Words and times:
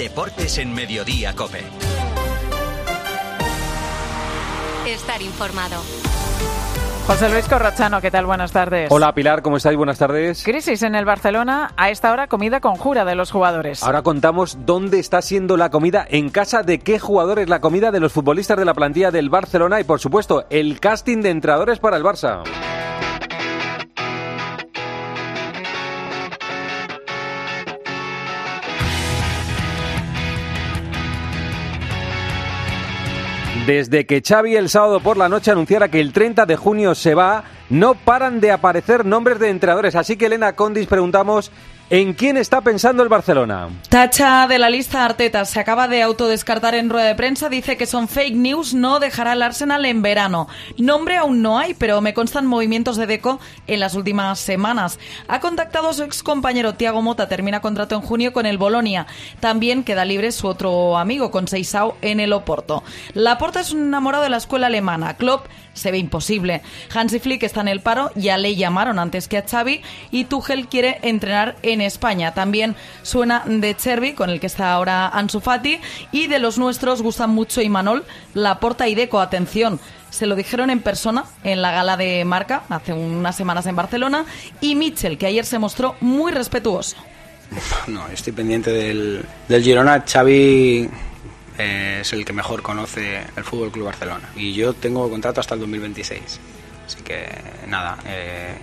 Deportes 0.00 0.56
en 0.56 0.72
Mediodía 0.72 1.36
Cope. 1.36 1.62
Estar 4.86 5.20
informado. 5.20 5.82
José 7.06 7.28
Luis 7.28 7.46
Corrochano, 7.46 8.00
¿qué 8.00 8.10
tal? 8.10 8.24
Buenas 8.24 8.50
tardes. 8.50 8.90
Hola 8.90 9.12
Pilar, 9.12 9.42
¿cómo 9.42 9.58
estáis? 9.58 9.76
Buenas 9.76 9.98
tardes. 9.98 10.42
Crisis 10.42 10.82
en 10.84 10.94
el 10.94 11.04
Barcelona, 11.04 11.74
a 11.76 11.90
esta 11.90 12.12
hora 12.12 12.28
comida 12.28 12.60
conjura 12.60 13.04
de 13.04 13.14
los 13.14 13.30
jugadores. 13.30 13.82
Ahora 13.82 14.00
contamos 14.00 14.56
dónde 14.64 14.98
está 14.98 15.20
siendo 15.20 15.58
la 15.58 15.68
comida, 15.68 16.06
en 16.08 16.30
casa 16.30 16.62
de 16.62 16.78
qué 16.78 16.98
jugadores 16.98 17.50
la 17.50 17.60
comida 17.60 17.90
de 17.90 18.00
los 18.00 18.10
futbolistas 18.10 18.56
de 18.56 18.64
la 18.64 18.72
plantilla 18.72 19.10
del 19.10 19.28
Barcelona 19.28 19.80
y 19.80 19.84
por 19.84 20.00
supuesto 20.00 20.46
el 20.48 20.80
casting 20.80 21.20
de 21.20 21.28
entrenadores 21.28 21.78
para 21.78 21.98
el 21.98 22.04
Barça. 22.04 22.42
Desde 33.70 34.04
que 34.04 34.20
Xavi 34.20 34.56
el 34.56 34.68
sábado 34.68 34.98
por 34.98 35.16
la 35.16 35.28
noche 35.28 35.52
anunciara 35.52 35.88
que 35.88 36.00
el 36.00 36.12
30 36.12 36.44
de 36.44 36.56
junio 36.56 36.96
se 36.96 37.14
va, 37.14 37.44
no 37.68 37.94
paran 37.94 38.40
de 38.40 38.50
aparecer 38.50 39.06
nombres 39.06 39.38
de 39.38 39.48
entrenadores. 39.48 39.94
Así 39.94 40.16
que 40.16 40.26
Elena 40.26 40.56
Condis 40.56 40.88
preguntamos 40.88 41.52
¿En 41.92 42.12
quién 42.12 42.36
está 42.36 42.60
pensando 42.60 43.02
el 43.02 43.08
Barcelona? 43.08 43.68
Tacha 43.88 44.46
de 44.46 44.60
la 44.60 44.70
lista 44.70 45.04
Arteta. 45.04 45.44
Se 45.44 45.58
acaba 45.58 45.88
de 45.88 46.02
autodescartar 46.02 46.76
en 46.76 46.88
rueda 46.88 47.08
de 47.08 47.16
prensa. 47.16 47.48
Dice 47.48 47.76
que 47.76 47.86
son 47.86 48.06
fake 48.06 48.36
news. 48.36 48.74
No 48.74 49.00
dejará 49.00 49.32
el 49.32 49.42
Arsenal 49.42 49.84
en 49.84 50.00
verano. 50.00 50.46
Nombre 50.78 51.16
aún 51.16 51.42
no 51.42 51.58
hay, 51.58 51.74
pero 51.74 52.00
me 52.00 52.14
constan 52.14 52.46
movimientos 52.46 52.96
de 52.96 53.08
Deco 53.08 53.40
en 53.66 53.80
las 53.80 53.96
últimas 53.96 54.38
semanas. 54.38 55.00
Ha 55.26 55.40
contactado 55.40 55.88
a 55.88 55.92
su 55.92 56.04
ex 56.04 56.22
compañero 56.22 56.74
Tiago 56.74 57.02
Mota. 57.02 57.28
Termina 57.28 57.60
contrato 57.60 57.96
en 57.96 58.02
junio 58.02 58.32
con 58.32 58.46
el 58.46 58.56
Bolonia. 58.56 59.08
También 59.40 59.82
queda 59.82 60.04
libre 60.04 60.30
su 60.30 60.46
otro 60.46 60.96
amigo 60.96 61.32
con 61.32 61.48
Seisao 61.48 61.96
en 62.02 62.20
el 62.20 62.32
Oporto. 62.32 62.84
Laporta 63.14 63.58
es 63.58 63.72
un 63.72 63.82
enamorado 63.82 64.22
de 64.22 64.30
la 64.30 64.36
escuela 64.36 64.68
alemana. 64.68 65.16
Klopp 65.16 65.48
se 65.80 65.90
ve 65.90 65.98
imposible. 65.98 66.62
Hansi 66.94 67.18
Flick 67.18 67.42
está 67.42 67.60
en 67.62 67.68
el 67.68 67.80
paro. 67.80 68.10
Ya 68.14 68.38
le 68.38 68.54
llamaron 68.54 68.98
antes 68.98 69.26
que 69.26 69.38
a 69.38 69.46
Xavi. 69.46 69.82
Y 70.10 70.24
Tuchel 70.24 70.68
quiere 70.68 70.98
entrenar 71.02 71.56
en 71.62 71.80
España. 71.80 72.32
También 72.34 72.76
suena 73.02 73.42
de 73.46 73.74
Chervi, 73.76 74.12
con 74.12 74.30
el 74.30 74.40
que 74.40 74.46
está 74.46 74.72
ahora 74.72 75.08
Ansu 75.08 75.40
Fati, 75.40 75.80
y 76.12 76.26
de 76.26 76.38
los 76.38 76.58
nuestros 76.58 77.02
gustan 77.02 77.30
mucho 77.30 77.62
Imanol, 77.62 78.04
Laporta 78.34 78.88
y 78.88 78.94
Deco. 78.94 79.20
Atención, 79.20 79.80
se 80.10 80.26
lo 80.26 80.36
dijeron 80.36 80.70
en 80.70 80.80
persona 80.80 81.24
en 81.44 81.62
la 81.62 81.72
gala 81.72 81.96
de 81.96 82.24
marca 82.24 82.64
hace 82.68 82.92
unas 82.92 83.36
semanas 83.36 83.66
en 83.66 83.76
Barcelona, 83.76 84.24
y 84.60 84.74
Mitchell, 84.74 85.18
que 85.18 85.26
ayer 85.26 85.44
se 85.44 85.58
mostró 85.58 85.96
muy 86.00 86.32
respetuoso. 86.32 86.96
No, 87.88 88.06
estoy 88.08 88.32
pendiente 88.32 88.70
del, 88.70 89.24
del 89.48 89.62
Girona. 89.62 90.04
Xavi 90.06 90.88
eh, 91.60 91.98
es 92.00 92.12
el 92.12 92.24
que 92.24 92.32
mejor 92.32 92.62
conoce 92.62 93.22
el 93.36 93.44
Fútbol 93.44 93.70
Club 93.70 93.86
Barcelona. 93.86 94.30
Y 94.34 94.52
yo 94.54 94.72
tengo 94.72 95.08
contrato 95.10 95.40
hasta 95.40 95.54
el 95.54 95.60
2026. 95.60 96.40
Así 96.86 97.02
que 97.02 97.28
nada, 97.68 97.98
eh, 98.06 98.54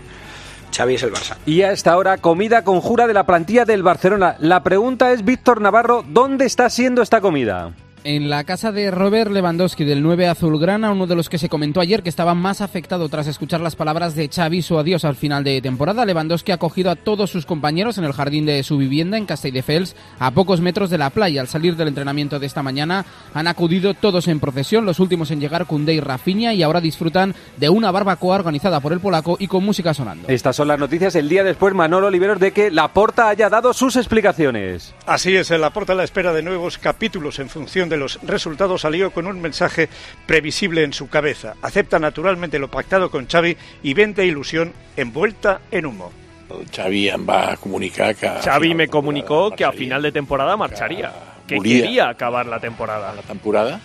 Xavi 0.75 0.95
es 0.95 1.03
el 1.03 1.13
Barça. 1.13 1.37
Y 1.45 1.61
a 1.61 1.71
esta 1.71 1.95
hora, 1.95 2.17
comida 2.17 2.63
conjura 2.63 3.07
de 3.07 3.13
la 3.13 3.25
plantilla 3.25 3.65
del 3.65 3.83
Barcelona. 3.83 4.35
La 4.39 4.63
pregunta 4.63 5.11
es, 5.11 5.23
Víctor 5.23 5.61
Navarro, 5.61 6.03
¿dónde 6.07 6.45
está 6.45 6.69
siendo 6.69 7.01
esta 7.01 7.21
comida? 7.21 7.73
En 8.03 8.29
la 8.29 8.43
casa 8.43 8.71
de 8.71 8.91
Robert 8.91 9.31
Lewandowski 9.31 9.83
del 9.83 10.01
9 10.01 10.27
Azulgrana, 10.27 10.91
uno 10.91 11.07
de 11.07 11.15
los 11.15 11.29
que 11.29 11.37
se 11.37 11.49
comentó 11.49 11.81
ayer 11.81 12.03
que 12.03 12.09
estaba 12.09 12.35
más 12.35 12.61
afectado 12.61 13.09
tras 13.09 13.27
escuchar 13.27 13.59
las 13.59 13.75
palabras 13.75 14.15
de 14.15 14.29
Xavi 14.29 14.61
su 14.61 14.77
adiós 14.77 15.03
al 15.03 15.15
final 15.15 15.43
de 15.43 15.61
temporada, 15.61 16.05
Lewandowski 16.05 16.51
ha 16.51 16.55
acogido 16.55 16.91
a 16.91 16.95
todos 16.95 17.31
sus 17.31 17.45
compañeros 17.45 17.97
en 17.97 18.05
el 18.05 18.13
jardín 18.13 18.45
de 18.45 18.63
su 18.63 18.77
vivienda 18.77 19.17
en 19.17 19.25
Castelldefels, 19.25 19.95
a 20.19 20.31
pocos 20.31 20.61
metros 20.61 20.89
de 20.89 20.97
la 20.97 21.09
playa. 21.09 21.41
Al 21.41 21.47
salir 21.47 21.75
del 21.75 21.89
entrenamiento 21.89 22.39
de 22.39 22.45
esta 22.45 22.63
mañana 22.63 23.05
han 23.33 23.47
acudido 23.47 23.93
todos 23.93 24.27
en 24.27 24.39
procesión, 24.39 24.85
los 24.85 24.99
últimos 24.99 25.31
en 25.31 25.41
llegar 25.41 25.65
Koundé 25.65 25.95
y 25.95 25.99
Rafinha 25.99 26.53
y 26.53 26.63
ahora 26.63 26.81
disfrutan 26.81 27.35
de 27.57 27.69
una 27.69 27.91
barbacoa 27.91 28.35
organizada 28.35 28.79
por 28.79 28.93
el 28.93 28.99
polaco 28.99 29.37
y 29.39 29.47
con 29.47 29.65
música 29.65 29.93
sonando. 29.93 30.29
Estas 30.29 30.55
son 30.55 30.67
las 30.69 30.79
noticias 30.79 31.15
el 31.15 31.27
día 31.27 31.43
después, 31.43 31.73
Manolo 31.73 32.07
Oliveros, 32.07 32.39
de 32.39 32.51
que 32.51 32.71
Laporta 32.71 33.27
haya 33.27 33.49
dado 33.49 33.73
sus 33.73 33.95
explicaciones. 33.95 34.93
Así 35.05 35.35
es, 35.35 35.51
el 35.51 35.61
Laporta 35.61 35.93
a 35.93 35.95
la 35.95 36.03
espera 36.03 36.31
de 36.31 36.43
nuevos 36.43 36.77
capítulos 36.77 37.39
en 37.39 37.49
función 37.49 37.86
de 37.89 37.97
los 37.97 38.19
resultados 38.23 38.81
salió 38.81 39.11
con 39.11 39.27
un 39.27 39.41
mensaje 39.41 39.89
previsible 40.25 40.83
en 40.83 40.93
su 40.93 41.09
cabeza. 41.09 41.55
Acepta 41.61 41.99
naturalmente 41.99 42.59
lo 42.59 42.69
pactado 42.69 43.09
con 43.09 43.27
Xavi 43.27 43.57
y 43.83 43.93
vende 43.93 44.25
ilusión 44.25 44.73
envuelta 44.95 45.61
en 45.71 45.85
humo. 45.85 46.11
Xavi 46.71 47.09
em 47.09 47.27
va 47.27 47.57
comunicar 47.57 48.15
que... 48.15 48.27
Xavi 48.27 48.73
me 48.73 48.87
comunicó 48.87 49.51
que 49.51 49.65
a 49.65 49.71
final 49.71 50.01
de 50.01 50.11
temporada 50.11 50.55
marcharía, 50.55 51.11
que 51.45 51.59
quería 51.59 52.09
acabar 52.09 52.45
la 52.45 52.59
temporada. 52.59 53.13
La 53.13 53.21
temporada 53.21 53.79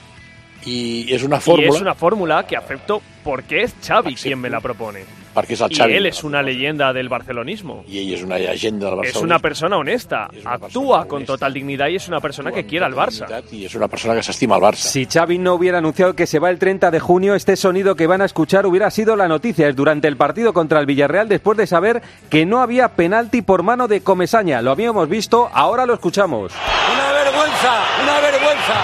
y 0.65 1.12
és 1.12 1.23
una 1.23 1.41
fórmula... 1.41 1.67
Y 1.67 1.75
es 1.75 1.81
una 1.81 1.95
fórmula 1.95 2.47
que 2.47 2.57
acepto 2.57 3.03
porque 3.25 3.62
es 3.62 3.75
Xavi 3.83 4.15
quien 4.15 4.39
me 4.39 4.51
la 4.51 4.61
propone. 4.61 5.22
Perquè 5.34 5.54
és 5.56 5.60
el 5.62 5.70
Xavi. 5.72 5.93
Y 5.93 5.97
él 5.97 6.06
es 6.06 6.25
una 6.25 6.43
leyenda 6.43 6.93
del 6.93 7.09
barcelonismo. 7.09 7.84
Y 7.88 7.98
ell 7.98 8.12
és 8.15 8.22
una 8.22 8.38
llegenda 8.38 8.88
del 8.88 8.97
Barcelona. 8.97 9.19
Es 9.19 9.22
una 9.22 9.38
persona 9.38 9.76
honesta, 9.78 10.28
actúa 10.44 11.06
con 11.06 11.25
total 11.25 11.54
dignidad 11.54 11.88
y 11.88 11.97
es 11.97 12.09
una 12.09 12.20
persona 12.20 12.53
que 12.53 12.66
quiere 12.66 12.84
al 12.84 12.94
Barça. 12.94 13.43
Y 13.50 13.65
es 13.65 13.75
una 13.75 13.88
persona 13.88 14.15
que 14.15 14.22
s'estima 14.22 14.56
al 14.56 14.60
Barça. 14.62 14.88
Si 14.93 15.06
Xavi 15.06 15.38
no 15.38 15.54
hubiera 15.54 15.78
anunciado 15.78 16.15
que 16.15 16.26
se 16.26 16.38
va 16.38 16.50
el 16.50 16.59
30 16.59 16.91
de 16.91 17.00
junio, 17.00 17.34
este 17.34 17.56
sonido 17.56 17.97
que 17.97 18.06
van 18.06 18.20
a 18.20 18.26
escuchar 18.26 18.66
hubiera 18.66 18.91
sido 18.91 19.16
la 19.16 19.26
noticia. 19.28 19.69
Es 19.69 19.76
durante 19.76 20.09
el 20.09 20.16
partido 20.16 20.53
contra 20.53 20.81
el 20.81 20.87
Villarreal 20.87 21.28
después 21.28 21.56
de 21.56 21.66
saber 21.66 22.03
que 22.28 22.44
no 22.44 22.60
había 22.60 22.88
penalti 22.91 23.41
por 23.43 23.62
mano 23.62 23.88
de 23.88 24.03
Comesaña. 24.03 24.60
Lo 24.60 24.70
habíamos 24.70 25.09
visto, 25.09 25.49
ahora 25.53 25.87
lo 25.87 25.94
escuchamos. 25.94 26.53
Una 26.93 27.12
vergüenza, 27.12 27.84
una 28.03 28.20
vergüenza. 28.20 28.75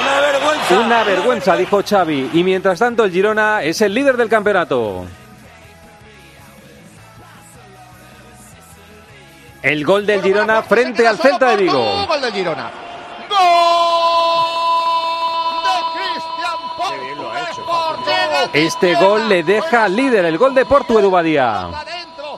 Una 0.00 0.20
vergüenza. 0.20 0.80
Una 0.80 1.04
vergüenza, 1.04 1.56
dijo 1.56 1.82
Xavi. 1.82 2.30
Y 2.32 2.44
mientras 2.44 2.78
tanto, 2.78 3.04
el 3.04 3.10
Girona 3.12 3.62
es 3.62 3.80
el 3.80 3.92
líder 3.94 4.16
del 4.16 4.28
campeonato. 4.28 5.04
El 9.64 9.82
gol 9.82 10.04
del 10.04 10.20
Girona 10.20 10.62
frente 10.62 11.08
al 11.08 11.16
Celta 11.16 11.48
de 11.48 11.56
Vigo. 11.56 12.06
Gol 12.06 12.20
del 12.20 12.32
Girona. 12.34 12.70
Este 18.52 18.94
gol 18.96 19.26
le 19.26 19.42
deja 19.42 19.88
líder, 19.88 20.26
el 20.26 20.36
gol 20.36 20.54
de 20.54 20.66
Porto 20.66 21.00
Edu 21.00 21.10
Badía. 21.10 21.70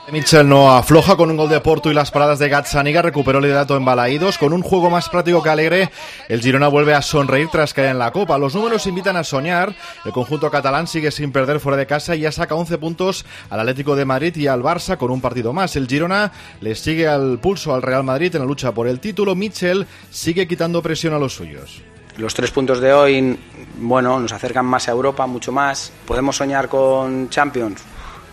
Mitchell 0.09 0.47
no 0.47 0.71
afloja 0.71 1.17
con 1.17 1.29
un 1.29 1.35
gol 1.35 1.49
de 1.49 1.59
Porto 1.59 1.91
y 1.91 1.93
las 1.93 2.11
paradas 2.11 2.39
de 2.39 2.47
Gazzaniga 2.47 3.01
recuperó 3.01 3.39
el 3.39 3.43
liderato 3.43 3.75
en 3.75 3.83
Balaídos. 3.83 4.37
Con 4.37 4.53
un 4.53 4.61
juego 4.61 4.89
más 4.89 5.09
práctico 5.09 5.43
que 5.43 5.49
alegre, 5.49 5.91
el 6.29 6.41
Girona 6.41 6.69
vuelve 6.69 6.93
a 6.93 7.01
sonreír 7.01 7.49
tras 7.51 7.73
caer 7.73 7.89
en 7.89 7.99
la 7.99 8.11
Copa. 8.11 8.37
Los 8.37 8.55
números 8.55 8.87
invitan 8.87 9.17
a 9.17 9.25
soñar. 9.25 9.75
El 10.05 10.13
conjunto 10.13 10.49
catalán 10.49 10.87
sigue 10.87 11.11
sin 11.11 11.33
perder 11.33 11.59
fuera 11.59 11.77
de 11.77 11.87
casa 11.87 12.15
y 12.15 12.21
ya 12.21 12.31
saca 12.31 12.55
11 12.55 12.77
puntos 12.77 13.25
al 13.49 13.59
Atlético 13.59 13.97
de 13.97 14.05
Madrid 14.05 14.33
y 14.37 14.47
al 14.47 14.63
Barça 14.63 14.95
con 14.95 15.11
un 15.11 15.19
partido 15.19 15.51
más. 15.51 15.75
El 15.75 15.87
Girona 15.87 16.31
le 16.61 16.73
sigue 16.75 17.05
al 17.05 17.39
pulso 17.39 17.75
al 17.75 17.81
Real 17.81 18.05
Madrid 18.05 18.33
en 18.33 18.41
la 18.41 18.47
lucha 18.47 18.71
por 18.71 18.87
el 18.87 19.01
título. 19.01 19.35
Mitchell 19.35 19.85
sigue 20.09 20.47
quitando 20.47 20.81
presión 20.81 21.15
a 21.15 21.19
los 21.19 21.35
suyos. 21.35 21.81
Los 22.15 22.33
tres 22.33 22.51
puntos 22.51 22.79
de 22.79 22.93
hoy, 22.93 23.37
bueno, 23.77 24.21
nos 24.21 24.31
acercan 24.31 24.65
más 24.65 24.87
a 24.87 24.91
Europa, 24.91 25.27
mucho 25.27 25.51
más. 25.51 25.91
¿Podemos 26.05 26.37
soñar 26.37 26.69
con 26.69 27.29
Champions? 27.29 27.81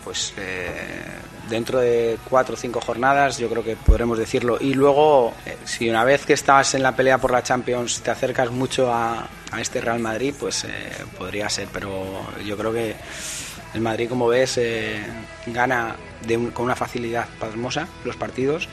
Pues 0.05 0.33
eh, 0.37 1.03
dentro 1.49 1.79
de 1.79 2.17
cuatro 2.29 2.55
o 2.55 2.57
cinco 2.57 2.81
jornadas, 2.81 3.37
yo 3.37 3.49
creo 3.49 3.63
que 3.63 3.75
podremos 3.75 4.17
decirlo. 4.17 4.57
Y 4.59 4.73
luego, 4.73 5.33
eh, 5.45 5.57
si 5.65 5.89
una 5.89 6.03
vez 6.03 6.25
que 6.25 6.33
estás 6.33 6.73
en 6.75 6.83
la 6.83 6.95
pelea 6.95 7.17
por 7.19 7.31
la 7.31 7.43
Champions 7.43 8.01
te 8.01 8.11
acercas 8.11 8.51
mucho 8.51 8.91
a, 8.93 9.27
a 9.51 9.61
este 9.61 9.81
Real 9.81 9.99
Madrid, 9.99 10.33
pues 10.39 10.63
eh, 10.65 10.69
podría 11.17 11.49
ser. 11.49 11.67
Pero 11.71 11.89
yo 12.45 12.57
creo 12.57 12.73
que 12.73 12.95
el 13.73 13.81
Madrid, 13.81 14.07
como 14.09 14.27
ves, 14.27 14.57
eh, 14.57 15.03
gana 15.47 15.95
de 16.25 16.37
un- 16.37 16.51
con 16.51 16.65
una 16.65 16.75
facilidad 16.75 17.27
pasmosa 17.39 17.87
los 18.03 18.15
partidos 18.15 18.67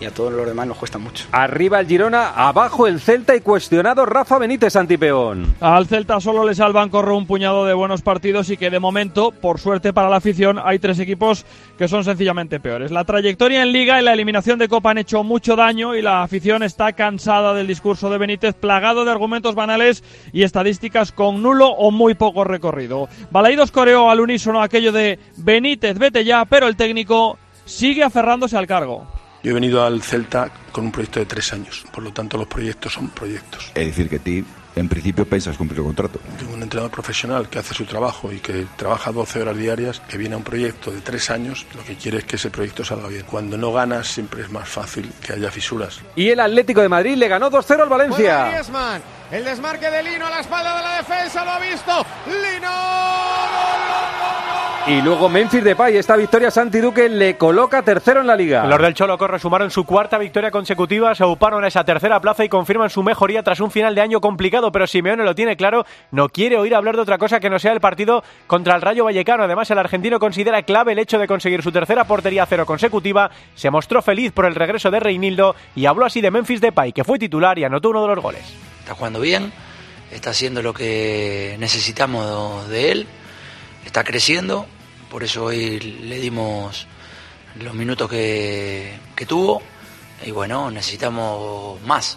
y 0.00 0.04
a 0.04 0.10
todos 0.10 0.32
los 0.32 0.46
demás 0.46 0.66
nos 0.66 0.76
cuesta 0.76 0.98
mucho. 0.98 1.26
Arriba 1.32 1.80
el 1.80 1.86
Girona, 1.86 2.30
abajo 2.30 2.86
el 2.86 3.00
Celta 3.00 3.34
y 3.34 3.40
cuestionado 3.40 4.06
Rafa 4.06 4.38
Benítez 4.38 4.76
Antipeón. 4.76 5.56
Al 5.60 5.86
Celta 5.86 6.20
solo 6.20 6.44
le 6.44 6.54
salvan 6.54 6.88
corre 6.88 7.12
un 7.12 7.26
puñado 7.26 7.66
de 7.66 7.74
buenos 7.74 8.02
partidos 8.02 8.50
y 8.50 8.56
que 8.56 8.70
de 8.70 8.78
momento, 8.78 9.32
por 9.32 9.58
suerte 9.58 9.92
para 9.92 10.08
la 10.08 10.16
afición, 10.16 10.60
hay 10.62 10.78
tres 10.78 10.98
equipos 10.98 11.44
que 11.76 11.88
son 11.88 12.04
sencillamente 12.04 12.60
peores. 12.60 12.90
La 12.90 13.04
trayectoria 13.04 13.62
en 13.62 13.72
Liga 13.72 14.00
y 14.00 14.04
la 14.04 14.12
eliminación 14.12 14.58
de 14.58 14.68
Copa 14.68 14.90
han 14.90 14.98
hecho 14.98 15.24
mucho 15.24 15.56
daño 15.56 15.94
y 15.94 16.02
la 16.02 16.22
afición 16.22 16.62
está 16.62 16.92
cansada 16.92 17.54
del 17.54 17.66
discurso 17.66 18.10
de 18.10 18.18
Benítez, 18.18 18.54
plagado 18.54 19.04
de 19.04 19.10
argumentos 19.10 19.54
banales 19.54 20.04
y 20.32 20.42
estadísticas 20.42 21.12
con 21.12 21.42
nulo 21.42 21.68
o 21.68 21.90
muy 21.90 22.14
poco 22.14 22.44
recorrido. 22.44 23.08
Balaídos 23.30 23.70
coreó 23.70 24.10
al 24.10 24.20
unísono 24.20 24.62
aquello 24.62 24.92
de 24.92 25.18
Benítez, 25.36 25.98
vete 25.98 26.24
ya, 26.24 26.44
pero 26.44 26.68
el 26.68 26.76
técnico 26.76 27.38
sigue 27.64 28.02
aferrándose 28.02 28.56
al 28.56 28.66
cargo. 28.66 29.17
Yo 29.42 29.52
he 29.52 29.54
venido 29.54 29.84
al 29.84 30.02
Celta 30.02 30.50
con 30.72 30.86
un 30.86 30.92
proyecto 30.92 31.20
de 31.20 31.26
tres 31.26 31.52
años, 31.52 31.84
por 31.92 32.02
lo 32.02 32.12
tanto 32.12 32.36
los 32.36 32.46
proyectos 32.46 32.92
son 32.92 33.08
proyectos. 33.10 33.70
Es 33.74 33.86
decir, 33.86 34.08
que 34.08 34.18
ti 34.18 34.44
en 34.78 34.88
principio 34.88 35.24
piensas 35.26 35.56
cumplir 35.56 35.80
el 35.80 35.86
contrato. 35.86 36.20
Tengo 36.38 36.54
un 36.54 36.62
entrenador 36.62 36.90
profesional 36.90 37.48
que 37.48 37.58
hace 37.58 37.74
su 37.74 37.84
trabajo 37.84 38.32
y 38.32 38.38
que 38.38 38.66
trabaja 38.76 39.10
12 39.10 39.42
horas 39.42 39.56
diarias, 39.56 40.00
que 40.00 40.16
viene 40.16 40.34
a 40.34 40.38
un 40.38 40.44
proyecto 40.44 40.90
de 40.90 41.00
tres 41.00 41.30
años, 41.30 41.66
lo 41.74 41.84
que 41.84 41.96
quiere 41.96 42.18
es 42.18 42.24
que 42.24 42.36
ese 42.36 42.50
proyecto 42.50 42.84
salga 42.84 43.08
bien. 43.08 43.24
Cuando 43.28 43.56
no 43.56 43.72
ganas 43.72 44.06
siempre 44.06 44.42
es 44.42 44.50
más 44.50 44.68
fácil 44.68 45.10
que 45.20 45.32
haya 45.32 45.50
fisuras. 45.50 46.00
Y 46.14 46.28
el 46.28 46.40
Atlético 46.40 46.80
de 46.80 46.88
Madrid 46.88 47.16
le 47.16 47.28
ganó 47.28 47.50
2-0 47.50 47.82
al 47.82 47.88
Valencia. 47.88 48.62
El 49.30 49.44
desmarque 49.44 49.90
de 49.90 50.02
Lino 50.02 50.26
a 50.26 50.30
la 50.30 50.40
espalda 50.40 50.76
de 50.76 50.82
la 50.82 50.96
defensa, 50.96 51.44
lo 51.44 51.50
ha 51.50 51.58
visto. 51.58 51.92
Lino. 52.26 52.68
Y 54.86 55.02
luego 55.02 55.28
Memphis 55.28 55.62
Depay, 55.62 55.98
esta 55.98 56.16
victoria 56.16 56.50
Santi 56.50 56.78
Duque 56.78 57.10
le 57.10 57.36
coloca 57.36 57.82
tercero 57.82 58.22
en 58.22 58.26
la 58.26 58.34
liga. 58.34 58.64
Los 58.64 58.80
del 58.80 58.94
Cholo 58.94 59.18
Corre 59.18 59.38
sumaron 59.38 59.70
su 59.70 59.84
cuarta 59.84 60.16
victoria 60.16 60.50
consecutiva, 60.50 61.14
se 61.14 61.24
ocuparon 61.24 61.62
a 61.62 61.68
esa 61.68 61.84
tercera 61.84 62.18
plaza 62.20 62.42
y 62.42 62.48
confirman 62.48 62.88
su 62.88 63.02
mejoría 63.02 63.42
tras 63.42 63.60
un 63.60 63.70
final 63.70 63.94
de 63.94 64.00
año 64.00 64.22
complicado, 64.22 64.72
pero 64.72 64.86
Simeone 64.86 65.24
lo 65.24 65.34
tiene 65.34 65.58
claro, 65.58 65.84
no 66.10 66.30
quiere 66.30 66.56
oír 66.56 66.74
hablar 66.74 66.96
de 66.96 67.02
otra 67.02 67.18
cosa 67.18 67.38
que 67.38 67.50
no 67.50 67.58
sea 67.58 67.72
el 67.72 67.80
partido 67.80 68.24
contra 68.46 68.76
el 68.76 68.80
Rayo 68.80 69.04
Vallecano. 69.04 69.44
Además, 69.44 69.70
el 69.70 69.78
argentino 69.78 70.18
considera 70.18 70.62
clave 70.62 70.92
el 70.92 71.00
hecho 71.00 71.18
de 71.18 71.26
conseguir 71.26 71.62
su 71.62 71.70
tercera 71.70 72.04
portería 72.04 72.46
cero 72.46 72.64
consecutiva, 72.64 73.30
se 73.56 73.70
mostró 73.70 74.00
feliz 74.00 74.32
por 74.32 74.46
el 74.46 74.54
regreso 74.54 74.90
de 74.90 75.00
Reinildo 75.00 75.54
y 75.76 75.84
habló 75.84 76.06
así 76.06 76.22
de 76.22 76.30
Memphis 76.30 76.62
Depay, 76.62 76.94
que 76.94 77.04
fue 77.04 77.18
titular 77.18 77.58
y 77.58 77.64
anotó 77.64 77.90
uno 77.90 78.00
de 78.00 78.14
los 78.14 78.24
goles. 78.24 78.68
Está 78.88 78.96
jugando 78.96 79.20
bien, 79.20 79.52
está 80.10 80.30
haciendo 80.30 80.62
lo 80.62 80.72
que 80.72 81.56
necesitamos 81.58 82.66
de 82.70 82.90
él, 82.90 83.06
está 83.84 84.02
creciendo, 84.02 84.66
por 85.10 85.24
eso 85.24 85.44
hoy 85.44 85.78
le 85.78 86.18
dimos 86.18 86.86
los 87.60 87.74
minutos 87.74 88.08
que, 88.08 88.98
que 89.14 89.26
tuvo 89.26 89.60
y 90.24 90.30
bueno, 90.30 90.70
necesitamos 90.70 91.82
más. 91.82 92.16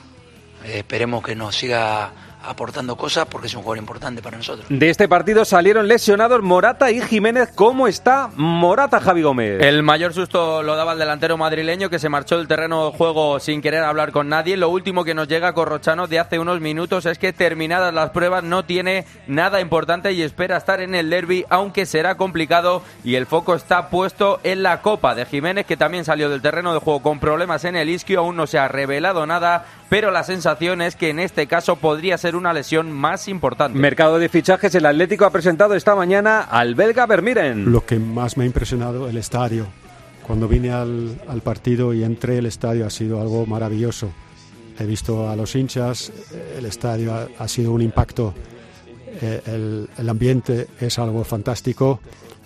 Esperemos 0.63 1.21
que 1.25 1.35
nos 1.35 1.57
siga 1.57 2.13
aportando 2.43 2.95
cosas 2.95 3.25
porque 3.25 3.47
es 3.47 3.53
un 3.53 3.61
jugador 3.61 3.79
importante 3.79 4.21
para 4.21 4.38
nosotros. 4.38 4.65
De 4.69 4.89
este 4.89 5.07
partido 5.07 5.45
salieron 5.45 5.88
lesionados 5.88 6.41
Morata 6.41 6.91
y 6.91 7.01
Jiménez. 7.01 7.49
¿Cómo 7.55 7.88
está 7.88 8.29
Morata, 8.35 8.99
Javi 8.99 9.21
Gómez? 9.21 9.61
El 9.61 9.83
mayor 9.83 10.13
susto 10.13 10.63
lo 10.63 10.75
daba 10.75 10.93
el 10.93 10.99
delantero 10.99 11.38
madrileño 11.38 11.89
que 11.89 11.99
se 11.99 12.09
marchó 12.09 12.38
del 12.38 12.47
terreno 12.47 12.91
de 12.91 12.97
juego 12.97 13.39
sin 13.39 13.61
querer 13.61 13.83
hablar 13.83 14.11
con 14.11 14.29
nadie. 14.29 14.57
Lo 14.57 14.69
último 14.69 15.03
que 15.03 15.13
nos 15.13 15.27
llega 15.27 15.53
Corrochano 15.53 16.07
de 16.07 16.19
hace 16.19 16.39
unos 16.39 16.61
minutos 16.61 17.05
es 17.05 17.17
que 17.17 17.33
terminadas 17.33 17.93
las 17.93 18.11
pruebas 18.11 18.43
no 18.43 18.65
tiene 18.65 19.05
nada 19.27 19.61
importante 19.61 20.11
y 20.13 20.21
espera 20.21 20.57
estar 20.57 20.81
en 20.81 20.95
el 20.95 21.09
derby, 21.09 21.45
aunque 21.49 21.85
será 21.85 22.15
complicado 22.15 22.81
y 23.03 23.15
el 23.15 23.25
foco 23.25 23.55
está 23.55 23.89
puesto 23.89 24.39
en 24.43 24.63
la 24.63 24.81
Copa 24.81 25.15
de 25.15 25.25
Jiménez 25.25 25.65
que 25.65 25.77
también 25.77 26.05
salió 26.05 26.29
del 26.29 26.41
terreno 26.41 26.73
de 26.73 26.79
juego 26.79 27.01
con 27.01 27.19
problemas 27.19 27.65
en 27.65 27.75
el 27.75 27.89
isquio, 27.89 28.19
aún 28.19 28.35
no 28.35 28.47
se 28.47 28.57
ha 28.57 28.67
revelado 28.67 29.25
nada, 29.25 29.65
pero 29.89 30.11
la 30.11 30.23
sensación 30.23 30.81
es 30.81 30.95
que 30.95 31.09
en 31.09 31.19
este 31.19 31.47
caso 31.47 31.75
podría 31.75 32.17
ser 32.17 32.30
una 32.35 32.53
lesión 32.53 32.91
más 32.91 33.27
importante. 33.27 33.77
Mercado 33.77 34.19
de 34.19 34.29
fichajes, 34.29 34.73
el 34.75 34.85
Atlético 34.85 35.25
ha 35.25 35.31
presentado 35.31 35.75
esta 35.75 35.95
mañana 35.95 36.41
al 36.41 36.75
belga 36.75 37.05
Vermiren. 37.05 37.71
Lo 37.71 37.85
que 37.85 37.99
más 37.99 38.37
me 38.37 38.43
ha 38.43 38.47
impresionado, 38.47 39.09
el 39.09 39.17
estadio. 39.17 39.67
Cuando 40.23 40.47
vine 40.47 40.71
al, 40.71 41.21
al 41.27 41.41
partido 41.41 41.93
y 41.93 42.03
entré, 42.03 42.37
el 42.37 42.45
estadio 42.45 42.85
ha 42.85 42.89
sido 42.89 43.21
algo 43.21 43.45
maravilloso. 43.45 44.11
He 44.79 44.85
visto 44.85 45.29
a 45.29 45.35
los 45.35 45.55
hinchas, 45.55 46.11
el 46.57 46.65
estadio 46.65 47.13
ha, 47.13 47.27
ha 47.37 47.47
sido 47.47 47.71
un 47.71 47.81
impacto, 47.81 48.33
eh, 49.21 49.41
el, 49.45 49.89
el 49.97 50.09
ambiente 50.09 50.67
es 50.79 50.97
algo 50.97 51.23
fantástico 51.23 51.99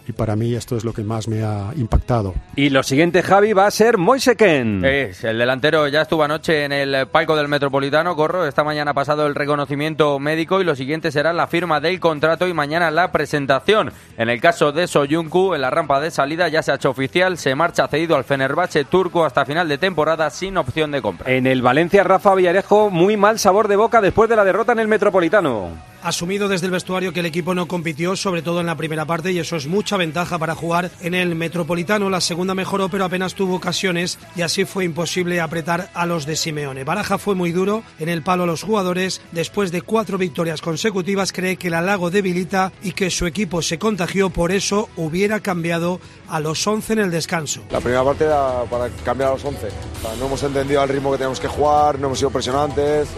y 0.08 0.12
para 0.14 0.36
mí 0.36 0.54
esto 0.54 0.76
es 0.76 0.84
lo 0.84 0.94
que 0.94 1.04
más 1.04 1.28
me 1.28 1.44
ha 1.44 1.72
impactado. 1.76 2.34
Y 2.56 2.70
lo 2.70 2.84
siguiente, 2.84 3.24
Javi, 3.24 3.54
va 3.54 3.68
a 3.68 3.72
ser 3.72 3.98
Moiseken. 3.98 4.84
Es, 4.86 5.24
el 5.24 5.38
delantero 5.38 5.88
ya 5.88 6.02
estuvo 6.02 6.24
anoche 6.24 6.66
en 6.66 6.72
el 6.72 7.08
palco 7.08 7.36
del 7.36 7.48
Metropolitano, 7.48 8.16
Corro. 8.16 8.46
Esta 8.46 8.64
mañana 8.64 8.92
ha 8.92 8.94
pasado 8.94 9.26
el 9.28 9.36
reconocimiento 9.36 10.18
médico 10.20 10.62
y 10.62 10.64
lo 10.64 10.76
siguiente 10.76 11.12
será 11.12 11.34
la 11.34 11.48
firma 11.48 11.80
del 11.80 12.00
contrato 12.00 12.48
y 12.48 12.54
mañana 12.54 12.92
la 12.92 13.12
presentación. 13.12 13.92
En 14.18 14.30
el 14.30 14.40
caso 14.42 14.72
de 14.72 14.88
Soyuncu, 14.88 15.54
en 15.54 15.62
la 15.62 15.70
rampa 15.70 16.00
de 16.00 16.12
salida 16.12 16.48
ya 16.48 16.62
se 16.62 16.72
ha 16.72 16.76
hecho 16.76 16.90
oficial, 16.90 17.38
se 17.38 17.56
marcha 17.56 17.88
cedido 17.88 18.16
al 18.16 18.24
Fenerbahce 18.24 18.86
turco 18.86 19.26
hasta 19.26 19.46
final 19.46 19.68
de 19.68 19.78
temporada 19.78 20.30
sin 20.30 20.58
opción 20.58 20.92
de 20.92 21.02
compra. 21.02 21.32
En 21.32 21.48
el 21.48 21.62
Valencia, 21.62 22.04
Rafa 22.04 22.36
Villarejo, 22.36 22.90
muy 22.90 23.18
mal 23.18 23.40
sabor 23.40 23.68
de 23.68 23.76
boca 23.76 24.02
después 24.02 24.30
de 24.30 24.36
la 24.36 24.46
derrota 24.46 24.72
en 24.72 24.80
el 24.80 24.88
Metropolitano. 24.88 25.95
Asumido 26.06 26.48
desde 26.48 26.68
el 26.68 26.72
vestuario 26.72 27.12
que 27.14 27.22
el 27.22 27.26
equipo 27.26 27.56
no 27.56 27.68
compitió, 27.68 28.16
sobre 28.16 28.44
todo 28.44 28.60
en 28.60 28.68
la 28.68 28.78
primera 28.78 29.06
parte, 29.06 29.32
y 29.32 29.40
eso 29.40 29.56
es 29.56 29.66
mucha 29.66 29.98
ventaja 29.98 30.38
para 30.38 30.54
jugar 30.54 30.92
en 31.02 31.16
el 31.16 31.34
Metropolitano. 31.34 32.12
La 32.12 32.22
segunda 32.22 32.54
mejoró, 32.54 32.90
pero 32.90 33.06
apenas 33.06 33.34
tuvo 33.34 33.56
ocasiones 33.56 34.20
y 34.36 34.44
así 34.44 34.66
fue 34.66 34.86
imposible 34.86 35.42
apretar 35.42 35.90
a 35.96 36.06
los 36.06 36.28
de 36.28 36.36
Simeone. 36.36 36.84
Baraja 36.84 37.18
fue 37.18 37.34
muy 37.34 37.52
duro 37.52 37.82
en 37.98 38.10
el 38.10 38.22
palo 38.22 38.44
a 38.44 38.46
los 38.46 38.62
jugadores. 38.62 39.20
Después 39.32 39.72
de 39.72 39.82
cuatro 39.82 40.20
victorias 40.20 40.62
consecutivas, 40.62 41.34
cree 41.34 41.58
que 41.58 41.70
el 41.70 41.74
halago 41.74 42.12
debilita 42.12 42.72
y 42.84 42.92
que 42.92 43.10
su 43.10 43.26
equipo 43.26 43.64
se 43.64 43.80
contagió, 43.80 44.30
por 44.30 44.52
eso 44.52 44.90
hubiera 44.98 45.40
cambiado 45.40 46.00
a 46.30 46.40
los 46.40 46.68
11 46.68 46.94
en 46.94 47.00
el 47.00 47.10
descanso. 47.10 47.64
La 47.72 47.80
primera 47.80 48.04
parte 48.04 48.26
era 48.26 48.64
para 48.70 48.90
cambiar 49.04 49.32
a 49.32 49.34
los 49.34 49.44
11. 49.44 49.58
O 49.58 50.02
sea, 50.04 50.16
no 50.20 50.28
hemos 50.28 50.44
entendido 50.44 50.82
al 50.82 50.90
ritmo 50.90 51.12
que 51.12 51.18
tenemos 51.18 51.40
que 51.40 51.48
jugar, 51.48 51.98
no 51.98 52.06
hemos 52.06 52.20
sido 52.20 52.30
presionantes. 52.30 53.10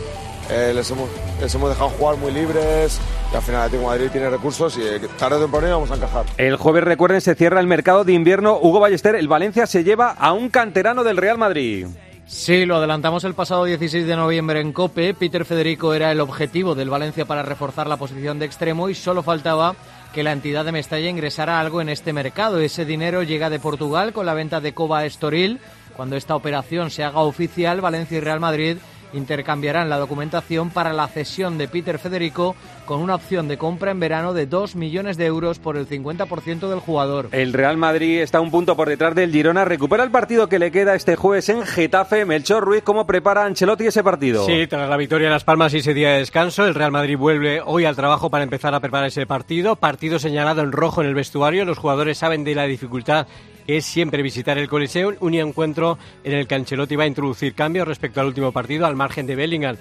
Eh, 0.50 0.72
les, 0.74 0.90
hemos, 0.92 1.10
les 1.42 1.54
hemos 1.54 1.70
dejado 1.70 1.90
jugar 1.90 2.18
muy 2.18 2.32
libres 2.32 3.00
y 3.34 3.36
al 3.36 3.42
final 3.42 3.62
el 3.62 3.66
Atlético 3.66 3.82
de 3.82 3.98
Madrid 3.98 4.12
tiene 4.12 4.30
recursos 4.30 4.78
y 4.78 4.82
eh, 4.82 5.02
tarde 5.18 5.36
o 5.36 5.40
temprano 5.42 5.70
vamos 5.70 5.92
a 5.92 5.96
encajar. 5.96 6.26
El 6.38 6.56
jueves, 6.56 6.84
recuerden, 6.84 7.20
se 7.20 7.36
cierra 7.36 7.60
el 7.60 7.68
mercado 7.68 8.06
de 8.06 8.14
invierno. 8.14 8.58
Hugo 8.62 8.80
Ballester, 8.80 9.16
el 9.16 9.28
Valencia 9.28 9.68
se 9.68 9.84
lleva 9.84 10.12
a 10.12 10.32
un 10.32 10.50
canterano 10.50 11.04
del 11.04 11.18
Real 11.18 11.38
Madrid. 11.38 11.88
Sí, 12.28 12.66
lo 12.66 12.76
adelantamos 12.76 13.24
el 13.24 13.34
pasado 13.34 13.66
16 13.66 14.06
de 14.06 14.16
noviembre 14.16 14.60
en 14.60 14.74
COPE. 14.74 15.14
Peter 15.14 15.46
Federico 15.46 15.94
era 15.94 16.12
el 16.12 16.20
objetivo 16.20 16.76
del 16.76 16.90
Valencia 16.90 17.26
para 17.26 17.44
reforzar 17.44 17.88
la 17.88 17.98
posición 17.98 18.38
de 18.40 18.46
extremo 18.46 18.90
y 18.90 18.96
solo 18.96 19.24
faltaba 19.24 19.76
que 20.14 20.24
la 20.24 20.34
entidad 20.34 20.66
de 20.66 20.74
Mestalla 20.74 21.10
ingresara 21.10 21.60
algo 21.60 21.80
en 21.82 21.90
este 21.90 22.12
mercado. 22.12 22.60
Ese 22.60 22.86
dinero 22.86 23.24
llega 23.24 23.50
de 23.50 23.60
Portugal 23.60 24.14
con 24.14 24.26
la 24.26 24.34
venta 24.34 24.60
de 24.60 24.74
Coba 24.74 25.06
Estoril. 25.06 25.60
Cuando 25.96 26.16
esta 26.16 26.36
operación 26.36 26.92
se 26.92 27.04
haga 27.04 27.22
oficial, 27.22 27.82
Valencia 27.82 28.18
y 28.18 28.22
Real 28.22 28.40
Madrid 28.40 28.78
intercambiarán 29.14 29.90
la 29.90 29.98
documentación 29.98 30.70
para 30.70 30.94
la 30.94 31.08
cesión 31.08 31.58
de 31.58 31.68
Peter 31.68 32.00
Federico 32.00 32.56
con 32.86 33.02
una 33.02 33.16
opción 33.16 33.48
de 33.48 33.58
compra 33.58 33.92
en 33.92 34.00
verano 34.00 34.34
de 34.34 34.46
2 34.46 34.76
millones 34.76 35.18
de 35.18 35.26
euros 35.26 35.60
por 35.60 35.78
el 35.78 35.88
50% 35.88 36.70
del 36.70 36.80
jugador. 36.80 37.30
El 37.32 37.54
Real 37.54 37.78
Madrid 37.78 38.22
está 38.22 38.40
un 38.40 38.52
punto 38.52 38.76
por 38.76 38.88
detrás 38.88 39.16
del 39.16 39.32
Girona. 39.32 39.66
Recupera 39.66 40.04
el 40.04 40.12
partido 40.12 40.48
que 40.48 40.60
le 40.60 40.72
queda 40.72 40.96
este 40.96 41.16
jueves 41.16 41.50
en 41.50 41.66
Getafe. 41.66 42.26
Melchor 42.26 42.64
Ruiz, 42.64 42.84
¿cómo 42.84 43.06
prepara 43.06 43.46
Ancelotti 43.46 43.88
ese 43.88 44.04
partido? 44.04 44.46
Sí, 44.46 44.68
tras 44.68 44.90
la 44.90 44.98
victoria 44.98 45.28
en 45.28 45.34
Las 45.34 45.44
Palmas 45.44 45.74
y 45.74 45.78
ese 45.78 45.94
día 45.94 46.12
de 46.12 46.20
descanso, 46.20 46.66
el 46.66 46.76
Real 46.76 46.92
Madrid 46.92 47.18
vuelve 47.18 47.62
hoy 47.64 47.86
al 47.86 47.96
trabajo 47.96 48.30
para 48.30 48.44
empezar 48.44 48.74
a 48.74 48.80
preparar 48.80 49.08
ese 49.08 49.26
partido. 49.26 49.76
Partido 49.76 50.20
señalado 50.20 50.62
en 50.62 50.72
rojo 50.72 51.02
en 51.02 51.08
el 51.08 51.16
vestuario. 51.16 51.66
Los 51.66 51.78
jugadores 51.78 52.18
saben 52.18 52.44
de 52.44 52.56
la 52.56 52.64
dificultad 52.64 53.28
es 53.68 53.86
siempre 53.86 54.24
visitar 54.24 54.58
el 54.58 54.68
Coliseo, 54.68 55.14
un 55.20 55.34
encuentro 55.36 55.98
en 56.24 56.34
el 56.34 56.48
que 56.48 56.56
Ancelotti 56.56 56.96
va 56.96 57.04
a 57.04 57.08
introducir 57.08 57.54
cambios 57.54 57.88
respecto 57.88 58.22
al 58.22 58.28
último 58.28 58.52
partido, 58.52 58.86
al 58.86 58.96
margen 58.96 59.28
de 59.28 59.36
Bellingham 59.36 59.78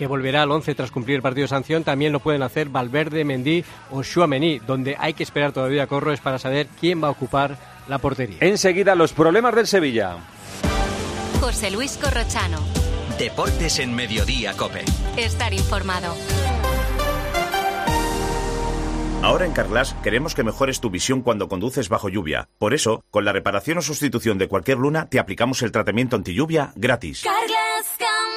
que 0.00 0.06
volverá 0.06 0.44
al 0.44 0.50
11 0.50 0.74
tras 0.74 0.90
cumplir 0.90 1.16
el 1.16 1.22
partido 1.22 1.44
de 1.44 1.48
sanción, 1.48 1.84
también 1.84 2.10
lo 2.10 2.20
pueden 2.20 2.42
hacer 2.42 2.70
Valverde, 2.70 3.22
Mendy 3.22 3.62
o 3.90 4.02
Chouameni, 4.02 4.58
donde 4.60 4.96
hay 4.98 5.12
que 5.12 5.22
esperar 5.22 5.52
todavía 5.52 5.86
Corro 5.86 6.10
es 6.10 6.20
para 6.20 6.38
saber 6.38 6.68
quién 6.80 7.04
va 7.04 7.08
a 7.08 7.10
ocupar 7.10 7.58
la 7.86 7.98
portería. 7.98 8.38
Enseguida 8.40 8.94
los 8.94 9.12
problemas 9.12 9.54
del 9.54 9.66
Sevilla. 9.66 10.16
José 11.38 11.70
Luis 11.70 11.98
Corrochano. 11.98 12.60
Deportes 13.18 13.78
en 13.78 13.94
Mediodía, 13.94 14.54
Cope. 14.56 14.86
Estar 15.18 15.52
informado. 15.52 16.14
Ahora 19.22 19.44
en 19.44 19.52
Carglass 19.52 19.94
queremos 20.02 20.34
que 20.34 20.44
mejores 20.44 20.80
tu 20.80 20.88
visión 20.88 21.20
cuando 21.20 21.46
conduces 21.46 21.90
bajo 21.90 22.08
lluvia. 22.08 22.48
Por 22.58 22.72
eso, 22.72 23.04
con 23.10 23.26
la 23.26 23.32
reparación 23.32 23.76
o 23.76 23.82
sustitución 23.82 24.38
de 24.38 24.48
cualquier 24.48 24.78
luna, 24.78 25.10
te 25.10 25.18
aplicamos 25.18 25.60
el 25.60 25.72
tratamiento 25.72 26.16
anti 26.16 26.32
lluvia 26.32 26.72
gratis. 26.74 27.22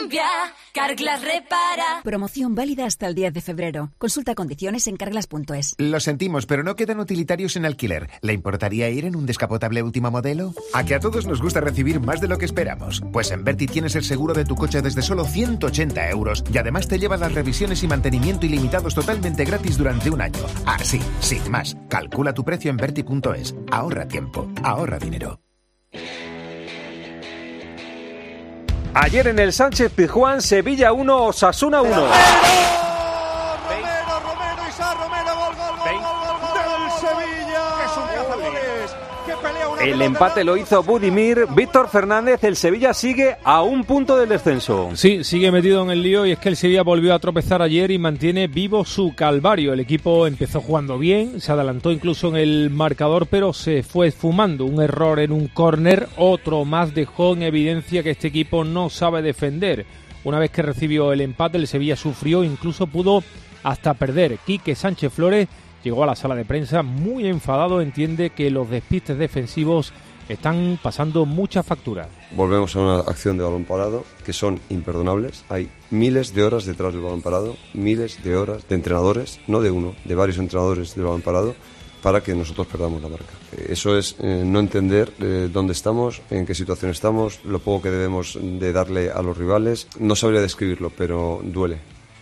Cambia, 0.04 0.26
Carglass 0.74 1.22
repara. 1.22 2.02
Promoción 2.04 2.56
válida 2.56 2.86
hasta 2.86 3.08
el 3.08 3.16
10 3.16 3.34
de 3.34 3.42
febrero. 3.42 3.92
Consulta 3.98 4.36
condiciones 4.36 4.88
en 4.88 4.98
carglass.es. 4.98 5.76
Lo 5.78 6.00
sentimos, 6.00 6.46
pero 6.46 6.64
no 6.64 6.76
quedan 6.76 7.00
utilitarios 7.00 7.56
en 7.56 7.66
alquiler. 7.66 8.10
¿Le 8.22 8.34
importaría 8.34 8.90
ir 8.90 9.06
en 9.06 9.16
un 9.16 9.26
descapotable 9.26 9.82
último 9.82 10.12
modelo? 10.12 10.54
A 10.74 10.84
que 10.84 10.96
a 10.96 11.00
todos 11.00 11.26
nos 11.26 11.42
gusta 11.42 11.62
recibir 11.62 12.00
más 12.00 12.20
de 12.20 12.28
lo 12.28 12.38
que 12.38 12.46
esperamos. 12.46 13.02
Pues 13.12 13.32
en 13.32 13.44
Berti 13.44 13.68
tienes 13.68 13.96
el 13.96 14.04
seguro 14.04 14.34
de 14.34 14.46
tu 14.46 14.56
coche 14.56 14.82
desde 14.82 15.02
solo 15.02 15.26
180 15.26 16.10
euros 16.10 16.44
y 16.52 16.58
además 16.58 16.88
te 16.88 17.00
lleva 17.00 17.18
las 17.18 17.34
revisiones 17.34 17.84
y 17.84 17.88
mantenimiento 17.88 18.46
ilimitados 18.46 18.96
totalmente 18.96 19.46
gratis 19.46 19.78
durante 19.78 20.10
un 20.10 20.22
año. 20.22 20.44
Así, 20.66 21.00
sin 21.20 21.50
más. 21.50 21.78
Calcula 21.90 22.34
tu 22.34 22.44
precio 22.44 22.72
en 22.72 22.78
Berti.es. 22.78 23.56
Ahorra 23.72 24.08
tiempo, 24.08 24.52
ahorra 24.64 25.00
dinero. 25.00 25.40
Ayer 28.96 29.28
en 29.28 29.40
el 29.40 29.52
Sánchez 29.52 29.92
Pizjuán, 29.92 30.42
Sevilla 30.42 30.94
1, 30.94 31.26
Osasuna 31.26 31.82
1. 31.82 32.93
El 39.84 40.02
empate 40.02 40.46
lo 40.46 40.56
hizo 40.56 40.82
Budimir. 40.82 41.46
Víctor 41.54 41.90
Fernández, 41.90 42.42
el 42.46 42.56
Sevilla 42.56 42.94
sigue 42.94 43.36
a 43.44 43.64
un 43.64 43.84
punto 43.84 44.16
del 44.16 44.30
descenso. 44.30 44.92
Sí, 44.94 45.26
sigue 45.26 45.52
metido 45.52 45.84
en 45.84 45.92
el 45.92 46.02
lío 46.02 46.26
y 46.26 46.32
es 46.32 46.40
que 46.40 46.48
el 46.48 46.56
Sevilla 46.56 46.84
volvió 46.84 47.14
a 47.14 47.20
tropezar 47.20 47.62
ayer 47.62 47.92
y 47.92 47.98
mantiene 47.98 48.48
vivo 48.48 48.86
su 48.86 49.14
calvario. 49.14 49.74
El 49.74 49.82
equipo 49.82 50.26
empezó 50.26 50.62
jugando 50.62 50.98
bien, 50.98 51.42
se 51.42 51.52
adelantó 51.52 51.92
incluso 51.92 52.30
en 52.30 52.38
el 52.38 52.70
marcador, 52.70 53.28
pero 53.28 53.52
se 53.52 53.84
fue 53.84 54.12
fumando. 54.12 54.64
Un 54.64 54.82
error 54.82 55.20
en 55.20 55.34
un 55.34 55.50
córner, 55.50 56.08
otro 56.16 56.64
más 56.64 56.96
dejó 56.96 57.34
en 57.34 57.44
evidencia 57.44 58.04
que 58.04 58.12
este 58.12 58.30
equipo 58.30 58.64
no 58.64 58.90
sabe 58.90 59.22
defender. 59.22 59.86
Una 60.24 60.40
vez 60.40 60.52
que 60.52 60.62
recibió 60.62 61.12
el 61.12 61.20
empate, 61.20 61.58
el 61.58 61.68
Sevilla 61.68 61.98
sufrió, 61.98 62.46
incluso 62.46 62.88
pudo 62.88 63.22
hasta 63.64 63.94
perder. 63.96 64.38
Quique 64.46 64.76
Sánchez 64.76 65.12
Flores 65.12 65.50
llegó 65.84 66.04
a 66.04 66.08
la 66.08 66.16
sala 66.16 66.36
de 66.36 66.46
prensa 66.46 66.82
muy 66.82 67.28
enfadado, 67.28 67.82
entiende 67.82 68.32
que 68.32 68.50
los 68.50 68.70
despistes 68.70 69.18
defensivos 69.18 69.94
están 70.30 70.80
pasando 70.82 71.26
muchas 71.26 71.66
facturas. 71.66 72.08
Volvemos 72.32 72.76
a 72.76 72.80
una 72.80 73.00
acción 73.00 73.38
de 73.38 73.44
balón 73.44 73.66
parado 73.66 74.06
que 74.26 74.34
son 74.34 74.60
imperdonables. 74.70 75.44
Hay 75.50 75.70
miles 75.92 76.34
de 76.34 76.44
horas 76.44 76.66
detrás 76.66 76.94
del 76.94 77.02
balón 77.02 77.22
parado, 77.22 77.58
miles 77.74 78.24
de 78.24 78.36
horas 78.36 78.68
de 78.68 78.76
entrenadores, 78.76 79.40
no 79.48 79.62
de 79.62 79.72
uno, 79.72 79.96
de 80.06 80.16
varios 80.16 80.38
entrenadores 80.38 80.96
del 80.96 81.06
balón 81.06 81.22
parado 81.22 81.56
para 82.02 82.22
que 82.22 82.36
nosotros 82.36 82.68
perdamos 82.68 83.02
la 83.02 83.08
marca. 83.08 83.34
Eso 83.70 83.98
es 83.98 84.18
eh, 84.20 84.44
no 84.46 84.60
entender 84.60 85.14
eh, 85.20 85.50
dónde 85.52 85.72
estamos, 85.72 86.22
en 86.30 86.46
qué 86.46 86.54
situación 86.54 86.92
estamos, 86.92 87.40
lo 87.46 87.60
poco 87.60 87.84
que 87.84 87.92
debemos 87.92 88.38
de 88.42 88.74
darle 88.74 89.10
a 89.10 89.22
los 89.22 89.38
rivales. 89.38 89.88
No 90.00 90.16
sabría 90.16 90.42
describirlo, 90.42 90.90
pero 90.90 91.40
duele, 91.44 91.78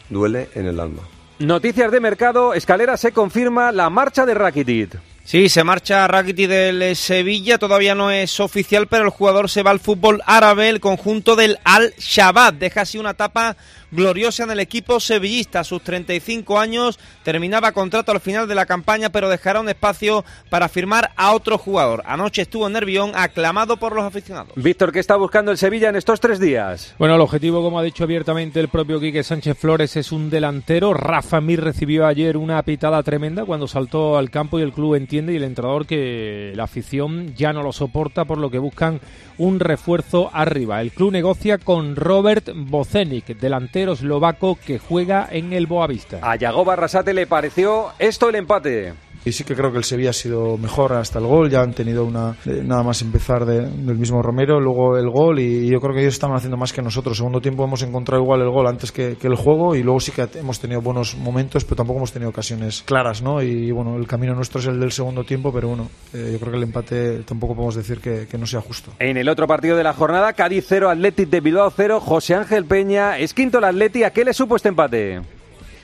duele 0.09 0.49
en 0.53 0.67
el 0.67 0.79
alma. 0.79 1.01
Noticias 1.41 1.91
de 1.91 1.99
mercado, 1.99 2.53
Escalera 2.53 2.97
se 2.97 3.13
confirma 3.13 3.71
la 3.71 3.89
marcha 3.89 4.27
de 4.27 4.35
Rakitic. 4.35 4.99
Sí, 5.23 5.49
se 5.49 5.63
marcha 5.63 6.07
Rakitic 6.07 6.47
del 6.47 6.95
Sevilla, 6.95 7.57
todavía 7.57 7.95
no 7.95 8.11
es 8.11 8.39
oficial, 8.39 8.85
pero 8.85 9.05
el 9.05 9.09
jugador 9.09 9.49
se 9.49 9.63
va 9.63 9.71
al 9.71 9.79
fútbol 9.79 10.21
árabe, 10.27 10.69
el 10.69 10.79
conjunto 10.79 11.35
del 11.35 11.57
Al-Shabaab. 11.63 12.59
Deja 12.59 12.81
así 12.81 12.99
una 12.99 13.11
etapa 13.11 13.57
gloriosa 13.91 14.43
en 14.43 14.51
el 14.51 14.59
equipo 14.59 14.99
sevillista. 14.99 15.61
A 15.61 15.63
sus 15.63 15.81
35 15.81 16.59
años 16.59 16.99
terminaba 17.23 17.71
contrato 17.71 18.11
al 18.11 18.19
final 18.19 18.47
de 18.47 18.55
la 18.55 18.65
campaña, 18.65 19.09
pero 19.09 19.29
dejará 19.29 19.59
un 19.59 19.69
espacio 19.69 20.25
para 20.49 20.69
firmar 20.69 21.11
a 21.15 21.33
otro 21.33 21.57
jugador. 21.57 22.03
Anoche 22.05 22.41
estuvo 22.41 22.67
en 22.67 22.73
Nervión, 22.73 23.11
aclamado 23.15 23.77
por 23.77 23.93
los 23.93 24.05
aficionados. 24.05 24.53
Víctor, 24.55 24.91
¿qué 24.91 24.99
está 24.99 25.15
buscando 25.15 25.51
el 25.51 25.57
Sevilla 25.57 25.89
en 25.89 25.95
estos 25.95 26.19
tres 26.19 26.39
días? 26.39 26.95
Bueno, 26.97 27.15
el 27.15 27.21
objetivo, 27.21 27.61
como 27.61 27.79
ha 27.79 27.83
dicho 27.83 28.03
abiertamente 28.03 28.59
el 28.59 28.69
propio 28.69 28.99
Quique 28.99 29.23
Sánchez 29.23 29.57
Flores, 29.57 29.95
es 29.97 30.11
un 30.11 30.29
delantero. 30.29 30.93
Rafa 30.93 31.41
Mir 31.41 31.61
recibió 31.61 32.05
ayer 32.07 32.37
una 32.37 32.61
pitada 32.63 33.03
tremenda 33.03 33.45
cuando 33.45 33.67
saltó 33.67 34.17
al 34.17 34.29
campo 34.29 34.59
y 34.59 34.63
el 34.63 34.73
club 34.73 34.95
entiende 34.95 35.33
y 35.33 35.37
el 35.37 35.43
entrenador 35.43 35.85
que 35.85 36.53
la 36.55 36.63
afición 36.63 37.33
ya 37.35 37.53
no 37.53 37.63
lo 37.63 37.71
soporta, 37.73 38.25
por 38.25 38.37
lo 38.37 38.49
que 38.49 38.59
buscan 38.59 38.99
un 39.37 39.59
refuerzo 39.59 40.29
arriba. 40.33 40.81
El 40.81 40.91
club 40.91 41.11
negocia 41.11 41.57
con 41.57 41.95
Robert 41.95 42.49
Bocenic, 42.53 43.37
delantero 43.37 43.80
eslovaco 43.89 44.57
que 44.63 44.79
juega 44.79 45.27
en 45.29 45.53
el 45.53 45.67
Boavista. 45.67 46.19
A 46.21 46.35
Yago 46.35 46.65
Barrasate 46.65 47.13
le 47.13 47.27
pareció 47.27 47.91
esto 47.99 48.29
el 48.29 48.35
empate. 48.35 48.93
Y 49.23 49.33
sí 49.33 49.43
que 49.43 49.55
creo 49.55 49.71
que 49.71 49.77
el 49.77 49.83
Sevilla 49.83 50.09
ha 50.09 50.13
sido 50.13 50.57
mejor 50.57 50.93
hasta 50.93 51.19
el 51.19 51.25
gol, 51.25 51.49
ya 51.49 51.61
han 51.61 51.73
tenido 51.73 52.05
una 52.05 52.35
eh, 52.45 52.61
nada 52.65 52.81
más 52.81 53.01
empezar 53.03 53.45
de- 53.45 53.67
del 53.69 53.97
mismo 53.97 54.21
Romero, 54.23 54.59
luego 54.59 54.97
el 54.97 55.09
gol 55.11 55.39
y 55.39 55.69
yo 55.69 55.79
creo 55.79 55.93
que 55.93 56.01
ellos 56.01 56.15
estaban 56.15 56.35
haciendo 56.35 56.57
más 56.57 56.73
que 56.73 56.81
nosotros. 56.81 57.17
Segundo 57.17 57.39
tiempo 57.39 57.63
hemos 57.63 57.83
encontrado 57.83 58.21
igual 58.23 58.41
el 58.41 58.49
gol 58.49 58.65
antes 58.65 58.91
que, 58.91 59.15
el 59.21 59.35
juego 59.35 59.75
y 59.75 59.83
luego 59.83 59.99
sí 59.99 60.11
que 60.11 60.27
hemos 60.39 60.59
tenido 60.59 60.81
buenos 60.81 61.15
momentos, 61.15 61.63
pero 61.65 61.75
tampoco 61.75 61.97
hemos 61.99 62.11
tenido 62.11 62.29
ocasiones 62.31 62.81
claras, 62.83 63.21
¿no? 63.21 63.43
Y 63.43 63.71
bueno, 63.71 63.95
el 63.95 64.07
camino 64.07 64.33
nuestro 64.33 64.59
es 64.59 64.65
el 64.65 64.79
del 64.79 64.91
segundo 64.91 65.23
tiempo, 65.23 65.53
pero 65.53 65.67
bueno, 65.67 65.87
eh, 66.13 66.29
yo 66.33 66.39
creo 66.39 66.51
que 66.51 66.57
el 66.57 66.63
empate 66.63 67.19
tampoco 67.23 67.53
podemos 67.53 67.75
decir 67.75 67.99
que, 67.99 68.27
no 68.39 68.47
sea 68.47 68.61
justo. 68.61 68.91
En 68.97 69.17
el 69.17 69.29
otro 69.29 69.45
partido 69.45 69.77
de 69.77 69.83
la 69.83 69.93
jornada, 69.93 70.33
Cádiz 70.33 70.65
0, 70.67 70.89
Athletic 70.89 71.29
de 71.29 71.41
Bilbao 71.41 71.69
0, 71.69 71.99
José 71.99 72.33
Ángel 72.33 72.65
Peña, 72.65 73.19
es 73.19 73.35
quinto 73.35 73.59
el 73.59 73.65
Atleti, 73.65 74.03
¿a 74.03 74.09
qué 74.09 74.25
le 74.25 74.33
supo 74.33 74.55
este 74.55 74.69
empate? 74.69 75.21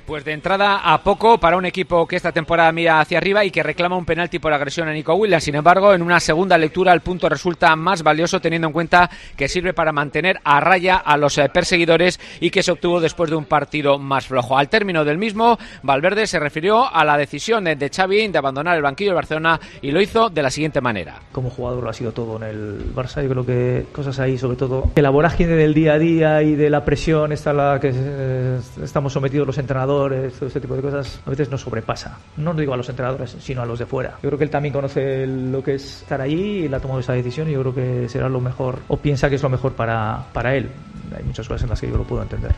Pues 0.08 0.24
de 0.24 0.32
entrada 0.32 0.94
a 0.94 1.04
poco 1.04 1.38
para 1.38 1.58
un 1.58 1.66
equipo 1.66 2.08
que 2.08 2.16
esta 2.16 2.32
temporada 2.32 2.72
mira 2.72 3.02
hacia 3.02 3.18
arriba 3.18 3.44
y 3.44 3.52
que 3.52 3.62
reclama 3.62 3.98
un 3.98 4.06
penalti 4.06 4.40
por 4.40 4.54
agresión 4.54 4.88
a 4.88 4.94
Nico 4.94 5.14
Williams. 5.14 5.44
Sin 5.44 5.56
embargo, 5.56 5.94
en 5.94 6.02
una 6.02 6.22
segunda 6.22 6.58
lectura 6.58 6.94
el 6.94 7.02
punto 7.02 7.28
resulta 7.28 7.76
más 7.76 8.04
valioso 8.04 8.40
teniendo 8.40 8.68
en 8.68 8.74
cuenta 8.74 9.10
que 9.36 9.50
sirve 9.50 9.74
para 9.74 9.92
mantener 9.92 10.40
a 10.46 10.62
raya 10.62 10.96
a 10.96 11.18
los 11.18 11.38
eh, 11.38 11.50
perseguidores 11.54 12.22
y 12.40 12.52
que 12.52 12.64
se 12.64 12.72
obtuvo 12.72 13.02
después 13.02 13.30
de 13.30 13.36
un 13.36 13.44
partido 13.44 14.00
más 14.00 14.28
flojo. 14.28 14.58
Al 14.58 14.70
término 14.70 15.04
del 15.04 15.18
mismo, 15.18 15.60
Valverde 15.84 16.26
se 16.26 16.40
refirió 16.40 16.88
a 16.90 17.04
la 17.04 17.18
decisión 17.18 17.66
de, 17.66 17.92
Xavi 17.94 18.30
de 18.30 18.38
abandonar 18.38 18.78
el 18.78 18.84
banquillo 18.84 19.10
de 19.10 19.16
Barcelona 19.16 19.60
y 19.82 19.92
lo 19.92 20.00
hizo 20.00 20.30
de 20.30 20.42
la 20.42 20.52
siguiente 20.52 20.80
manera. 20.80 21.20
como 21.34 21.50
jugador 21.50 21.84
lo 21.84 21.90
ha 21.90 21.94
sido 21.94 22.14
todo 22.14 22.38
en 22.38 22.44
el 22.44 22.96
Barça. 22.96 23.22
Yo 23.22 23.28
creo 23.28 23.46
que 23.46 23.88
cosas 23.92 24.18
ahí, 24.20 24.38
sobre 24.38 24.56
todo, 24.56 24.90
que 24.96 25.02
la 25.02 25.12
del 25.12 25.74
día 25.74 25.96
a 25.96 26.00
día 26.00 26.44
y 26.44 26.56
de 26.56 26.70
la 26.70 26.86
presión 26.86 27.34
esta 27.34 27.50
a 27.50 27.54
la 27.54 27.80
que 27.82 27.92
eh, 27.94 28.60
estamos 28.82 29.12
sometidos 29.12 29.46
los 29.46 29.58
entrenadores, 29.58 29.97
todo 29.98 30.48
este 30.48 30.62
tipo 30.62 30.76
de 30.76 30.82
cosas, 30.82 31.20
a 31.26 31.30
veces 31.30 31.50
nos 31.50 31.62
sobrepasa. 31.62 32.20
No 32.38 32.54
digo 32.54 32.74
a 32.74 32.78
los 32.78 32.88
entrenadores, 32.88 33.36
sino 33.40 33.64
a 33.64 33.66
los 33.66 33.80
de 33.80 33.88
fuera. 33.88 34.12
Yo 34.22 34.30
creo 34.30 34.38
que 34.38 34.44
él 34.44 34.50
también 34.52 34.74
conoce 34.74 35.26
lo 35.26 35.64
que 35.64 35.76
es 35.76 36.04
estar 36.04 36.28
y 36.28 36.66
él 36.66 36.74
ha 36.74 36.80
tomado 36.80 37.00
esa 37.00 37.14
decisión 37.14 37.50
y 37.50 37.54
yo 37.54 37.62
creo 37.62 37.74
que 37.74 38.10
será 38.10 38.30
lo 38.30 38.40
mejor, 38.40 38.80
o 38.90 38.98
piensa 38.98 39.28
que 39.30 39.36
es 39.36 39.44
lo 39.44 39.50
mejor 39.50 39.74
para, 39.74 40.26
para 40.34 40.56
él. 40.56 40.70
Hay 41.16 41.24
muchas 41.24 41.48
cosas 41.48 41.64
en 41.64 41.70
las 41.70 41.82
que 41.82 41.90
yo 41.90 41.98
lo 41.98 42.04
puedo 42.04 42.22
entender. 42.22 42.54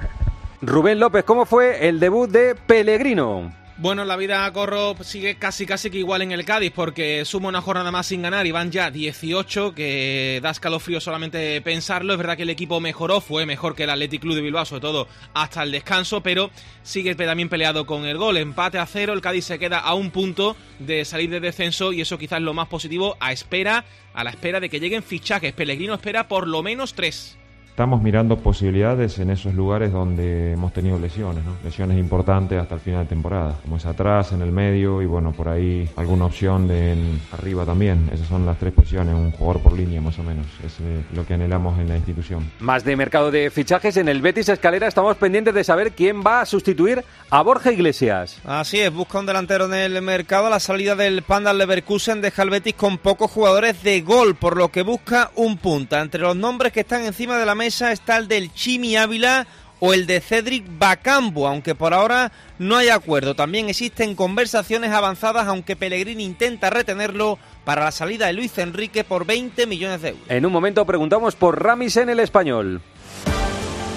Rubén 0.62 1.00
López, 1.00 1.24
¿cómo 1.24 1.46
fue 1.46 1.88
el 1.88 2.00
debut 2.00 2.30
de 2.30 2.56
Pellegrino? 2.56 3.54
Bueno, 3.82 4.04
la 4.04 4.18
vida 4.18 4.52
Corro 4.52 4.94
sigue 5.04 5.36
casi 5.36 5.66
casi 5.66 5.90
que 5.90 6.00
igual 6.00 6.22
en 6.22 6.34
el 6.34 6.44
Cádiz 6.44 6.74
porque 6.76 7.24
suma 7.24 7.48
una 7.48 7.62
jornada 7.62 7.92
más 7.92 8.08
sin 8.08 8.22
ganar 8.22 8.46
y 8.46 8.52
van 8.52 8.72
ya 8.72 8.92
18, 8.92 9.74
que 9.74 10.42
da 10.44 10.50
escalofrío 10.50 11.00
solamente 11.00 11.62
pensarlo. 11.62 12.12
Es 12.12 12.20
verdad 12.20 12.36
que 12.36 12.44
el 12.44 12.50
equipo 12.50 12.82
mejoró, 12.82 13.22
fue 13.22 13.46
mejor 13.46 13.76
que 13.76 13.86
el 13.86 13.90
Athletic 13.90 14.20
Club 14.20 14.36
de 14.36 14.42
Bilbao, 14.42 14.66
sobre 14.66 14.82
todo 14.82 15.08
hasta 15.34 15.64
el 15.64 15.72
descanso, 15.72 16.22
pero 16.22 16.52
sigue 16.84 17.16
también 17.16 17.48
peleado 17.48 17.86
con 17.86 18.06
el 18.06 18.18
gol. 18.18 18.36
Empate 18.36 18.80
a 18.80 18.86
cero, 18.86 19.14
el 19.14 19.22
Cádiz 19.22 19.46
se 19.46 19.60
queda 19.60 19.80
a 19.80 19.94
un 19.94 20.12
punto 20.12 20.58
de 20.80 21.06
salir 21.06 21.30
de 21.30 21.40
descenso 21.40 21.94
y 21.94 22.02
eso 22.02 22.18
quizás 22.18 22.40
es 22.40 22.44
lo 22.44 22.54
más 22.54 22.68
positivo 22.68 23.16
a 23.22 23.32
espera, 23.32 23.86
a 24.14 24.26
la 24.26 24.32
espera 24.32 24.60
de 24.60 24.70
que 24.70 24.82
lleguen 24.82 25.04
fichajes. 25.04 25.54
Pellegrino 25.54 25.94
espera 25.94 26.28
por 26.28 26.50
lo 26.50 26.62
menos 26.64 26.96
tres. 26.96 27.38
Estamos 27.80 28.02
mirando 28.02 28.36
posibilidades 28.36 29.20
en 29.20 29.30
esos 29.30 29.54
lugares 29.54 29.94
donde 29.94 30.52
hemos 30.52 30.74
tenido 30.74 31.00
lesiones, 31.00 31.46
¿no? 31.46 31.56
lesiones 31.64 31.98
importantes 31.98 32.60
hasta 32.60 32.76
el 32.76 32.82
final 32.82 33.06
de 33.06 33.10
temporada, 33.10 33.56
como 33.62 33.78
es 33.78 33.86
atrás, 33.86 34.34
en 34.34 34.42
el 34.42 34.52
medio 34.52 35.02
y 35.02 35.06
bueno, 35.06 35.32
por 35.32 35.48
ahí 35.48 35.90
alguna 35.96 36.26
opción 36.26 36.68
de 36.68 36.92
en 36.92 37.22
arriba 37.32 37.66
también. 37.66 38.10
Esas 38.12 38.28
son 38.28 38.46
las 38.46 38.58
tres 38.58 38.74
posiciones, 38.74 39.16
un 39.16 39.32
jugador 39.32 39.64
por 39.64 39.72
línea 39.78 40.02
más 40.02 40.20
o 40.20 40.24
menos, 40.24 40.46
es 40.62 40.74
eh, 40.82 41.06
lo 41.14 41.26
que 41.26 41.36
anhelamos 41.36 41.80
en 41.80 41.88
la 41.88 41.96
institución. 41.96 42.52
Más 42.60 42.84
de 42.84 42.98
mercado 42.98 43.32
de 43.32 43.50
fichajes 43.50 43.96
en 43.96 44.10
el 44.10 44.22
Betis 44.22 44.50
Escalera, 44.50 44.86
estamos 44.86 45.16
pendientes 45.16 45.54
de 45.54 45.64
saber 45.64 45.94
quién 45.94 46.22
va 46.22 46.42
a 46.42 46.46
sustituir 46.46 47.06
a 47.30 47.42
Borja 47.44 47.72
Iglesias. 47.72 48.42
Así 48.44 48.82
es, 48.82 48.92
busca 48.92 49.20
un 49.20 49.26
delantero 49.26 49.68
en 49.68 49.76
el 49.76 50.02
mercado. 50.02 50.50
La 50.50 50.60
salida 50.60 50.98
del 50.98 51.22
Panda 51.22 51.54
Leverkusen 51.54 52.20
deja 52.20 52.42
al 52.42 52.50
Betis 52.50 52.74
con 52.74 52.98
pocos 52.98 53.32
jugadores 53.32 53.82
de 53.84 54.02
gol, 54.02 54.36
por 54.36 54.58
lo 54.58 54.68
que 54.68 54.82
busca 54.82 55.32
un 55.36 55.56
punta. 55.56 56.02
Entre 56.02 56.20
los 56.20 56.36
nombres 56.36 56.74
que 56.74 56.82
están 56.82 57.06
encima 57.06 57.38
de 57.38 57.46
la 57.46 57.56
mesa 57.56 57.69
está 57.70 58.18
el 58.18 58.28
del 58.28 58.54
Chimi 58.54 58.96
Ávila 58.98 59.48
o 59.80 59.94
el 59.94 60.08
de 60.08 60.20
Cedric 60.20 60.66
Bacambo, 60.78 61.48
aunque 61.48 61.76
por 61.76 61.94
ahora 61.94 62.32
no 62.58 62.76
hay 62.76 62.90
acuerdo. 62.90 63.36
También 63.36 63.70
existen 63.70 64.16
conversaciones 64.16 64.92
avanzadas, 64.92 65.48
aunque 65.48 65.76
Pellegrini 65.76 66.24
intenta 66.24 66.70
retenerlo 66.70 67.40
para 67.64 67.86
la 67.86 67.92
salida 67.92 68.28
de 68.28 68.34
Luis 68.34 68.58
Enrique 68.58 69.04
por 69.04 69.26
20 69.26 69.68
millones 69.68 70.02
de 70.02 70.10
euros. 70.10 70.24
En 70.30 70.46
un 70.46 70.52
momento 70.52 70.86
preguntamos 70.86 71.36
por 71.36 71.64
Ramis 71.64 71.98
en 71.98 72.10
el 72.10 72.20
español. 72.20 72.82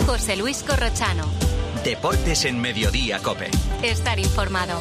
José 0.06 0.36
Luis 0.36 0.62
Corrochano. 0.62 1.24
Deportes 1.84 2.44
en 2.44 2.60
Mediodía, 2.60 3.18
Cope. 3.18 3.50
Estar 3.82 4.18
informado. 4.18 4.80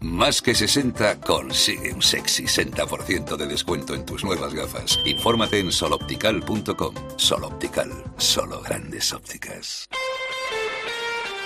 Más 0.00 0.40
que 0.40 0.54
60 0.54 1.20
consigue 1.20 1.92
un 1.92 2.00
sexy 2.00 2.44
60% 2.44 3.36
de 3.36 3.46
descuento 3.46 3.94
en 3.94 4.06
tus 4.06 4.24
nuevas 4.24 4.54
gafas. 4.54 4.98
Infórmate 5.04 5.60
en 5.60 5.70
soloptical.com. 5.70 6.94
Soloptical, 7.16 7.90
solo 8.16 8.62
grandes 8.62 9.12
ópticas. 9.12 9.88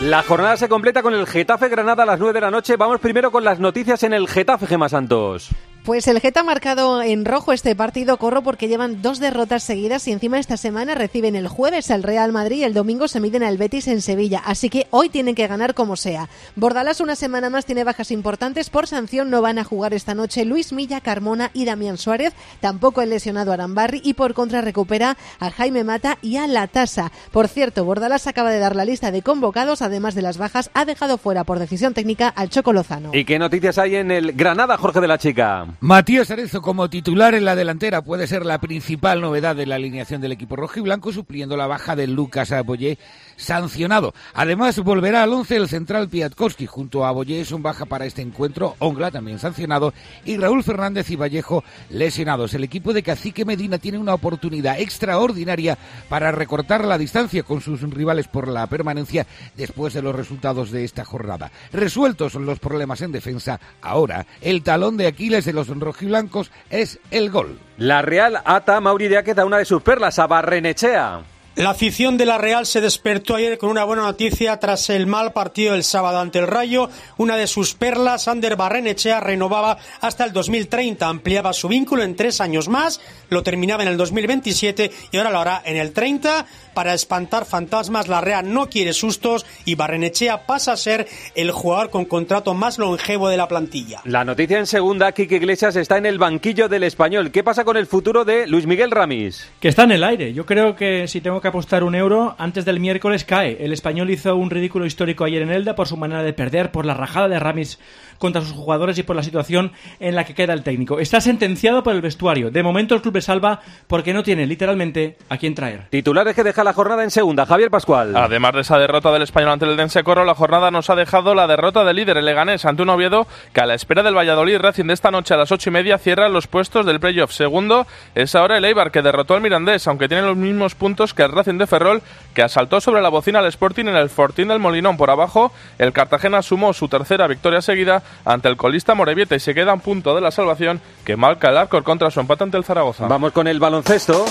La 0.01 0.23
jornada 0.23 0.57
se 0.57 0.69
completa 0.69 1.03
con 1.03 1.15
el 1.15 1.27
Getafe 1.27 1.69
Granada 1.69 2.05
a 2.05 2.07
las 2.07 2.21
9 2.21 2.33
de 2.33 2.41
la 2.41 2.51
noche. 2.53 2.77
Vamos 2.77 3.01
primero 3.01 3.33
con 3.33 3.43
las 3.43 3.59
noticias 3.59 4.05
en 4.05 4.13
el 4.13 4.29
Getafe, 4.29 4.69
Gema 4.69 4.89
Santos. 4.89 5.51
Pues 5.85 6.09
el 6.09 6.19
Geta 6.21 6.41
ha 6.41 6.45
marcado 6.45 7.03
en 7.03 7.27
rojo 7.27 7.53
este 7.53 7.77
partido, 7.77 8.17
corro 8.17 8.43
porque 8.43 8.69
llevan 8.69 9.03
dos 9.03 9.19
derrotas 9.19 9.63
seguidas 9.63 10.09
y 10.09 10.13
encima 10.13 10.39
esta 10.39 10.57
semana 10.57 10.95
reciben 10.95 11.37
el 11.37 11.47
jueves 11.47 11.91
al 11.91 12.03
Real 12.03 12.33
Madrid 12.33 12.61
y 12.61 12.65
el 12.65 12.73
domingo 12.73 13.07
se 13.07 13.21
miden 13.21 13.43
al 13.43 13.59
Betis 13.59 13.87
en 13.89 14.01
Sevilla, 14.01 14.43
así 14.47 14.71
que 14.71 14.87
hoy 14.89 15.11
tienen 15.11 15.35
que 15.35 15.47
ganar 15.47 15.75
como 15.75 15.97
sea. 15.97 16.31
Bordalás 16.57 17.03
una 17.03 17.17
semana 17.17 17.51
más 17.51 17.67
tiene 17.67 17.85
bajas 17.85 18.13
importantes, 18.13 18.71
por 18.71 18.87
sanción 18.87 19.29
no 19.29 19.43
van 19.43 19.59
a 19.59 19.65
jugar 19.65 19.93
esta 19.93 20.15
noche 20.15 20.47
Luis 20.47 20.73
Milla, 20.73 21.03
Carmona 21.03 21.51
y 21.53 21.67
Damián 21.67 21.99
Suárez, 21.99 22.33
tampoco 22.61 23.03
el 23.03 23.11
lesionado 23.11 23.53
Arambarri 23.53 24.01
y 24.03 24.15
por 24.15 24.33
contra 24.33 24.63
recupera 24.63 25.19
a 25.39 25.51
Jaime 25.51 25.85
Mata 25.85 26.17
y 26.23 26.39
a 26.39 26.47
La 26.47 26.67
Tasa. 26.67 27.13
Por 27.31 27.47
cierto, 27.47 27.85
Bordalás 27.85 28.27
acaba 28.27 28.51
de 28.51 28.59
dar 28.59 28.75
la 28.75 28.87
lista 28.87 29.11
de 29.11 29.21
convocados, 29.21 29.83
además 29.83 30.15
de 30.15 30.23
las 30.23 30.39
bajas, 30.39 30.71
ha 30.73 30.87
dejado 30.87 31.19
fuera 31.19 31.45
por 31.45 31.59
decisión 31.59 31.93
técnica 31.93 32.29
al 32.29 32.49
Choco 32.49 32.73
Lozano. 32.73 33.11
¿Y 33.13 33.27
qué 33.27 33.39
noticias 33.39 33.77
hay 33.77 33.97
en 33.97 34.11
el 34.11 34.33
Granada, 34.33 34.79
Jorge 34.79 35.03
de 35.03 35.09
la 35.09 35.19
Chica? 35.19 35.74
Matías 35.81 36.31
Arezo 36.31 36.63
como 36.63 36.89
titular 36.89 37.35
en 37.35 37.45
la 37.45 37.57
delantera 37.57 38.03
puede 38.03 38.27
ser 38.27 38.47
la 38.47 38.59
principal 38.59 39.21
novedad 39.21 39.55
de 39.55 39.67
la 39.67 39.75
alineación 39.75 40.21
del 40.21 40.33
equipo 40.33 40.57
rojo 40.57 40.79
y 40.79 40.83
blanco, 40.83 41.13
supliendo 41.13 41.57
la 41.57 41.67
baja 41.67 41.95
de 41.95 42.07
Lucas 42.07 42.53
Aboyé, 42.53 42.99
sancionado. 43.37 44.15
Además, 44.33 44.79
volverá 44.79 45.23
al 45.23 45.33
once 45.33 45.57
el 45.57 45.69
central 45.69 46.09
Piatkowski, 46.09 46.67
junto 46.67 47.05
a 47.05 47.09
Aboyé 47.09 47.45
son 47.45 47.63
baja 47.63 47.85
para 47.85 48.07
este 48.07 48.23
encuentro, 48.23 48.77
Ongla 48.79 49.11
también 49.11 49.39
sancionado, 49.39 49.93
y 50.25 50.37
Raúl 50.37 50.65
Fernández 50.65 51.11
y 51.11 51.17
Vallejo 51.17 51.65
lesionados. 51.91 52.55
El 52.55 52.65
equipo 52.65 52.93
de 52.93 53.03
Cacique 53.03 53.45
Medina 53.45 53.79
tiene 53.79 53.99
una 53.99 54.15
oportunidad 54.15 54.81
extraordinaria 54.81 55.77
para 56.09 56.33
recortar 56.33 56.85
la 56.85 56.99
distancia 56.99 57.43
con 57.43 57.61
sus 57.61 57.83
rivales 57.83 58.29
por 58.29 58.49
la 58.49 58.67
permanencia 58.67 59.27
después 59.57 59.93
de 59.93 60.03
los 60.03 60.15
resultados 60.15 60.71
de 60.71 60.85
esta 60.85 61.05
jornada. 61.05 61.51
Resueltos 61.73 62.35
los 62.35 62.59
problemas 62.59 63.03
en 63.03 63.13
defensa, 63.13 63.61
ahora 63.83 64.27
el 64.41 64.63
talón 64.63 64.97
de 64.97 65.07
Aquiles 65.07 65.45
de 65.45 65.53
los 65.53 65.64
rojiblancos 65.69 66.51
es 66.71 67.01
el 67.11 67.31
gol. 67.31 67.59
La 67.79 68.03
Real 68.03 68.41
ata 68.45 68.77
a 68.77 68.81
Mauri 68.81 69.09
de 69.09 69.19
a 69.19 69.45
una 69.45 69.59
de 69.59 69.65
sus 69.65 69.83
perlas 69.83 70.19
a 70.19 70.27
Barrenechea. 70.27 71.23
La 71.57 71.71
afición 71.71 72.19
de 72.19 72.27
la 72.27 72.37
Real 72.37 72.67
se 72.67 72.81
despertó 72.81 73.37
ayer 73.37 73.59
con 73.59 73.71
una 73.71 73.85
buena 73.85 74.03
noticia 74.03 74.59
tras 74.59 74.91
el 74.91 75.07
mal 75.07 75.33
partido 75.33 75.75
del 75.75 75.85
sábado 75.85 76.19
ante 76.19 76.41
el 76.41 76.49
Rayo. 76.49 76.91
Una 77.17 77.37
de 77.37 77.47
sus 77.47 77.75
perlas, 77.75 78.27
Ander 78.27 78.57
Barrenechea, 78.57 79.21
renovaba 79.21 79.79
hasta 80.01 80.25
el 80.25 80.33
2030, 80.33 81.07
ampliaba 81.07 81.53
su 81.53 81.69
vínculo 81.69 82.03
en 82.03 82.17
tres 82.17 82.41
años 82.41 82.69
más, 82.69 83.01
lo 83.31 83.45
terminaba 83.45 83.85
en 83.85 83.91
el 83.91 83.97
2027 83.97 84.91
y 85.13 85.17
ahora 85.17 85.31
lo 85.31 85.39
hará 85.39 85.63
en 85.65 85.77
el 85.77 85.93
30. 85.93 86.45
Para 86.75 86.93
espantar 86.93 87.45
fantasmas, 87.45 88.09
la 88.09 88.21
Real 88.21 88.53
no 88.53 88.69
quiere 88.69 88.93
sustos 88.93 89.47
y 89.65 89.77
Barrenechea 89.77 90.47
pasa 90.47 90.73
a 90.73 90.77
ser 90.77 91.07
el 91.37 91.53
jugador 91.53 91.91
con 91.91 92.05
contrato 92.05 92.53
más 92.55 92.81
longevo 92.81 93.29
de 93.29 93.37
la 93.37 93.47
plantilla. 93.47 94.01
La 94.07 94.25
noticia 94.25 94.59
en 94.59 94.67
segunda, 94.67 95.13
Kike 95.13 95.37
Iglesias 95.37 95.77
está 95.77 95.99
en 95.99 96.07
el 96.07 96.19
banquillo 96.19 96.69
del 96.69 96.83
español. 96.83 97.31
¿Qué 97.31 97.45
pasa 97.45 97.65
con 97.65 97.77
el 97.77 97.87
futuro 97.87 98.25
de 98.25 98.49
Luis 98.49 98.67
Miguel 98.67 98.91
Ramis? 98.91 99.49
Que 99.61 99.69
está 99.69 99.85
en 99.85 99.93
el 99.93 100.03
aire. 100.03 100.35
Yo 100.35 100.45
creo 100.45 100.75
que 100.75 101.07
si 101.07 101.21
tengo 101.21 101.41
que 101.45 101.49
apostar 101.49 101.85
un 101.85 101.95
euro, 101.95 102.35
antes 102.39 102.65
del 102.65 102.81
miércoles 102.81 103.27
cae. 103.27 103.59
El 103.61 103.75
español 103.75 104.09
hizo 104.09 104.35
un 104.35 104.49
ridículo 104.49 104.87
histórico 104.87 105.25
ayer 105.25 105.43
en 105.43 105.51
Elda 105.51 105.75
por 105.75 105.87
su 105.87 105.99
manera 105.99 106.23
de 106.23 106.33
perder, 106.33 106.73
por 106.73 106.87
la 106.87 106.95
rajada 106.95 107.29
de 107.29 107.39
Ramis 107.39 107.79
contra 108.19 108.41
sus 108.41 108.53
jugadores 108.53 108.97
y 108.97 109.03
por 109.03 109.15
la 109.15 109.23
situación 109.23 109.73
en 110.01 110.15
la 110.15 110.25
que 110.25 110.35
queda 110.35 110.55
el 110.55 110.63
técnico. 110.63 111.01
Está 111.01 111.21
sentenciado 111.21 111.83
por 111.83 111.95
el 111.95 112.01
vestuario. 112.01 112.51
De 112.51 112.63
momento 112.63 112.95
el 112.95 113.03
club 113.03 113.19
es 113.19 113.27
salva 113.27 113.61
porque 113.87 114.15
no 114.15 114.23
tiene 114.23 114.47
literalmente 114.47 115.19
a 115.29 115.37
quién 115.37 115.55
traer. 115.55 115.89
Titulares 115.91 116.35
que 116.35 116.43
deja 116.43 116.65
la 116.65 116.73
jornada 116.73 117.05
en 117.05 117.11
segunda. 117.11 117.45
Javier 117.45 117.71
Pascual. 117.71 118.17
Además 118.17 118.55
de 118.55 118.61
esa 118.63 118.79
derrota 118.79 119.13
del 119.13 119.23
español 119.23 119.51
ante 119.51 119.67
el 119.67 119.77
Dense 119.77 120.03
Coro, 120.03 120.25
la 120.25 120.35
jornada 120.35 120.71
nos 120.71 120.89
ha 120.89 120.95
dejado 120.95 121.35
la 121.35 121.47
derrota 121.47 121.85
del 121.85 121.97
líder, 121.97 122.17
el 122.17 122.25
Leganés, 122.25 122.65
ante 122.65 122.83
un 122.83 122.89
Oviedo 122.89 123.27
que 123.53 123.61
a 123.61 123.67
la 123.67 123.75
espera 123.75 124.03
del 124.03 124.17
Valladolid 124.17 124.57
Racing 124.59 124.87
de 124.87 124.95
esta 124.95 125.11
noche 125.11 125.35
a 125.35 125.37
las 125.37 125.53
ocho 125.53 125.69
y 125.69 125.73
media 125.75 125.99
cierra 125.99 126.31
los 126.31 126.47
puestos 126.47 126.87
del 126.87 127.01
playoff. 127.01 127.33
Segundo 127.33 127.87
es 128.15 128.35
ahora 128.35 128.57
el 128.57 128.65
Eibar 128.65 128.91
que 128.91 129.03
derrotó 129.03 129.35
al 129.35 129.43
Mirandés, 129.43 129.87
aunque 129.87 130.09
tiene 130.09 130.23
los 130.23 130.37
mismos 130.37 130.75
puntos 130.75 131.13
que 131.13 131.25
el 131.25 131.33
Racing 131.35 131.59
de 131.59 131.67
Ferrol 131.67 132.03
que 132.35 132.43
asaltó 132.43 132.81
sobre 132.81 133.03
la 133.03 133.09
bocina 133.09 133.41
al 133.41 133.47
Sporting 133.47 133.87
en 133.87 133.97
el 133.97 134.11
Fortín 134.11 134.49
del 134.49 134.59
Molinón 134.59 134.97
por 134.97 135.11
abajo. 135.11 135.53
El 135.79 135.93
Cartagena 135.93 136.43
sumó 136.43 136.73
su 136.73 136.89
tercera 136.89 137.27
victoria 137.27 137.63
seguida 137.63 138.03
ante 138.25 138.49
el 138.49 138.57
colista 138.57 138.95
Morevieta 138.95 139.37
y 139.37 139.41
se 139.41 139.55
queda 139.55 139.75
un 139.75 139.81
punto 139.81 140.15
de 140.15 140.21
la 140.21 140.31
salvación 140.31 140.81
que 141.05 141.17
marca 141.17 141.51
el 141.51 141.57
arco 141.57 141.83
contra 141.83 142.11
su 142.11 142.21
empate 142.21 142.45
ante 142.45 142.57
el 142.57 142.65
Zaragoza. 142.65 143.07
Vamos 143.07 143.33
con 143.33 143.47
el 143.47 143.61
baloncesto. 143.61 144.25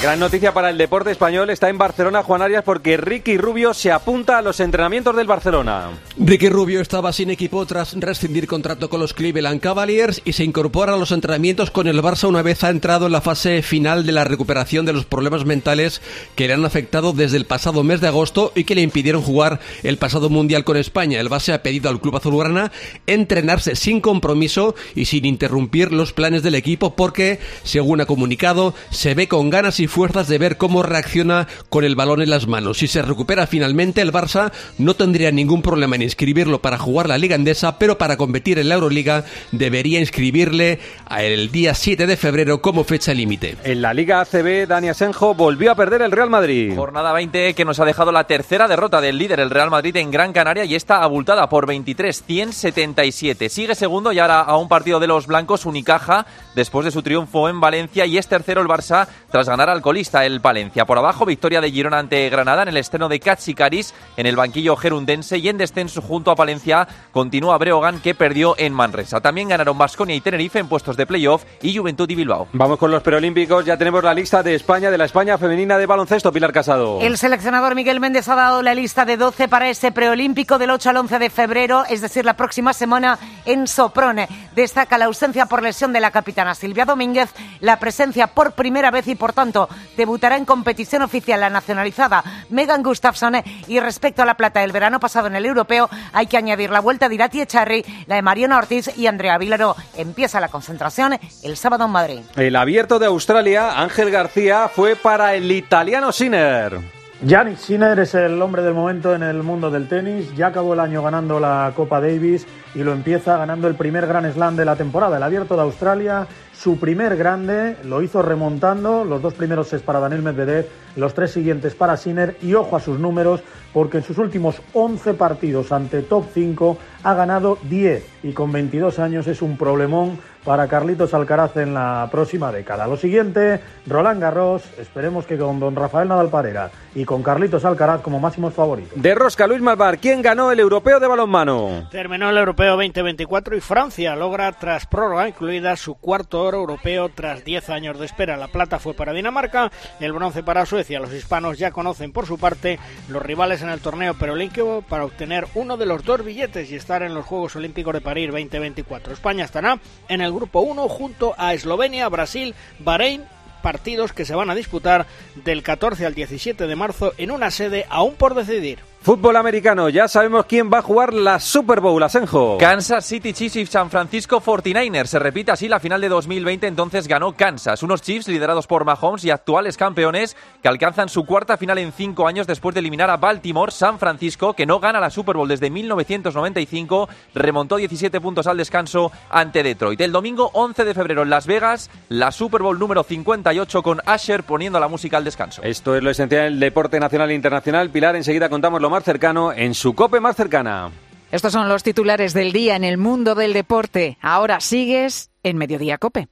Gran 0.00 0.20
noticia 0.20 0.54
para 0.54 0.70
el 0.70 0.78
deporte 0.78 1.10
español 1.10 1.50
está 1.50 1.68
en 1.68 1.76
Barcelona, 1.76 2.22
Juan 2.22 2.40
Arias, 2.40 2.62
porque 2.62 2.96
Ricky 2.96 3.36
Rubio 3.36 3.74
se 3.74 3.90
apunta 3.90 4.38
a 4.38 4.42
los 4.42 4.60
entrenamientos 4.60 5.16
del 5.16 5.26
Barcelona. 5.26 5.88
Ricky 6.16 6.48
Rubio 6.48 6.80
estaba 6.80 7.12
sin 7.12 7.30
equipo 7.30 7.66
tras 7.66 7.94
rescindir 7.98 8.46
contrato 8.46 8.88
con 8.88 9.00
los 9.00 9.12
Cleveland 9.12 9.60
Cavaliers 9.60 10.22
y 10.24 10.34
se 10.34 10.44
incorpora 10.44 10.94
a 10.94 10.96
los 10.96 11.10
entrenamientos 11.10 11.72
con 11.72 11.88
el 11.88 12.00
Barça 12.00 12.28
una 12.28 12.42
vez 12.42 12.62
ha 12.62 12.70
entrado 12.70 13.06
en 13.06 13.12
la 13.12 13.20
fase 13.20 13.60
final 13.62 14.06
de 14.06 14.12
la 14.12 14.22
recuperación 14.22 14.86
de 14.86 14.92
los 14.92 15.04
problemas 15.04 15.44
mentales 15.44 16.00
que 16.36 16.46
le 16.46 16.54
han 16.54 16.64
afectado 16.64 17.12
desde 17.12 17.36
el 17.36 17.46
pasado 17.46 17.82
mes 17.82 18.00
de 18.00 18.06
agosto 18.06 18.52
y 18.54 18.62
que 18.62 18.76
le 18.76 18.82
impidieron 18.82 19.22
jugar 19.22 19.58
el 19.82 19.98
pasado 19.98 20.30
Mundial 20.30 20.62
con 20.62 20.76
España. 20.76 21.18
El 21.18 21.28
base 21.28 21.52
ha 21.52 21.64
pedido 21.64 21.90
al 21.90 22.00
club 22.00 22.14
azulgrana 22.14 22.70
entrenarse 23.08 23.74
sin 23.74 24.00
compromiso 24.00 24.76
y 24.94 25.06
sin 25.06 25.24
interrumpir 25.24 25.92
los 25.92 26.12
planes 26.12 26.44
del 26.44 26.54
equipo 26.54 26.94
porque, 26.94 27.40
según 27.64 28.00
ha 28.00 28.06
comunicado, 28.06 28.74
se 28.90 29.14
ve 29.14 29.26
con 29.26 29.50
ganas 29.50 29.80
y 29.80 29.87
fuerzas 29.88 30.28
de 30.28 30.38
ver 30.38 30.56
cómo 30.56 30.82
reacciona 30.82 31.46
con 31.68 31.84
el 31.84 31.96
balón 31.96 32.22
en 32.22 32.30
las 32.30 32.46
manos. 32.46 32.78
Si 32.78 32.88
se 32.88 33.02
recupera 33.02 33.46
finalmente, 33.46 34.00
el 34.00 34.12
Barça 34.12 34.52
no 34.78 34.94
tendría 34.94 35.30
ningún 35.30 35.62
problema 35.62 35.96
en 35.96 36.02
inscribirlo 36.02 36.60
para 36.60 36.78
jugar 36.78 37.08
la 37.08 37.18
Liga 37.18 37.34
Andesa, 37.34 37.78
pero 37.78 37.98
para 37.98 38.16
competir 38.16 38.58
en 38.58 38.68
la 38.68 38.76
Euroliga 38.76 39.24
debería 39.52 40.00
inscribirle 40.00 40.80
el 41.18 41.50
día 41.50 41.74
7 41.74 42.06
de 42.06 42.16
febrero 42.16 42.60
como 42.60 42.84
fecha 42.84 43.14
límite. 43.14 43.56
En 43.64 43.82
la 43.82 43.94
Liga 43.94 44.20
ACB, 44.20 44.66
Dani 44.66 44.88
Asenjo 44.88 45.34
volvió 45.34 45.72
a 45.72 45.74
perder 45.74 46.02
el 46.02 46.12
Real 46.12 46.30
Madrid. 46.30 46.74
Jornada 46.74 47.12
20 47.12 47.54
que 47.54 47.64
nos 47.64 47.80
ha 47.80 47.84
dejado 47.84 48.12
la 48.12 48.24
tercera 48.24 48.68
derrota 48.68 49.00
del 49.00 49.18
líder, 49.18 49.40
el 49.40 49.50
Real 49.50 49.70
Madrid, 49.70 49.96
en 49.96 50.10
Gran 50.10 50.32
Canaria 50.32 50.64
y 50.64 50.74
está 50.74 51.02
abultada 51.02 51.48
por 51.48 51.66
23, 51.66 52.22
177. 52.24 53.48
Sigue 53.48 53.74
segundo 53.74 54.12
y 54.12 54.18
ahora 54.18 54.40
a 54.40 54.56
un 54.56 54.68
partido 54.68 55.00
de 55.00 55.06
los 55.06 55.26
blancos, 55.26 55.66
Unicaja, 55.66 56.26
después 56.54 56.84
de 56.84 56.90
su 56.90 57.02
triunfo 57.02 57.48
en 57.48 57.60
Valencia 57.60 58.06
y 58.06 58.18
es 58.18 58.26
tercero 58.26 58.60
el 58.60 58.68
Barça 58.68 59.08
tras 59.30 59.48
ganar 59.48 59.68
al 59.78 59.82
colista 59.82 60.26
el 60.26 60.40
Palencia. 60.40 60.84
Por 60.84 60.98
abajo, 60.98 61.24
victoria 61.24 61.60
de 61.60 61.70
Girona 61.70 62.00
ante 62.00 62.28
Granada 62.30 62.62
en 62.62 62.68
el 62.68 62.76
estreno 62.76 63.08
de 63.08 63.20
Cachicaris 63.20 63.94
en 64.16 64.26
el 64.26 64.34
banquillo 64.34 64.74
gerundense 64.74 65.38
y 65.38 65.48
en 65.48 65.56
descenso 65.56 66.02
junto 66.02 66.32
a 66.32 66.36
Palencia 66.36 66.88
continúa 67.12 67.56
Breogán 67.58 68.00
que 68.00 68.14
perdió 68.14 68.56
en 68.58 68.72
Manresa. 68.72 69.20
También 69.20 69.48
ganaron 69.48 69.78
Basconia 69.78 70.16
y 70.16 70.20
Tenerife 70.20 70.58
en 70.58 70.68
puestos 70.68 70.96
de 70.96 71.06
playoff 71.06 71.44
y 71.62 71.76
Juventud 71.76 72.10
y 72.10 72.16
Bilbao. 72.16 72.48
Vamos 72.52 72.78
con 72.78 72.90
los 72.90 73.02
preolímpicos, 73.04 73.64
ya 73.64 73.76
tenemos 73.76 74.02
la 74.02 74.14
lista 74.14 74.42
de 74.42 74.56
España, 74.56 74.90
de 74.90 74.98
la 74.98 75.04
España 75.04 75.38
femenina 75.38 75.78
de 75.78 75.86
baloncesto, 75.86 76.32
Pilar 76.32 76.52
Casado. 76.52 76.98
El 77.00 77.16
seleccionador 77.16 77.76
Miguel 77.76 78.00
Méndez 78.00 78.28
ha 78.28 78.34
dado 78.34 78.62
la 78.62 78.74
lista 78.74 79.04
de 79.04 79.16
12 79.16 79.46
para 79.46 79.68
ese 79.68 79.92
preolímpico 79.92 80.58
del 80.58 80.70
8 80.70 80.90
al 80.90 80.96
11 80.96 81.18
de 81.20 81.30
febrero, 81.30 81.84
es 81.88 82.00
decir, 82.00 82.24
la 82.24 82.34
próxima 82.34 82.72
semana 82.72 83.18
en 83.44 83.68
Soprone. 83.68 84.28
Destaca 84.56 84.98
la 84.98 85.04
ausencia 85.04 85.46
por 85.46 85.62
lesión 85.62 85.92
de 85.92 86.00
la 86.00 86.10
capitana 86.10 86.56
Silvia 86.56 86.84
Domínguez, 86.84 87.32
la 87.60 87.78
presencia 87.78 88.26
por 88.26 88.52
primera 88.52 88.90
vez 88.90 89.06
y 89.06 89.14
por 89.14 89.32
tanto 89.32 89.67
debutará 89.96 90.36
en 90.36 90.44
competición 90.44 91.02
oficial 91.02 91.40
la 91.40 91.50
nacionalizada 91.50 92.22
Megan 92.50 92.82
Gustafsson 92.82 93.36
y 93.66 93.80
respecto 93.80 94.22
a 94.22 94.26
la 94.26 94.36
plata 94.36 94.60
del 94.60 94.72
verano 94.72 95.00
pasado 95.00 95.26
en 95.26 95.36
el 95.36 95.46
europeo 95.46 95.88
hay 96.12 96.26
que 96.26 96.36
añadir 96.36 96.70
la 96.70 96.80
vuelta 96.80 97.08
de 97.08 97.14
Irati 97.14 97.40
Echarri, 97.40 97.84
la 98.06 98.16
de 98.16 98.22
Mariona 98.22 98.58
Ortiz 98.58 98.96
y 98.96 99.06
Andrea 99.06 99.38
Vilaro. 99.38 99.76
Empieza 99.96 100.40
la 100.40 100.48
concentración 100.48 101.18
el 101.42 101.56
sábado 101.56 101.84
en 101.84 101.90
Madrid. 101.90 102.20
El 102.36 102.56
abierto 102.56 102.98
de 102.98 103.06
Australia, 103.06 103.80
Ángel 103.80 104.10
García, 104.10 104.68
fue 104.68 104.96
para 104.96 105.34
el 105.34 105.50
italiano 105.50 106.12
Sinner. 106.12 106.78
Yannick 107.20 107.58
Sinner 107.58 107.98
es 107.98 108.14
el 108.14 108.40
hombre 108.40 108.62
del 108.62 108.74
momento 108.74 109.12
en 109.12 109.24
el 109.24 109.42
mundo 109.42 109.72
del 109.72 109.88
tenis. 109.88 110.32
Ya 110.36 110.48
acabó 110.48 110.74
el 110.74 110.80
año 110.80 111.02
ganando 111.02 111.40
la 111.40 111.72
Copa 111.74 112.00
Davis 112.00 112.46
y 112.76 112.84
lo 112.84 112.92
empieza 112.92 113.36
ganando 113.36 113.66
el 113.66 113.74
primer 113.74 114.06
Gran 114.06 114.30
Slam 114.32 114.54
de 114.54 114.64
la 114.64 114.76
temporada, 114.76 115.16
el 115.16 115.22
Abierto 115.24 115.56
de 115.56 115.62
Australia. 115.62 116.28
Su 116.58 116.76
primer 116.76 117.16
grande 117.16 117.76
lo 117.84 118.02
hizo 118.02 118.20
remontando 118.20 119.04
los 119.04 119.22
dos 119.22 119.34
primeros 119.34 119.72
es 119.72 119.80
para 119.80 120.00
Daniel 120.00 120.22
Medvedev, 120.22 120.66
los 120.96 121.14
tres 121.14 121.30
siguientes 121.30 121.76
para 121.76 121.96
Sinner 121.96 122.36
y 122.42 122.54
ojo 122.54 122.74
a 122.74 122.80
sus 122.80 122.98
números 122.98 123.44
porque 123.72 123.98
en 123.98 124.02
sus 124.02 124.18
últimos 124.18 124.60
11 124.72 125.14
partidos 125.14 125.70
ante 125.70 126.02
top 126.02 126.24
5 126.34 126.76
ha 127.04 127.14
ganado 127.14 127.58
10 127.62 128.04
y 128.24 128.32
con 128.32 128.50
22 128.50 128.98
años 128.98 129.28
es 129.28 129.40
un 129.40 129.56
problemón 129.56 130.18
para 130.44 130.66
Carlitos 130.66 131.12
Alcaraz 131.14 131.56
en 131.58 131.74
la 131.74 132.08
próxima 132.10 132.50
década. 132.50 132.86
Lo 132.86 132.96
siguiente, 132.96 133.60
Roland 133.86 134.20
Garros, 134.20 134.64
esperemos 134.78 135.26
que 135.26 135.36
con 135.36 135.60
don 135.60 135.76
Rafael 135.76 136.08
Nadal 136.08 136.30
Parera 136.30 136.70
y 136.94 137.04
con 137.04 137.22
Carlitos 137.22 137.66
Alcaraz 137.66 138.00
como 138.00 138.18
máximos 138.18 138.54
favoritos. 138.54 139.00
De 139.00 139.14
Rosca, 139.14 139.46
Luis 139.46 139.60
Malvar, 139.60 139.98
¿quién 139.98 140.22
ganó 140.22 140.50
el 140.50 140.58
europeo 140.58 141.00
de 141.00 141.06
balonmano? 141.06 141.88
Terminó 141.90 142.30
el 142.30 142.38
europeo 142.38 142.76
2024 142.76 143.56
y 143.56 143.60
Francia 143.60 144.16
logra 144.16 144.50
tras 144.52 144.86
prórroga 144.86 145.28
incluida 145.28 145.76
su 145.76 145.94
cuarto 145.96 146.47
oro 146.48 146.58
europeo 146.58 147.10
tras 147.10 147.44
10 147.44 147.70
años 147.70 147.98
de 147.98 148.06
espera. 148.06 148.36
La 148.36 148.48
plata 148.48 148.78
fue 148.78 148.94
para 148.94 149.12
Dinamarca, 149.12 149.70
el 150.00 150.12
bronce 150.12 150.42
para 150.42 150.66
Suecia. 150.66 150.98
Los 150.98 151.12
hispanos 151.12 151.58
ya 151.58 151.70
conocen 151.70 152.12
por 152.12 152.26
su 152.26 152.38
parte 152.38 152.78
los 153.08 153.22
rivales 153.22 153.62
en 153.62 153.68
el 153.68 153.80
torneo 153.80 154.14
preolímpico 154.14 154.82
para 154.88 155.04
obtener 155.04 155.46
uno 155.54 155.76
de 155.76 155.86
los 155.86 156.04
dos 156.04 156.24
billetes 156.24 156.70
y 156.70 156.76
estar 156.76 157.02
en 157.02 157.14
los 157.14 157.26
Juegos 157.26 157.56
Olímpicos 157.56 157.94
de 157.94 158.00
París 158.00 158.30
2024. 158.30 159.12
España 159.12 159.44
estará 159.44 159.78
en 160.08 160.20
el 160.20 160.32
grupo 160.32 160.60
1 160.60 160.88
junto 160.88 161.34
a 161.36 161.54
Eslovenia, 161.54 162.08
Brasil, 162.08 162.54
Bahrein 162.78 163.24
partidos 163.62 164.12
que 164.12 164.24
se 164.24 164.34
van 164.34 164.50
a 164.50 164.54
disputar 164.54 165.06
del 165.34 165.62
14 165.62 166.06
al 166.06 166.14
17 166.14 166.66
de 166.66 166.76
marzo 166.76 167.12
en 167.18 167.30
una 167.30 167.50
sede 167.50 167.86
aún 167.90 168.14
por 168.14 168.34
decidir. 168.34 168.78
Fútbol 169.08 169.36
americano, 169.36 169.88
ya 169.88 170.06
sabemos 170.06 170.44
quién 170.44 170.70
va 170.70 170.80
a 170.80 170.82
jugar 170.82 171.14
la 171.14 171.40
Super 171.40 171.80
Bowl, 171.80 172.02
Asenjo. 172.02 172.58
Kansas 172.58 173.06
City 173.06 173.32
Chiefs 173.32 173.56
y 173.56 173.64
San 173.64 173.88
Francisco 173.88 174.42
49ers. 174.42 175.06
Se 175.06 175.18
repite 175.18 175.50
así 175.50 175.66
la 175.66 175.80
final 175.80 176.02
de 176.02 176.10
2020, 176.10 176.66
entonces 176.66 177.08
ganó 177.08 177.32
Kansas. 177.32 177.82
Unos 177.82 178.02
Chiefs 178.02 178.28
liderados 178.28 178.66
por 178.66 178.84
Mahomes 178.84 179.24
y 179.24 179.30
actuales 179.30 179.78
campeones 179.78 180.36
que 180.62 180.68
alcanzan 180.68 181.08
su 181.08 181.24
cuarta 181.24 181.56
final 181.56 181.78
en 181.78 181.92
cinco 181.92 182.26
años 182.26 182.46
después 182.46 182.74
de 182.74 182.80
eliminar 182.80 183.08
a 183.08 183.16
Baltimore. 183.16 183.72
San 183.72 183.98
Francisco, 183.98 184.52
que 184.52 184.66
no 184.66 184.78
gana 184.78 185.00
la 185.00 185.08
Super 185.08 185.38
Bowl 185.38 185.48
desde 185.48 185.70
1995, 185.70 187.08
remontó 187.32 187.76
17 187.76 188.20
puntos 188.20 188.46
al 188.46 188.58
descanso 188.58 189.10
ante 189.30 189.62
Detroit. 189.62 190.02
El 190.02 190.12
domingo 190.12 190.50
11 190.52 190.84
de 190.84 190.92
febrero 190.92 191.22
en 191.22 191.30
Las 191.30 191.46
Vegas, 191.46 191.88
la 192.10 192.30
Super 192.30 192.60
Bowl 192.60 192.78
número 192.78 193.02
58 193.04 193.82
con 193.82 194.02
Asher 194.04 194.42
poniendo 194.42 194.78
la 194.78 194.88
música 194.88 195.16
al 195.16 195.24
descanso. 195.24 195.62
Esto 195.62 195.96
es 195.96 196.02
lo 196.02 196.10
esencial 196.10 196.50
del 196.50 196.60
deporte 196.60 197.00
nacional 197.00 197.30
e 197.30 197.34
internacional. 197.34 197.88
Pilar, 197.88 198.14
enseguida 198.14 198.50
contamos 198.50 198.82
lo 198.82 198.90
más 198.90 198.97
cercano 199.02 199.52
en 199.52 199.74
su 199.74 199.94
cope 199.94 200.20
más 200.20 200.36
cercana. 200.36 200.90
Estos 201.30 201.52
son 201.52 201.68
los 201.68 201.82
titulares 201.82 202.32
del 202.32 202.52
día 202.52 202.76
en 202.76 202.84
el 202.84 202.96
mundo 202.96 203.34
del 203.34 203.52
deporte. 203.52 204.16
Ahora 204.22 204.60
sigues 204.60 205.30
en 205.42 205.58
Mediodía 205.58 205.98
Cope. 205.98 206.28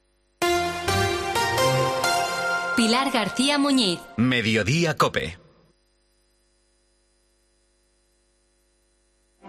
Pilar 2.77 3.11
García 3.11 3.59
Muñiz. 3.59 4.01
Mediodía 4.17 4.97
Cope. 4.97 5.39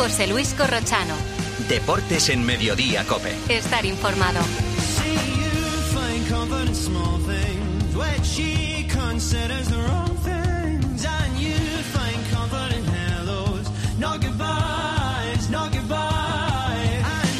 José 0.00 0.26
Luis 0.26 0.54
Corrochano. 0.54 1.12
Deportes 1.68 2.30
en 2.30 2.42
Mediodía 2.42 3.04
Cope. 3.04 3.36
Estar 3.50 3.84
informado. 3.84 4.40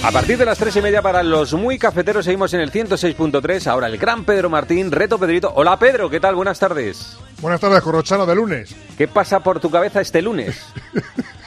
A 0.02 0.12
partir 0.12 0.36
de 0.36 0.44
las 0.44 0.58
tres 0.58 0.76
y 0.76 0.82
media 0.82 1.00
para 1.00 1.22
los 1.22 1.54
muy 1.54 1.78
cafeteros 1.78 2.26
seguimos 2.26 2.52
en 2.52 2.60
el 2.60 2.70
106.3. 2.70 3.68
Ahora 3.68 3.86
el 3.86 3.96
gran 3.96 4.26
Pedro 4.26 4.50
Martín, 4.50 4.92
reto 4.92 5.18
Pedrito. 5.18 5.50
Hola 5.54 5.78
Pedro, 5.78 6.10
¿qué 6.10 6.20
tal? 6.20 6.34
Buenas 6.34 6.58
tardes. 6.58 7.16
Buenas 7.40 7.58
tardes, 7.58 7.80
Corrochano 7.80 8.26
de 8.26 8.34
lunes. 8.34 8.76
¿Qué 8.98 9.08
pasa 9.08 9.40
por 9.40 9.60
tu 9.60 9.70
cabeza 9.70 10.02
este 10.02 10.20
lunes? 10.20 10.62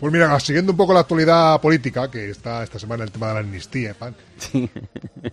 Pues 0.00 0.12
mira, 0.12 0.38
siguiendo 0.40 0.72
un 0.72 0.76
poco 0.76 0.92
la 0.92 1.00
actualidad 1.00 1.60
política, 1.60 2.10
que 2.10 2.30
está 2.30 2.62
esta 2.62 2.78
semana 2.78 3.04
el 3.04 3.10
tema 3.10 3.28
de 3.28 3.34
la 3.34 3.40
amnistía, 3.40 3.94
pan, 3.94 4.14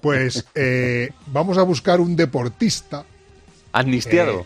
pues 0.01 0.45
eh, 0.55 1.09
vamos 1.27 1.57
a 1.57 1.63
buscar 1.63 1.99
un 1.99 2.15
deportista. 2.15 3.03
¿Amnistiado? 3.73 4.41
eh, 4.41 4.45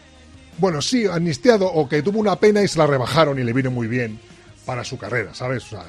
bueno, 0.58 0.82
sí, 0.82 1.06
amnistiado 1.06 1.68
o 1.68 1.90
que 1.90 2.02
tuvo 2.02 2.20
una 2.20 2.38
pena 2.38 2.62
y 2.62 2.68
se 2.68 2.80
la 2.80 2.88
rebajaron 2.88 3.38
y 3.40 3.44
le 3.44 3.54
vino 3.54 3.72
muy 3.72 3.88
bien 3.88 4.20
para 4.66 4.84
su 4.84 4.98
carrera, 4.98 5.34
¿sabes? 5.34 5.66
O 5.66 5.70
sea, 5.70 5.84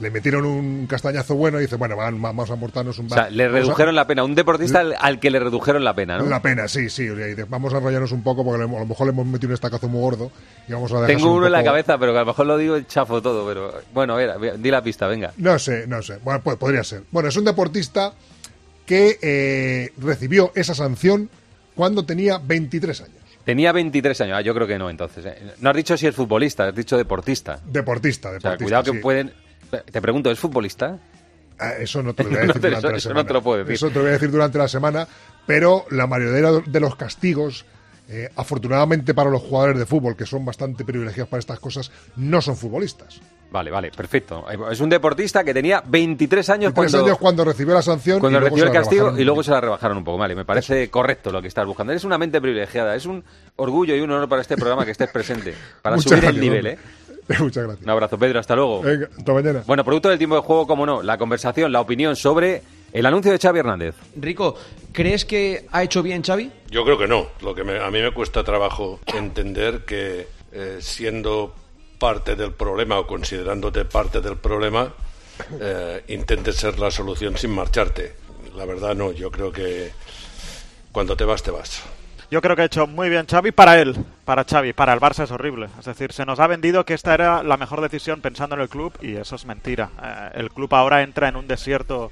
le 0.00 0.10
metieron 0.10 0.44
un 0.44 0.86
castañazo 0.86 1.34
bueno 1.34 1.58
y 1.58 1.62
dice, 1.62 1.76
bueno, 1.76 1.96
van, 1.96 2.20
vamos 2.22 2.48
a 2.50 2.52
amortarnos 2.52 2.98
un... 2.98 3.06
O 3.06 3.08
sea, 3.10 3.28
le 3.30 3.44
a- 3.44 3.48
redujeron 3.48 3.94
la 3.94 4.06
pena. 4.06 4.22
Un 4.24 4.34
deportista 4.34 4.80
al, 4.80 4.94
al 5.00 5.18
que 5.18 5.30
le 5.30 5.40
redujeron 5.40 5.82
la 5.84 5.94
pena, 5.94 6.18
¿no? 6.18 6.26
La 6.26 6.40
pena, 6.40 6.68
sí, 6.68 6.88
sí. 6.88 7.08
Vamos 7.48 7.74
a 7.74 7.78
enrollarnos 7.78 8.12
un 8.12 8.22
poco 8.22 8.44
porque 8.44 8.62
a 8.62 8.66
lo 8.66 8.86
mejor 8.86 9.06
le 9.06 9.12
hemos 9.12 9.26
metido 9.26 9.48
un 9.50 9.54
estacazo 9.54 9.88
muy 9.88 10.00
gordo 10.00 10.30
y 10.68 10.72
vamos 10.72 10.92
a 10.92 11.04
Tengo 11.06 11.32
uno 11.34 11.46
en 11.46 11.52
la 11.52 11.64
cabeza, 11.64 11.98
pero 11.98 12.12
que 12.12 12.18
a 12.18 12.22
lo 12.22 12.26
mejor 12.26 12.46
lo 12.46 12.56
digo 12.58 12.80
chafo 12.82 13.20
todo. 13.20 13.46
Pero 13.48 13.74
bueno, 13.92 14.14
a 14.14 14.36
ver, 14.36 14.58
di 14.60 14.70
la 14.70 14.82
pista, 14.82 15.06
venga. 15.08 15.32
No 15.36 15.58
sé, 15.58 15.86
no 15.86 16.00
sé. 16.02 16.18
Bueno, 16.22 16.40
pues 16.44 16.56
podría 16.56 16.84
ser. 16.84 17.02
Bueno, 17.10 17.28
es 17.28 17.36
un 17.36 17.44
deportista 17.44 18.12
que 18.86 19.18
eh, 19.20 19.92
recibió 19.98 20.52
esa 20.54 20.74
sanción 20.74 21.28
cuando 21.74 22.04
tenía 22.04 22.38
23 22.38 23.00
años. 23.02 23.14
Tenía 23.44 23.72
23 23.72 24.20
años. 24.22 24.36
Ah, 24.38 24.40
yo 24.42 24.54
creo 24.54 24.66
que 24.66 24.78
no, 24.78 24.90
entonces. 24.90 25.24
¿eh? 25.26 25.38
No 25.60 25.70
has 25.70 25.76
dicho 25.76 25.96
si 25.96 26.06
es 26.06 26.14
futbolista, 26.14 26.68
has 26.68 26.74
dicho 26.74 26.96
deportista. 26.96 27.60
Deportista, 27.64 28.28
O 28.28 28.32
sea, 28.32 28.38
deportista. 28.38 28.64
cuidado 28.64 28.92
que 28.92 29.00
pueden. 29.00 29.32
Te 29.70 30.00
pregunto, 30.00 30.30
¿es 30.30 30.38
futbolista? 30.38 30.98
Ah, 31.58 31.72
Eso 31.72 32.02
no 32.02 32.14
te 32.14 32.24
lo 32.24 32.30
voy 32.30 32.38
a 32.38 32.40
decir 32.46 32.60
te- 32.60 32.68
durante 32.68 32.78
eso- 32.86 32.90
la 32.92 32.96
eso 32.98 33.08
no 33.08 33.12
semana. 33.14 33.26
te 33.26 33.32
lo 33.34 33.42
puedo 33.42 33.58
decir. 33.58 33.74
Eso 33.74 33.88
te 33.88 33.94
lo 33.94 34.00
voy 34.02 34.08
a 34.10 34.12
decir 34.12 34.30
durante 34.30 34.58
la 34.58 34.68
semana, 34.68 35.08
pero 35.46 35.84
la 35.90 36.06
mayoría 36.06 36.50
de 36.64 36.80
los 36.80 36.94
castigos, 36.96 37.64
eh, 38.08 38.30
afortunadamente 38.36 39.12
para 39.14 39.28
los 39.30 39.42
jugadores 39.42 39.78
de 39.78 39.86
fútbol, 39.86 40.16
que 40.16 40.24
son 40.26 40.44
bastante 40.44 40.84
privilegiados 40.84 41.28
para 41.28 41.40
estas 41.40 41.58
cosas, 41.60 41.90
no 42.16 42.40
son 42.40 42.56
futbolistas. 42.56 43.20
Vale, 43.50 43.70
vale, 43.70 43.90
perfecto. 43.90 44.44
Es 44.70 44.78
un 44.80 44.90
deportista 44.90 45.42
que 45.42 45.54
tenía 45.54 45.82
23 45.86 46.50
años 46.50 46.74
23 46.74 46.92
cuando, 46.92 47.06
años 47.06 47.18
cuando 47.18 47.44
recibió 47.46 47.72
la 47.72 47.80
sanción 47.80 48.20
cuando 48.20 48.36
y 48.38 48.40
luego 48.42 48.54
recibió 48.56 48.70
el 48.70 48.78
castigo 48.78 49.18
y 49.18 49.24
luego 49.24 49.42
se 49.42 49.50
la 49.50 49.60
rebajaron 49.62 49.96
un 49.96 50.04
poco. 50.04 50.18
Vale, 50.18 50.34
me 50.34 50.44
parece 50.44 50.90
correcto 50.90 51.32
lo 51.32 51.40
que 51.40 51.48
estás 51.48 51.64
buscando. 51.66 51.92
Eres 51.92 52.04
una 52.04 52.18
mente 52.18 52.42
privilegiada. 52.42 52.94
Es 52.94 53.06
un 53.06 53.24
orgullo 53.56 53.96
y 53.96 54.00
un 54.00 54.10
honor 54.10 54.28
para 54.28 54.42
este 54.42 54.54
programa 54.56 54.84
que 54.84 54.90
estés 54.90 55.08
presente. 55.10 55.54
Para 55.80 55.96
Muchas 55.96 56.10
subir 56.18 56.26
el 56.26 56.38
nivel, 56.38 56.58
hombre. 56.58 56.72
¿eh? 56.74 56.78
Muchas 57.40 57.64
gracias. 57.64 57.84
Un 57.84 57.90
abrazo, 57.90 58.18
Pedro. 58.18 58.40
Hasta 58.40 58.56
luego. 58.56 58.82
Venga, 58.82 59.08
hasta 59.16 59.32
mañana. 59.32 59.62
Bueno, 59.66 59.84
producto 59.84 60.08
del 60.08 60.18
tiempo 60.18 60.36
de 60.36 60.42
juego, 60.42 60.66
como 60.66 60.86
no, 60.86 61.02
la 61.02 61.18
conversación, 61.18 61.70
la 61.72 61.80
opinión 61.80 62.16
sobre 62.16 62.62
el 62.92 63.04
anuncio 63.06 63.30
de 63.32 63.38
Xavi 63.38 63.58
Hernández. 63.58 63.94
Rico, 64.16 64.54
¿crees 64.92 65.24
que 65.24 65.66
ha 65.72 65.82
hecho 65.82 66.02
bien 66.02 66.22
Xavi? 66.22 66.50
Yo 66.70 66.84
creo 66.84 66.96
que 66.98 67.06
no. 67.06 67.28
Lo 67.42 67.54
que 67.54 67.64
me- 67.64 67.78
a 67.82 67.90
mí 67.90 68.00
me 68.00 68.12
cuesta 68.12 68.42
trabajo 68.44 69.00
entender 69.06 69.84
que 69.84 70.26
eh, 70.52 70.78
siendo 70.80 71.54
parte 71.98 72.34
del 72.36 72.52
problema 72.52 72.98
o 72.98 73.06
considerándote 73.06 73.84
parte 73.84 74.20
del 74.22 74.36
problema, 74.36 74.94
eh, 75.60 76.02
intentes 76.08 76.56
ser 76.56 76.78
la 76.78 76.90
solución 76.90 77.36
sin 77.36 77.50
marcharte. 77.50 78.14
La 78.56 78.64
verdad 78.64 78.94
no. 78.94 79.12
Yo 79.12 79.30
creo 79.30 79.52
que 79.52 79.90
cuando 80.92 81.16
te 81.16 81.24
vas, 81.24 81.42
te 81.42 81.50
vas. 81.50 81.82
Yo 82.30 82.42
creo 82.42 82.54
que 82.54 82.62
ha 82.62 82.66
hecho 82.66 82.86
muy 82.86 83.08
bien 83.08 83.26
Xavi 83.26 83.52
para 83.52 83.80
él, 83.80 83.96
para 84.26 84.44
Xavi, 84.44 84.74
para 84.74 84.92
el 84.92 85.00
Barça 85.00 85.24
es 85.24 85.30
horrible. 85.30 85.68
Es 85.78 85.86
decir, 85.86 86.12
se 86.12 86.26
nos 86.26 86.38
ha 86.40 86.46
vendido 86.46 86.84
que 86.84 86.92
esta 86.92 87.14
era 87.14 87.42
la 87.42 87.56
mejor 87.56 87.80
decisión 87.80 88.20
pensando 88.20 88.54
en 88.54 88.60
el 88.60 88.68
club 88.68 88.92
y 89.00 89.16
eso 89.16 89.36
es 89.36 89.46
mentira. 89.46 89.88
Eh, 90.02 90.30
el 90.34 90.50
club 90.50 90.74
ahora 90.74 91.02
entra 91.02 91.28
en 91.28 91.36
un 91.36 91.48
desierto 91.48 92.10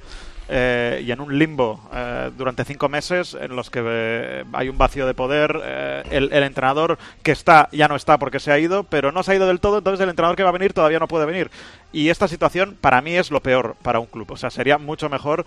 eh, 0.49 1.03
y 1.05 1.11
en 1.11 1.19
un 1.19 1.37
limbo 1.37 1.81
eh, 1.93 2.31
durante 2.37 2.63
cinco 2.63 2.87
meses 2.87 3.35
en 3.39 3.53
los 3.53 3.69
que 3.69 3.81
eh, 3.83 4.45
hay 4.53 4.69
un 4.69 4.77
vacío 4.77 5.05
de 5.05 5.13
poder. 5.13 6.03
el 6.09 6.31
entrenador 6.31 6.97
que 7.21 7.33
está 7.33 7.67
ya 7.73 7.89
no 7.89 7.97
está 7.97 8.17
porque 8.17 8.39
se 8.39 8.51
ha 8.51 8.59
ido, 8.59 8.83
pero 8.83 9.11
no 9.11 9.23
se 9.23 9.33
ha 9.33 9.35
ido 9.35 9.47
del 9.47 9.59
todo, 9.59 9.79
entonces 9.79 10.01
el 10.01 10.09
entrenador 10.09 10.37
que 10.37 10.43
va 10.43 10.49
a 10.49 10.53
venir 10.53 10.73
todavía 10.73 10.99
no 10.99 11.07
puede 11.07 11.25
venir. 11.25 11.51
Y 11.91 12.09
esta 12.09 12.27
situación 12.27 12.77
para 12.79 13.01
mí 13.01 13.15
es 13.15 13.31
lo 13.31 13.41
peor 13.41 13.75
para 13.81 13.99
un 13.99 14.07
club. 14.07 14.31
O 14.31 14.37
sea, 14.37 14.49
sería 14.49 14.77
mucho 14.77 15.09
mejor, 15.09 15.45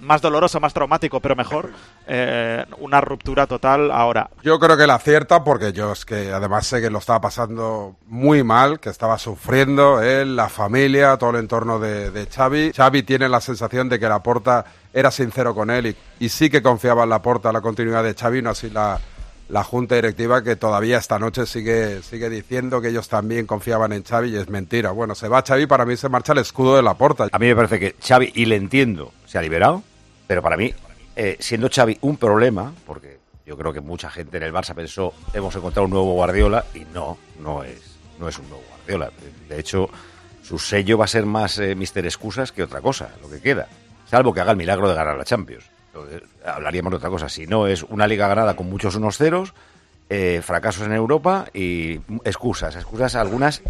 más 0.00 0.22
doloroso, 0.22 0.60
más 0.60 0.72
traumático, 0.72 1.20
pero 1.20 1.34
mejor, 1.34 1.70
eh, 2.06 2.64
una 2.78 3.00
ruptura 3.00 3.46
total 3.46 3.90
ahora. 3.90 4.30
Yo 4.42 4.58
creo 4.60 4.76
que 4.76 4.86
la 4.86 4.94
acierta 4.94 5.42
porque 5.42 5.72
yo 5.72 5.92
es 5.92 6.04
que 6.04 6.32
además 6.32 6.66
sé 6.66 6.80
que 6.80 6.90
lo 6.90 6.98
estaba 6.98 7.20
pasando 7.20 7.96
muy 8.06 8.44
mal, 8.44 8.78
que 8.78 8.90
estaba 8.90 9.18
sufriendo 9.18 10.00
él, 10.00 10.36
la 10.36 10.48
familia, 10.48 11.16
todo 11.16 11.30
el 11.30 11.36
entorno 11.36 11.78
de, 11.78 12.10
de 12.10 12.26
Xavi. 12.26 13.02
Tiene 13.02 13.28
la 13.28 13.40
sensación 13.40 13.88
de 13.88 13.98
que 13.98 14.08
Laporta 14.08 14.64
era 14.92 15.10
sincero 15.10 15.54
con 15.54 15.70
él 15.70 15.86
y, 15.88 15.96
y 16.24 16.28
sí 16.28 16.48
que 16.48 16.62
confiaba 16.62 17.02
en 17.02 17.10
Laporta 17.10 17.52
la 17.52 17.60
continuidad 17.60 18.04
de 18.04 18.14
Xavi, 18.14 18.42
no 18.42 18.50
así 18.50 18.70
la, 18.70 19.00
la 19.48 19.62
junta 19.62 19.94
directiva 19.96 20.42
que 20.42 20.56
todavía 20.56 20.98
esta 20.98 21.18
noche 21.18 21.46
sigue, 21.46 22.02
sigue 22.02 22.30
diciendo 22.30 22.80
que 22.80 22.88
ellos 22.88 23.08
también 23.08 23.46
confiaban 23.46 23.92
en 23.92 24.02
Xavi 24.02 24.30
y 24.30 24.36
es 24.36 24.48
mentira. 24.48 24.90
Bueno, 24.90 25.14
se 25.14 25.28
va 25.28 25.42
Xavi, 25.42 25.66
para 25.66 25.84
mí 25.84 25.96
se 25.96 26.08
marcha 26.08 26.32
el 26.32 26.38
escudo 26.38 26.76
de 26.76 26.82
Laporta. 26.82 27.28
A 27.30 27.38
mí 27.38 27.46
me 27.46 27.56
parece 27.56 27.78
que 27.78 27.94
Xavi, 28.00 28.32
y 28.34 28.46
le 28.46 28.56
entiendo, 28.56 29.12
se 29.26 29.38
ha 29.38 29.42
liberado, 29.42 29.82
pero 30.26 30.42
para 30.42 30.56
mí, 30.56 30.72
eh, 31.16 31.36
siendo 31.40 31.68
Xavi 31.68 31.98
un 32.00 32.16
problema, 32.16 32.72
porque 32.86 33.18
yo 33.46 33.56
creo 33.58 33.72
que 33.72 33.80
mucha 33.80 34.08
gente 34.08 34.38
en 34.38 34.44
el 34.44 34.52
Barça 34.52 34.74
pensó, 34.74 35.12
hemos 35.34 35.54
encontrado 35.54 35.84
un 35.84 35.90
nuevo 35.90 36.14
Guardiola, 36.14 36.64
y 36.74 36.86
no, 36.94 37.18
no 37.40 37.62
es, 37.62 37.98
no 38.18 38.28
es 38.28 38.38
un 38.38 38.48
nuevo 38.48 38.64
Guardiola. 38.70 39.10
De 39.48 39.60
hecho, 39.60 39.90
su 40.42 40.58
sello 40.58 40.96
va 40.96 41.04
a 41.04 41.08
ser 41.08 41.26
más 41.26 41.58
eh, 41.58 41.74
Mister 41.74 42.04
Excusas 42.06 42.50
que 42.52 42.62
otra 42.62 42.80
cosa, 42.80 43.10
lo 43.20 43.28
que 43.28 43.40
queda. 43.40 43.68
Salvo 44.10 44.32
que 44.32 44.40
haga 44.40 44.52
el 44.52 44.56
milagro 44.56 44.88
de 44.88 44.94
ganar 44.94 45.16
la 45.16 45.24
Champions. 45.24 45.64
Hablaríamos 46.44 46.92
de 46.92 46.96
otra 46.96 47.10
cosa. 47.10 47.28
Si 47.28 47.46
no, 47.46 47.66
es 47.66 47.82
una 47.84 48.06
liga 48.06 48.28
ganada 48.28 48.56
con 48.56 48.68
muchos 48.68 48.96
unos 48.96 49.16
ceros, 49.16 49.54
eh, 50.10 50.40
fracasos 50.42 50.86
en 50.86 50.92
Europa 50.92 51.46
y 51.52 52.00
excusas. 52.24 52.76
Excusas 52.76 53.14
algunas 53.14 53.62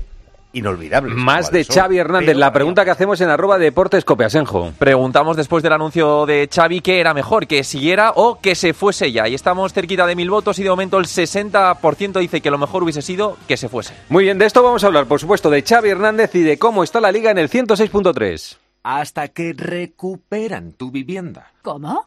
inolvidables. 0.55 1.15
Más 1.15 1.51
de. 1.51 1.65
Xavi 1.65 1.99
Hernández, 1.99 2.37
la 2.37 2.53
pregunta 2.53 2.85
que 2.85 2.91
hacemos 2.91 3.21
en 3.21 3.29
arroba 3.29 3.59
deportes 3.59 4.05
copiasenjo. 4.05 4.73
Preguntamos 4.79 5.37
después 5.37 5.63
del 5.63 5.73
anuncio 5.73 6.25
de 6.27 6.49
Xavi 6.53 6.81
qué 6.81 7.01
era 7.01 7.13
mejor, 7.13 7.47
que 7.47 7.65
siguiera 7.65 8.13
o 8.15 8.41
que 8.41 8.55
se 8.55 8.73
fuese 8.73 9.13
ya. 9.13 9.29
Y 9.29 9.35
estamos 9.35 9.73
cerquita 9.73 10.07
de 10.07 10.17
mil 10.17 10.31
votos 10.31 10.59
y 10.59 10.63
de 10.63 10.71
momento 10.71 10.99
el 10.99 11.07
60% 11.07 12.21
dice 12.21 12.41
que 12.41 12.51
lo 12.51 12.59
mejor 12.59 12.83
hubiese 12.83 13.03
sido 13.03 13.37
que 13.47 13.57
se 13.57 13.69
fuese. 13.69 13.95
Muy 14.09 14.25
bien, 14.25 14.39
de 14.39 14.47
esto 14.47 14.63
vamos 14.63 14.85
a 14.85 14.87
hablar, 14.87 15.07
por 15.07 15.21
supuesto, 15.21 15.51
de 15.51 15.63
Xavi 15.63 15.91
Hernández 15.91 16.35
y 16.35 16.43
de 16.43 16.59
cómo 16.59 16.85
está 16.85 17.01
la 17.01 17.13
liga 17.13 17.31
en 17.31 17.39
el 17.39 17.51
106.3. 17.51 18.57
Hasta 18.83 19.29
que 19.29 19.55
recuperan 19.57 20.73
tu 20.73 20.91
vivienda. 20.91 21.53
¿Cómo? 21.63 22.07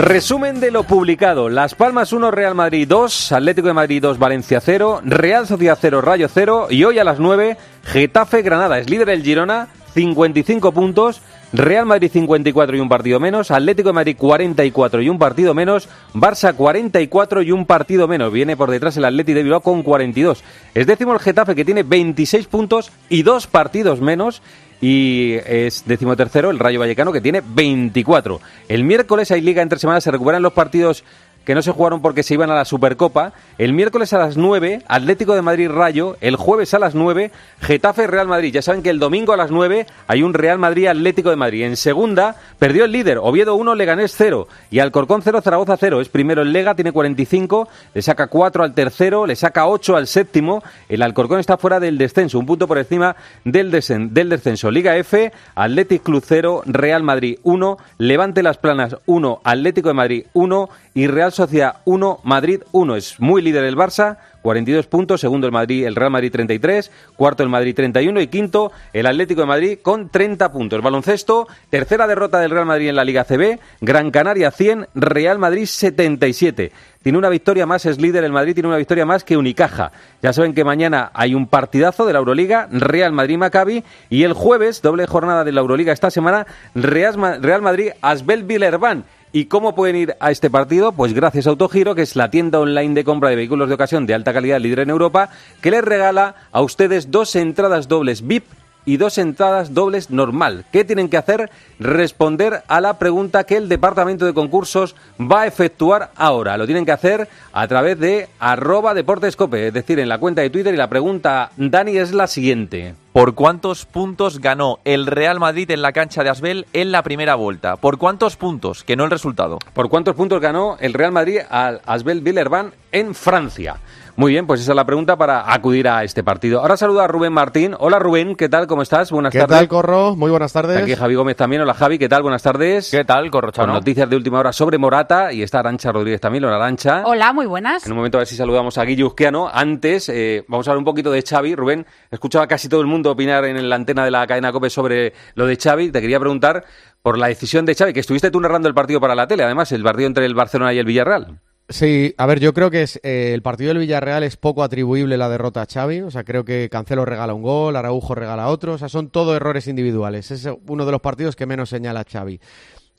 Resumen 0.00 0.60
de 0.60 0.70
lo 0.70 0.84
publicado. 0.84 1.50
Las 1.50 1.74
Palmas 1.74 2.14
1, 2.14 2.30
Real 2.30 2.54
Madrid 2.54 2.88
2, 2.88 3.32
Atlético 3.32 3.68
de 3.68 3.74
Madrid 3.74 4.00
2, 4.00 4.18
Valencia 4.18 4.58
0, 4.58 5.02
Real 5.04 5.46
Sociedad 5.46 5.76
0, 5.78 6.00
Rayo 6.00 6.26
0 6.32 6.68
y 6.70 6.84
hoy 6.84 6.98
a 6.98 7.04
las 7.04 7.20
9, 7.20 7.58
Getafe 7.84 8.40
Granada. 8.40 8.78
Es 8.78 8.88
líder 8.88 9.10
el 9.10 9.22
Girona, 9.22 9.68
55 9.92 10.72
puntos, 10.72 11.20
Real 11.52 11.84
Madrid 11.84 12.10
54 12.10 12.78
y 12.78 12.80
un 12.80 12.88
partido 12.88 13.20
menos, 13.20 13.50
Atlético 13.50 13.90
de 13.90 13.92
Madrid 13.92 14.16
44 14.16 15.02
y 15.02 15.10
un 15.10 15.18
partido 15.18 15.52
menos, 15.52 15.86
Barça 16.14 16.54
44 16.54 17.42
y 17.42 17.52
un 17.52 17.66
partido 17.66 18.08
menos. 18.08 18.32
Viene 18.32 18.56
por 18.56 18.70
detrás 18.70 18.96
el 18.96 19.04
Atlético 19.04 19.36
de 19.36 19.42
Bilbao 19.42 19.60
con 19.60 19.82
42. 19.82 20.42
Es 20.74 20.86
décimo 20.86 21.12
el 21.12 21.20
Getafe 21.20 21.54
que 21.54 21.66
tiene 21.66 21.82
26 21.82 22.46
puntos 22.46 22.90
y 23.10 23.22
dos 23.22 23.46
partidos 23.46 24.00
menos. 24.00 24.40
Y 24.80 25.34
es 25.44 25.84
decimotercero 25.86 26.50
el 26.50 26.58
Rayo 26.58 26.80
Vallecano 26.80 27.12
que 27.12 27.20
tiene 27.20 27.42
24. 27.44 28.40
El 28.68 28.84
miércoles 28.84 29.30
hay 29.30 29.42
liga 29.42 29.62
entre 29.62 29.78
semanas, 29.78 30.04
se 30.04 30.10
recuperan 30.10 30.42
los 30.42 30.54
partidos 30.54 31.04
que 31.44 31.54
no 31.54 31.62
se 31.62 31.72
jugaron 31.72 32.02
porque 32.02 32.22
se 32.22 32.34
iban 32.34 32.50
a 32.50 32.54
la 32.54 32.64
Supercopa. 32.64 33.32
El 33.58 33.72
miércoles 33.72 34.12
a 34.12 34.18
las 34.18 34.36
9, 34.36 34.82
Atlético 34.86 35.34
de 35.34 35.42
Madrid 35.42 35.68
Rayo. 35.70 36.16
El 36.20 36.36
jueves 36.36 36.74
a 36.74 36.78
las 36.78 36.94
9, 36.94 37.30
Getafe 37.60 38.06
Real 38.06 38.28
Madrid. 38.28 38.52
Ya 38.52 38.62
saben 38.62 38.82
que 38.82 38.90
el 38.90 38.98
domingo 38.98 39.32
a 39.32 39.36
las 39.36 39.50
9 39.50 39.86
hay 40.06 40.22
un 40.22 40.34
Real 40.34 40.58
Madrid 40.58 40.86
Atlético 40.86 41.30
de 41.30 41.36
Madrid. 41.36 41.64
En 41.64 41.76
segunda, 41.76 42.36
perdió 42.58 42.84
el 42.84 42.92
líder. 42.92 43.18
Oviedo 43.18 43.54
1, 43.56 43.74
Leganés 43.74 44.14
0. 44.16 44.46
Y 44.70 44.78
Alcorcón 44.78 45.22
0, 45.22 45.40
Zaragoza 45.42 45.76
0. 45.76 46.00
Es 46.00 46.08
primero 46.08 46.42
el 46.42 46.52
Lega, 46.52 46.74
tiene 46.74 46.92
45. 46.92 47.68
Le 47.94 48.02
saca 48.02 48.28
4 48.28 48.62
al 48.62 48.74
tercero, 48.74 49.26
le 49.26 49.34
saca 49.34 49.66
8 49.66 49.96
al 49.96 50.06
séptimo. 50.06 50.62
El 50.88 51.02
Alcorcón 51.02 51.40
está 51.40 51.56
fuera 51.56 51.80
del 51.80 51.98
descenso, 51.98 52.38
un 52.38 52.46
punto 52.46 52.68
por 52.68 52.78
encima 52.78 53.16
del, 53.44 53.72
desen- 53.72 54.10
del 54.10 54.28
descenso. 54.28 54.70
Liga 54.70 54.96
F, 54.96 55.32
Athletic 55.54 56.02
Club 56.02 56.22
0, 56.26 56.62
Real 56.66 57.02
Madrid 57.02 57.38
1, 57.42 57.78
Levante 57.98 58.42
Las 58.42 58.58
Planas 58.58 58.96
1, 59.06 59.40
Atlético 59.42 59.88
de 59.88 59.94
Madrid 59.94 60.24
1 60.34 60.68
y 60.94 61.06
Real 61.06 61.29
Sociedad 61.30 61.76
1, 61.84 62.20
Madrid 62.24 62.62
1. 62.72 62.96
Es 62.96 63.20
muy 63.20 63.42
líder 63.42 63.64
el 63.64 63.76
Barça, 63.76 64.16
42 64.42 64.86
puntos, 64.86 65.20
segundo 65.20 65.46
el 65.46 65.52
Madrid, 65.52 65.84
el 65.86 65.94
Real 65.96 66.10
Madrid 66.10 66.32
33, 66.32 66.90
cuarto 67.16 67.42
el 67.42 67.48
Madrid 67.48 67.74
31 67.74 68.20
y 68.20 68.26
quinto 68.28 68.72
el 68.92 69.06
Atlético 69.06 69.42
de 69.42 69.46
Madrid 69.46 69.78
con 69.82 70.08
30 70.08 70.50
puntos. 70.52 70.82
Baloncesto, 70.82 71.46
tercera 71.68 72.06
derrota 72.06 72.38
del 72.40 72.50
Real 72.50 72.64
Madrid 72.66 72.88
en 72.88 72.96
la 72.96 73.04
Liga 73.04 73.24
CB, 73.24 73.58
Gran 73.80 74.10
Canaria 74.10 74.50
100, 74.50 74.88
Real 74.94 75.38
Madrid 75.38 75.66
77. 75.66 76.72
Tiene 77.02 77.16
una 77.18 77.28
victoria 77.30 77.64
más, 77.66 77.86
es 77.86 78.00
líder 78.00 78.24
el 78.24 78.32
Madrid, 78.32 78.54
tiene 78.54 78.68
una 78.68 78.76
victoria 78.76 79.06
más 79.06 79.24
que 79.24 79.36
Unicaja. 79.36 79.90
Ya 80.22 80.32
saben 80.34 80.52
que 80.54 80.64
mañana 80.64 81.10
hay 81.14 81.34
un 81.34 81.46
partidazo 81.46 82.04
de 82.06 82.12
la 82.12 82.18
Euroliga, 82.18 82.68
Real 82.70 83.12
Madrid-Maccabi, 83.12 83.84
y 84.10 84.24
el 84.24 84.34
jueves, 84.34 84.82
doble 84.82 85.06
jornada 85.06 85.44
de 85.44 85.52
la 85.52 85.60
Euroliga 85.62 85.92
esta 85.94 86.10
semana, 86.10 86.46
Real 86.74 87.16
Ma- 87.16 87.36
Real 87.38 87.62
Madrid-Asbel 87.62 88.44
Villerban. 88.44 89.04
¿Y 89.32 89.44
cómo 89.44 89.76
pueden 89.76 89.94
ir 89.94 90.16
a 90.18 90.32
este 90.32 90.50
partido? 90.50 90.90
Pues 90.90 91.14
gracias 91.14 91.46
a 91.46 91.50
Autogiro, 91.50 91.94
que 91.94 92.02
es 92.02 92.16
la 92.16 92.30
tienda 92.30 92.58
online 92.58 92.94
de 92.94 93.04
compra 93.04 93.30
de 93.30 93.36
vehículos 93.36 93.68
de 93.68 93.76
ocasión 93.76 94.04
de 94.04 94.14
alta 94.14 94.32
calidad 94.32 94.58
líder 94.58 94.80
en 94.80 94.90
Europa, 94.90 95.30
que 95.60 95.70
les 95.70 95.84
regala 95.84 96.34
a 96.50 96.62
ustedes 96.62 97.12
dos 97.12 97.36
entradas 97.36 97.86
dobles 97.86 98.26
VIP 98.26 98.44
y 98.84 98.96
dos 98.96 99.18
entradas 99.18 99.74
dobles 99.74 100.10
normal. 100.10 100.64
¿Qué 100.72 100.84
tienen 100.84 101.08
que 101.08 101.16
hacer? 101.16 101.50
Responder 101.78 102.62
a 102.68 102.80
la 102.80 102.98
pregunta 102.98 103.44
que 103.44 103.56
el 103.56 103.68
departamento 103.68 104.26
de 104.26 104.34
concursos 104.34 104.96
va 105.20 105.42
a 105.42 105.46
efectuar 105.46 106.10
ahora. 106.16 106.56
Lo 106.56 106.66
tienen 106.66 106.84
que 106.84 106.92
hacer 106.92 107.28
a 107.52 107.68
través 107.68 107.98
de 107.98 108.28
arroba 108.38 108.94
deportescope, 108.94 109.68
es 109.68 109.72
decir, 109.72 109.98
en 109.98 110.08
la 110.08 110.18
cuenta 110.18 110.42
de 110.42 110.50
Twitter. 110.50 110.74
Y 110.74 110.76
la 110.78 110.88
pregunta, 110.88 111.50
Dani, 111.56 111.96
es 111.96 112.12
la 112.12 112.26
siguiente. 112.26 112.94
¿Por 113.12 113.34
cuántos 113.34 113.86
puntos 113.86 114.38
ganó 114.38 114.78
el 114.84 115.06
Real 115.06 115.40
Madrid 115.40 115.70
en 115.72 115.82
la 115.82 115.92
cancha 115.92 116.22
de 116.22 116.30
Asbel 116.30 116.66
en 116.72 116.92
la 116.92 117.02
primera 117.02 117.34
vuelta? 117.34 117.76
¿Por 117.76 117.98
cuántos 117.98 118.36
puntos? 118.36 118.84
Que 118.84 118.94
no 118.94 119.04
el 119.04 119.10
resultado. 119.10 119.58
¿Por 119.74 119.88
cuántos 119.88 120.14
puntos 120.14 120.40
ganó 120.40 120.76
el 120.78 120.94
Real 120.94 121.10
Madrid 121.10 121.40
al 121.50 121.80
Asbel 121.86 122.20
Villerban 122.20 122.72
en 122.92 123.14
Francia? 123.16 123.78
Muy 124.16 124.32
bien, 124.32 124.46
pues 124.46 124.60
esa 124.60 124.72
es 124.72 124.76
la 124.76 124.84
pregunta 124.84 125.16
para 125.16 125.52
acudir 125.52 125.88
a 125.88 126.04
este 126.04 126.22
partido. 126.22 126.60
Ahora 126.60 126.76
saluda 126.76 127.04
a 127.04 127.06
Rubén 127.06 127.32
Martín. 127.32 127.74
Hola 127.78 127.98
Rubén, 127.98 128.34
¿qué 128.36 128.48
tal? 128.48 128.66
¿Cómo 128.66 128.82
estás? 128.82 129.10
Buenas 129.10 129.32
¿Qué 129.32 129.38
tardes. 129.38 129.56
tal, 129.56 129.68
Corro? 129.68 130.14
Muy 130.16 130.30
buenas 130.30 130.52
tardes. 130.52 130.82
Aquí 130.82 130.94
Javi 130.94 131.14
Gómez 131.14 131.36
también. 131.36 131.62
Hola 131.62 131.74
Javi, 131.74 131.98
¿qué 131.98 132.08
tal? 132.08 132.22
Buenas 132.22 132.42
tardes. 132.42 132.90
¿Qué 132.90 133.04
tal, 133.04 133.30
Corrochano? 133.30 133.68
Con 133.68 133.74
noticias 133.74 134.10
de 134.10 134.16
última 134.16 134.38
hora 134.40 134.52
sobre 134.52 134.76
Morata 134.78 135.32
y 135.32 135.42
está 135.42 135.60
Arancha 135.60 135.92
Rodríguez 135.92 136.20
también. 136.20 136.44
Hola 136.44 136.56
Arancha. 136.56 137.02
Hola, 137.06 137.32
muy 137.32 137.46
buenas. 137.46 137.86
En 137.86 137.92
un 137.92 137.96
momento 137.98 138.18
a 138.18 138.20
ver 138.20 138.26
si 138.28 138.36
saludamos 138.36 138.76
a 138.78 138.84
Guillo 138.84 139.06
Uzquiano. 139.06 139.48
Antes, 139.52 140.08
eh, 140.08 140.44
vamos 140.48 140.66
a 140.68 140.72
hablar 140.72 140.78
un 140.78 140.84
poquito 140.84 141.10
de 141.10 141.22
Xavi. 141.22 141.54
Rubén, 141.54 141.86
he 142.10 142.14
escuchado 142.16 142.42
a 142.44 142.46
casi 142.46 142.68
todo 142.68 142.80
el 142.80 142.86
mundo 142.86 143.10
opinar 143.12 143.44
en 143.44 143.68
la 143.68 143.76
antena 143.76 144.04
de 144.04 144.10
la 144.10 144.26
cadena 144.26 144.52
COPE 144.52 144.70
sobre 144.70 145.12
lo 145.34 145.46
de 145.46 145.56
Xavi. 145.56 145.90
Te 145.92 146.00
quería 146.00 146.20
preguntar 146.20 146.64
por 147.02 147.16
la 147.16 147.28
decisión 147.28 147.64
de 147.64 147.74
Xavi, 147.74 147.92
que 147.94 148.00
estuviste 148.00 148.30
tú 148.30 148.40
narrando 148.40 148.68
el 148.68 148.74
partido 148.74 149.00
para 149.00 149.14
la 149.14 149.26
tele, 149.26 149.44
además, 149.44 149.72
el 149.72 149.82
partido 149.82 150.06
entre 150.08 150.26
el 150.26 150.34
Barcelona 150.34 150.74
y 150.74 150.78
el 150.78 150.84
Villarreal. 150.84 151.38
Sí, 151.70 152.14
a 152.18 152.26
ver, 152.26 152.40
yo 152.40 152.52
creo 152.52 152.68
que 152.68 152.82
es, 152.82 152.98
eh, 153.04 153.30
el 153.32 153.42
partido 153.42 153.68
del 153.68 153.78
Villarreal 153.78 154.24
es 154.24 154.36
poco 154.36 154.64
atribuible 154.64 155.16
la 155.16 155.28
derrota 155.28 155.62
a 155.62 155.66
Xavi. 155.66 156.00
O 156.00 156.10
sea, 156.10 156.24
creo 156.24 156.44
que 156.44 156.68
Cancelo 156.68 157.04
regala 157.04 157.32
un 157.32 157.42
gol, 157.42 157.76
Araujo 157.76 158.16
regala 158.16 158.48
otro. 158.48 158.72
O 158.72 158.78
sea, 158.78 158.88
son 158.88 159.08
todo 159.08 159.36
errores 159.36 159.68
individuales. 159.68 160.32
Es 160.32 160.48
uno 160.66 160.84
de 160.84 160.90
los 160.90 161.00
partidos 161.00 161.36
que 161.36 161.46
menos 161.46 161.68
señala 161.68 162.04
Xavi. 162.04 162.40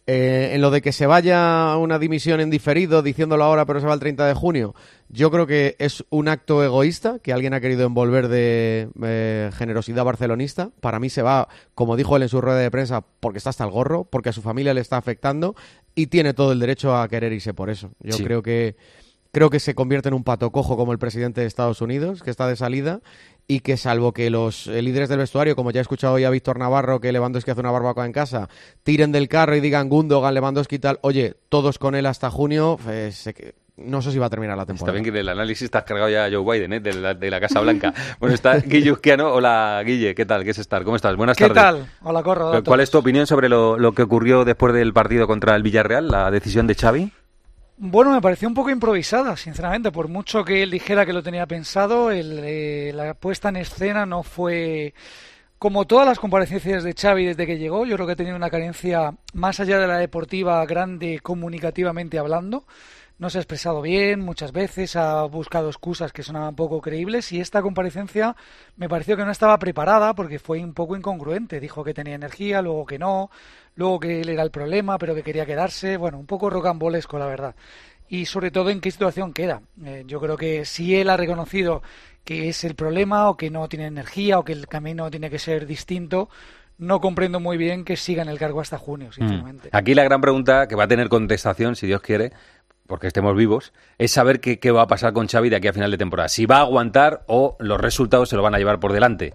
Eh, 0.07 0.51
en 0.55 0.61
lo 0.61 0.71
de 0.71 0.81
que 0.81 0.93
se 0.93 1.05
vaya 1.05 1.75
una 1.77 1.99
dimisión 1.99 2.39
en 2.39 2.49
diferido, 2.49 3.03
diciéndolo 3.03 3.43
ahora, 3.43 3.65
pero 3.65 3.79
se 3.79 3.85
va 3.85 3.93
el 3.93 3.99
30 3.99 4.25
de 4.25 4.33
junio, 4.33 4.73
yo 5.09 5.29
creo 5.29 5.45
que 5.45 5.75
es 5.77 6.03
un 6.09 6.27
acto 6.27 6.63
egoísta 6.63 7.19
que 7.19 7.33
alguien 7.33 7.53
ha 7.53 7.61
querido 7.61 7.85
envolver 7.85 8.27
de 8.27 8.89
eh, 9.03 9.51
generosidad 9.53 10.03
barcelonista. 10.03 10.71
Para 10.79 10.99
mí 10.99 11.09
se 11.09 11.21
va, 11.21 11.49
como 11.75 11.97
dijo 11.97 12.15
él 12.15 12.23
en 12.23 12.29
su 12.29 12.41
rueda 12.41 12.57
de 12.57 12.71
prensa, 12.71 13.03
porque 13.19 13.37
está 13.37 13.51
hasta 13.51 13.63
el 13.63 13.69
gorro, 13.69 14.05
porque 14.05 14.29
a 14.29 14.33
su 14.33 14.41
familia 14.41 14.73
le 14.73 14.81
está 14.81 14.97
afectando 14.97 15.55
y 15.95 16.07
tiene 16.07 16.33
todo 16.33 16.51
el 16.51 16.59
derecho 16.59 16.95
a 16.95 17.07
querer 17.07 17.33
irse 17.33 17.53
por 17.53 17.69
eso. 17.69 17.91
Yo 18.01 18.13
Sí. 18.17 18.23
creo 18.23 18.41
que 18.41 18.75
creo 19.33 19.49
que 19.49 19.61
se 19.61 19.73
convierte 19.75 20.09
en 20.09 20.13
un 20.13 20.25
pato 20.25 20.51
cojo 20.51 20.75
como 20.75 20.91
el 20.91 20.99
presidente 20.99 21.39
de 21.39 21.47
Estados 21.47 21.79
Unidos, 21.79 22.21
que 22.21 22.29
está 22.29 22.47
de 22.49 22.57
salida 22.57 22.99
y 23.47 23.61
que 23.61 23.77
salvo 23.77 24.11
que 24.11 24.29
los 24.29 24.67
eh, 24.67 24.81
líderes 24.81 25.07
del 25.07 25.19
vestuario, 25.19 25.55
como 25.55 25.71
ya 25.71 25.79
he 25.79 25.81
escuchado 25.81 26.15
hoy 26.15 26.25
a 26.25 26.29
Víctor 26.29 26.59
Navarro 26.59 26.99
que 26.99 27.13
Lewandowski 27.13 27.49
hace 27.51 27.61
una 27.61 27.71
barbacoa 27.71 28.05
en 28.05 28.11
casa, 28.11 28.49
tiren 28.83 29.13
del 29.13 29.29
carro 29.29 29.55
y 29.55 29.61
digan 29.61 29.87
Gundogan, 29.87 30.33
Lewandowski 30.33 30.75
y 30.75 30.79
tal, 30.79 30.99
oye, 31.01 31.35
todos 31.47 31.79
con 31.79 31.95
él 31.95 32.07
hasta 32.07 32.29
junio, 32.29 32.77
eh, 32.89 33.11
se 33.13 33.53
no 33.85 34.01
sé 34.01 34.11
si 34.11 34.17
va 34.19 34.27
a 34.27 34.29
terminar 34.29 34.55
la 34.57 34.63
Está 34.63 34.73
temporada. 34.73 34.93
bien 34.93 35.03
que 35.03 35.09
en 35.09 35.15
el 35.17 35.29
análisis 35.29 35.69
has 35.73 35.83
cargado 35.83 36.09
ya 36.09 36.25
a 36.25 36.29
Joe 36.31 36.43
Biden, 36.43 36.73
¿eh? 36.73 36.79
de, 36.79 36.93
la, 36.93 37.13
de 37.13 37.29
la 37.31 37.39
Casa 37.39 37.59
Blanca. 37.61 37.93
Bueno, 38.19 38.35
está 38.35 38.57
Guille 38.57 38.91
Uzquiano. 38.91 39.31
Hola, 39.31 39.81
Guille, 39.85 40.13
¿qué 40.15 40.25
tal? 40.25 40.43
¿Qué 40.43 40.51
es 40.51 40.59
estar? 40.59 40.83
¿Cómo 40.83 40.95
estás? 40.95 41.15
Buenas 41.15 41.37
¿Qué 41.37 41.47
tardes. 41.49 41.85
tal? 41.85 41.91
Hola, 42.03 42.23
Corro. 42.23 42.49
¿Cuál 42.51 42.63
todos. 42.63 42.79
es 42.81 42.91
tu 42.91 42.97
opinión 42.99 43.27
sobre 43.27 43.49
lo, 43.49 43.77
lo 43.77 43.93
que 43.93 44.03
ocurrió 44.03 44.45
después 44.45 44.73
del 44.73 44.93
partido 44.93 45.27
contra 45.27 45.55
el 45.55 45.63
Villarreal, 45.63 46.07
la 46.09 46.29
decisión 46.31 46.67
de 46.67 46.75
Xavi? 46.75 47.11
Bueno, 47.77 48.11
me 48.11 48.21
pareció 48.21 48.47
un 48.47 48.53
poco 48.53 48.69
improvisada, 48.69 49.35
sinceramente. 49.35 49.91
Por 49.91 50.07
mucho 50.07 50.43
que 50.45 50.61
él 50.61 50.69
dijera 50.69 51.05
que 51.05 51.13
lo 51.13 51.23
tenía 51.23 51.47
pensado, 51.47 52.11
el, 52.11 52.39
eh, 52.43 52.91
la 52.93 53.15
puesta 53.15 53.49
en 53.49 53.55
escena 53.55 54.05
no 54.05 54.21
fue 54.21 54.93
como 55.57 55.85
todas 55.85 56.05
las 56.07 56.19
comparecencias 56.19 56.83
de 56.83 56.93
Xavi 56.93 57.25
desde 57.25 57.45
que 57.47 57.57
llegó. 57.57 57.85
Yo 57.85 57.95
creo 57.95 58.05
que 58.05 58.13
ha 58.13 58.15
tenido 58.15 58.35
una 58.35 58.49
carencia 58.51 59.13
más 59.33 59.59
allá 59.59 59.79
de 59.79 59.87
la 59.87 59.97
deportiva 59.97 60.63
grande 60.65 61.19
comunicativamente 61.23 62.19
hablando. 62.19 62.65
No 63.21 63.29
se 63.29 63.37
ha 63.37 63.41
expresado 63.41 63.83
bien 63.83 64.19
muchas 64.19 64.51
veces, 64.51 64.95
ha 64.95 65.21
buscado 65.25 65.69
excusas 65.69 66.11
que 66.11 66.23
sonaban 66.23 66.55
poco 66.55 66.81
creíbles 66.81 67.31
y 67.31 67.39
esta 67.39 67.61
comparecencia 67.61 68.35
me 68.77 68.89
pareció 68.89 69.15
que 69.15 69.23
no 69.23 69.29
estaba 69.29 69.59
preparada 69.59 70.15
porque 70.15 70.39
fue 70.39 70.63
un 70.63 70.73
poco 70.73 70.95
incongruente. 70.95 71.59
Dijo 71.59 71.83
que 71.83 71.93
tenía 71.93 72.15
energía, 72.15 72.63
luego 72.63 72.83
que 72.83 72.97
no, 72.97 73.29
luego 73.75 73.99
que 73.99 74.21
él 74.21 74.29
era 74.29 74.41
el 74.41 74.49
problema, 74.49 74.97
pero 74.97 75.13
que 75.13 75.21
quería 75.21 75.45
quedarse. 75.45 75.97
Bueno, 75.97 76.17
un 76.17 76.25
poco 76.25 76.49
rocambolesco, 76.49 77.19
la 77.19 77.27
verdad. 77.27 77.53
Y 78.09 78.25
sobre 78.25 78.49
todo 78.49 78.71
en 78.71 78.81
qué 78.81 78.89
situación 78.89 79.33
queda. 79.33 79.61
Eh, 79.85 80.03
yo 80.07 80.19
creo 80.19 80.35
que 80.35 80.65
si 80.65 80.95
él 80.95 81.07
ha 81.07 81.15
reconocido 81.15 81.83
que 82.23 82.49
es 82.49 82.63
el 82.63 82.73
problema 82.73 83.29
o 83.29 83.37
que 83.37 83.51
no 83.51 83.69
tiene 83.69 83.85
energía 83.85 84.39
o 84.39 84.43
que 84.43 84.53
el 84.53 84.67
camino 84.67 85.11
tiene 85.11 85.29
que 85.29 85.37
ser 85.37 85.67
distinto, 85.67 86.27
no 86.79 86.99
comprendo 86.99 87.39
muy 87.39 87.57
bien 87.57 87.85
que 87.85 87.95
siga 87.95 88.23
en 88.23 88.29
el 88.29 88.39
cargo 88.39 88.59
hasta 88.59 88.79
junio, 88.79 89.11
sinceramente. 89.11 89.69
Mm. 89.71 89.75
Aquí 89.75 89.93
la 89.93 90.03
gran 90.03 90.19
pregunta 90.19 90.67
que 90.67 90.75
va 90.75 90.85
a 90.85 90.87
tener 90.87 91.09
contestación, 91.09 91.75
si 91.75 91.85
Dios 91.85 92.01
quiere, 92.01 92.31
porque 92.91 93.07
estemos 93.07 93.37
vivos, 93.37 93.71
es 93.99 94.11
saber 94.11 94.41
qué, 94.41 94.59
qué 94.59 94.69
va 94.69 94.81
a 94.81 94.87
pasar 94.87 95.13
con 95.13 95.25
Xavi 95.25 95.47
de 95.47 95.55
aquí 95.55 95.69
a 95.69 95.73
final 95.73 95.91
de 95.91 95.97
temporada. 95.97 96.27
Si 96.27 96.45
va 96.45 96.57
a 96.57 96.63
aguantar 96.63 97.23
o 97.25 97.55
los 97.61 97.79
resultados 97.79 98.27
se 98.27 98.35
lo 98.35 98.43
van 98.43 98.53
a 98.53 98.57
llevar 98.57 98.81
por 98.81 98.91
delante. 98.91 99.31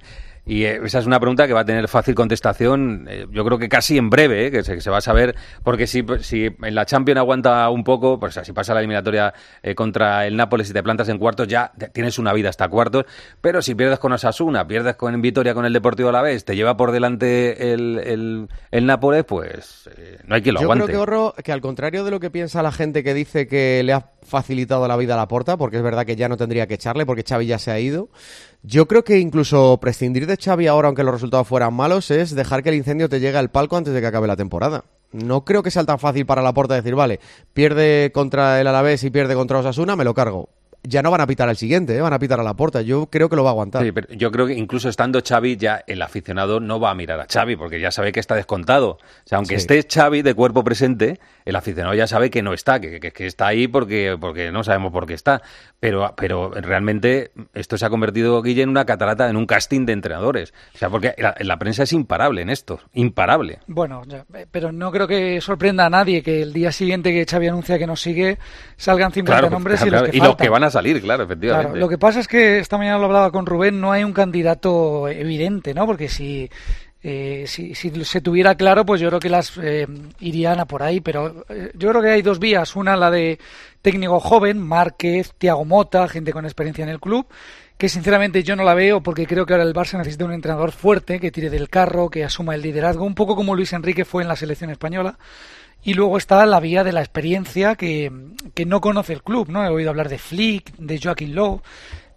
Y 0.49 0.65
eh, 0.65 0.81
esa 0.85 1.01
es 1.01 1.07
una 1.07 1.19
pregunta 1.19 1.49
que 1.49 1.53
va 1.53 1.63
a 1.63 1.65
tener 1.65 1.89
fácil 1.89 2.15
contestación, 2.15 3.07
eh, 3.11 3.27
yo 3.33 3.45
creo 3.45 3.59
que 3.59 3.69
casi 3.69 3.99
en 3.99 4.09
breve, 4.11 4.47
eh, 4.47 4.51
que, 4.53 4.63
se, 4.63 4.77
que, 4.77 4.81
se, 4.81 4.91
va 4.91 4.99
a 4.99 5.01
saber, 5.01 5.35
porque 5.65 5.89
si, 5.89 6.05
si 6.21 6.45
en 6.63 6.75
la 6.77 6.87
Champions 6.87 7.19
aguanta 7.19 7.69
un 7.69 7.83
poco, 7.83 8.21
pues 8.21 8.39
si 8.41 8.53
pasa 8.53 8.73
la 8.73 8.79
eliminatoria 8.79 9.35
eh, 9.61 9.75
contra 9.75 10.25
el 10.25 10.37
Nápoles 10.37 10.71
y 10.71 10.73
te 10.73 10.85
plantas 10.85 11.09
en 11.09 11.19
cuartos, 11.19 11.49
ya 11.49 11.73
tienes 11.93 12.21
una 12.21 12.33
vida 12.33 12.49
hasta 12.49 12.69
cuartos, 12.69 13.07
pero 13.41 13.61
si 13.61 13.75
pierdes 13.75 13.99
con 13.99 14.13
Osasuna, 14.13 14.69
pierdes 14.69 14.95
con 14.95 15.21
Vitoria 15.21 15.53
con 15.53 15.65
el 15.65 15.73
Deportivo 15.73 16.11
a 16.11 16.13
la 16.13 16.23
vez, 16.23 16.45
te 16.45 16.55
lleva 16.55 16.77
por 16.77 16.93
delante 16.93 17.73
el, 17.73 17.99
el, 17.99 18.49
el 18.71 18.87
Nápoles, 18.87 19.25
pues 19.25 19.91
eh, 19.97 20.21
no 20.27 20.37
hay 20.37 20.43
quien 20.43 20.55
lo 20.55 20.61
yo 20.61 20.67
aguante. 20.67 20.83
Yo 20.83 20.87
creo 20.87 20.97
que, 20.97 21.03
Horro, 21.03 21.35
que 21.43 21.51
al 21.51 21.61
contrario 21.61 22.05
de 22.05 22.13
lo 22.13 22.21
que 22.21 22.31
piensa 22.31 22.63
la 22.63 22.71
gente 22.71 23.03
que 23.03 23.15
dice 23.15 23.49
que 23.49 23.83
le 23.83 23.95
ha 23.95 24.13
facilitado 24.23 24.87
la 24.87 24.97
vida 24.97 25.15
a 25.15 25.17
la 25.17 25.27
porta, 25.27 25.57
porque 25.57 25.79
es 25.79 25.83
verdad 25.83 26.07
que 26.07 26.15
ya 26.15 26.29
no 26.29 26.37
tendría 26.37 26.69
que 26.69 26.75
echarle, 26.75 27.05
porque 27.05 27.25
Xavi 27.25 27.47
ya 27.47 27.59
se 27.59 27.73
ha 27.73 27.81
ido, 27.81 28.11
yo 28.67 28.89
creo 28.89 29.05
que 29.05 29.21
incluso 29.21 29.79
prescindir 29.81 30.27
de 30.27 30.37
Xavi 30.37 30.67
ahora, 30.67 30.89
aunque 30.89 31.05
los 31.05 31.15
resultados 31.15 31.47
fueran 31.47 31.73
malos, 31.73 32.11
es 32.11 32.35
dejar 32.35 32.65
que 32.65 32.71
el 32.71 32.75
incendio 32.75 33.09
te 33.09 33.21
llegue 33.21 33.39
al 33.39 33.51
palco 33.51 33.77
antes 33.77 33.95
de 33.95 34.01
que 34.01 34.09
acabe 34.09 34.27
la 34.27 34.35
temporada. 34.35 34.85
No 35.13 35.45
creo 35.45 35.63
que 35.63 35.71
sea 35.71 35.85
tan 35.85 36.01
fácil 36.01 36.27
para 36.27 36.43
la 36.43 36.53
porta 36.53 36.75
decir, 36.75 36.97
vale, 36.97 37.21
pierde 37.55 38.11
contra 38.13 38.61
el 38.61 38.67
Alavés 38.67 39.05
y 39.05 39.11
pierde 39.11 39.37
contra 39.37 39.59
Osasuna, 39.59 39.95
me 39.95 40.03
lo 40.03 40.15
cargo 40.15 40.49
ya 40.87 41.03
no 41.03 41.11
van 41.11 41.20
a 41.20 41.27
pitar 41.27 41.49
al 41.49 41.57
siguiente, 41.57 41.96
¿eh? 41.96 42.01
van 42.01 42.12
a 42.12 42.18
pitar 42.18 42.40
a 42.40 42.42
la 42.42 42.55
puerta. 42.55 42.83
Yo 42.83 43.07
creo 43.07 43.29
que 43.29 43.37
lo 43.37 43.44
va 43.44 43.51
a 43.51 43.53
aguantar. 43.53 43.83
Sí, 43.83 43.92
pero 43.92 44.09
yo 44.12 44.31
creo 44.31 44.46
que 44.46 44.55
incluso 44.55 44.88
estando 44.88 45.20
Xavi, 45.27 45.57
ya 45.57 45.83
el 45.87 46.03
aficionado 46.03 46.61
no 46.61 46.81
va 46.81 46.90
a 46.90 46.94
mirar 46.94 47.20
a 47.20 47.27
Xavi, 47.31 47.57
porque 47.57 47.81
ya 47.81 47.90
sabe 47.90 48.12
que 48.12 48.20
está 48.20 48.35
descontado. 48.35 48.90
O 48.90 48.99
sea, 49.25 49.38
aunque 49.38 49.59
sí. 49.59 49.66
esté 49.75 49.87
Xavi 49.88 50.22
de 50.22 50.35
cuerpo 50.35 50.64
presente, 50.64 51.20
el 51.44 51.57
aficionado 51.57 51.94
ya 51.94 52.07
sabe 52.07 52.31
que 52.31 52.42
no 52.42 52.53
está, 52.53 52.81
que, 52.81 53.01
que, 53.01 53.12
que, 53.12 53.27
está 53.27 53.49
ahí 53.49 53.68
porque, 53.68 54.16
porque 54.20 54.51
no 54.51 54.64
sabemos 54.64 54.92
por 54.92 55.07
qué 55.07 55.14
está. 55.14 55.42
Pero, 55.81 56.14
pero 56.16 56.51
realmente 56.51 57.33
esto 57.55 57.77
se 57.79 57.87
ha 57.87 57.90
convertido, 57.90 58.40
Guille, 58.42 58.62
en 58.62 58.68
una 58.68 58.85
catarata, 58.85 59.29
en 59.29 59.37
un 59.37 59.46
casting 59.46 59.87
de 59.87 59.92
entrenadores. 59.92 60.55
O 60.75 60.79
sea, 60.79 60.90
porque 60.90 61.14
la, 61.18 61.35
la 61.38 61.59
prensa 61.59 61.83
es 61.83 61.92
imparable 61.92 62.42
en 62.42 62.51
esto, 62.51 62.81
imparable. 62.94 63.61
Bueno, 63.66 64.03
ya, 64.07 64.25
pero 64.51 64.72
no 64.72 64.90
creo 64.90 65.07
que 65.07 65.40
sorprenda 65.40 65.87
a 65.87 65.90
nadie 65.90 66.22
que 66.22 66.42
el 66.42 66.53
día 66.53 66.72
siguiente 66.72 67.12
que 67.12 67.25
Xavi 67.25 67.49
anuncia 67.49 67.79
que 67.79 67.87
no 67.87 67.96
sigue, 67.96 68.38
salgan 68.77 69.12
50 69.12 69.40
claro, 69.40 69.51
nombres 69.51 69.81
claro, 69.81 69.88
y 69.88 70.01
los 70.01 70.11
que 70.11 70.16
y 70.16 70.20
faltan. 70.20 70.29
los 70.29 70.37
que 70.37 70.49
van 70.49 70.64
a 70.64 70.70
salir, 70.77 71.01
claro, 71.01 71.25
efectivamente. 71.25 71.71
Claro, 71.73 71.81
lo 71.81 71.89
que 71.89 71.99
pasa 71.99 72.21
es 72.21 72.29
que 72.29 72.59
esta 72.59 72.77
mañana 72.77 72.99
lo 72.99 73.07
hablaba 73.07 73.31
con 73.31 73.47
Rubén, 73.47 73.81
no 73.81 73.93
hay 73.93 74.05
un 74.05 74.12
candidato 74.12 75.09
evidente, 75.09 75.73
¿no? 75.73 75.87
Porque 75.87 76.09
si, 76.09 76.51
eh, 77.03 77.45
si, 77.47 77.75
si, 77.75 78.05
se 78.05 78.21
tuviera 78.21 78.57
claro, 78.57 78.85
pues 78.85 79.01
yo 79.01 79.09
creo 79.09 79.21
que 79.21 79.31
las 79.31 79.57
eh, 79.62 79.87
irían 80.21 80.61
a 80.61 80.67
por 80.67 80.83
ahí, 80.83 81.01
pero 81.01 81.47
eh, 81.49 81.71
yo 81.75 81.89
creo 81.91 82.03
que 82.03 82.11
hay 82.11 82.23
dos 82.23 82.39
vías. 82.39 82.77
Una, 82.77 82.97
la 82.97 83.11
de 83.11 83.39
técnico 83.81 84.21
joven, 84.21 84.59
Márquez, 84.59 85.33
Tiago 85.39 85.65
Mota, 85.65 86.09
gente 86.09 86.33
con 86.33 86.45
experiencia 86.45 86.83
en 86.83 86.91
el 86.91 87.01
club, 87.01 87.27
que 87.79 87.89
sinceramente 87.89 88.43
yo 88.43 88.57
no 88.57 88.65
la 88.65 88.75
veo 88.75 89.03
porque 89.03 89.27
creo 89.27 89.47
que 89.47 89.55
ahora 89.55 89.65
el 89.65 89.75
Barça 89.75 89.97
necesita 89.99 90.25
un 90.25 90.33
entrenador 90.33 90.73
fuerte, 90.73 91.21
que 91.21 91.31
tire 91.31 91.49
del 91.49 91.69
carro, 91.69 92.11
que 92.11 92.25
asuma 92.25 92.55
el 92.55 92.62
liderazgo, 92.62 93.05
un 93.05 93.15
poco 93.15 93.37
como 93.37 93.55
Luis 93.55 93.73
Enrique 93.73 94.05
fue 94.05 94.23
en 94.23 94.29
la 94.29 94.37
selección 94.37 94.71
española. 94.71 95.19
Y 95.87 95.94
luego 95.94 96.18
está 96.18 96.44
la 96.46 96.59
vía 96.59 96.83
de 96.83 96.92
la 96.92 96.99
experiencia 96.99 97.77
que, 97.77 98.11
que 98.55 98.66
no 98.66 98.81
conoce 98.81 99.12
el 99.12 99.22
club, 99.22 99.49
¿no? 99.49 99.64
He 99.64 99.68
oído 99.68 99.90
hablar 99.90 100.09
de 100.09 100.18
Flick, 100.18 100.75
de 100.79 100.99
Joaquín 101.01 101.37
Lowe, 101.37 101.62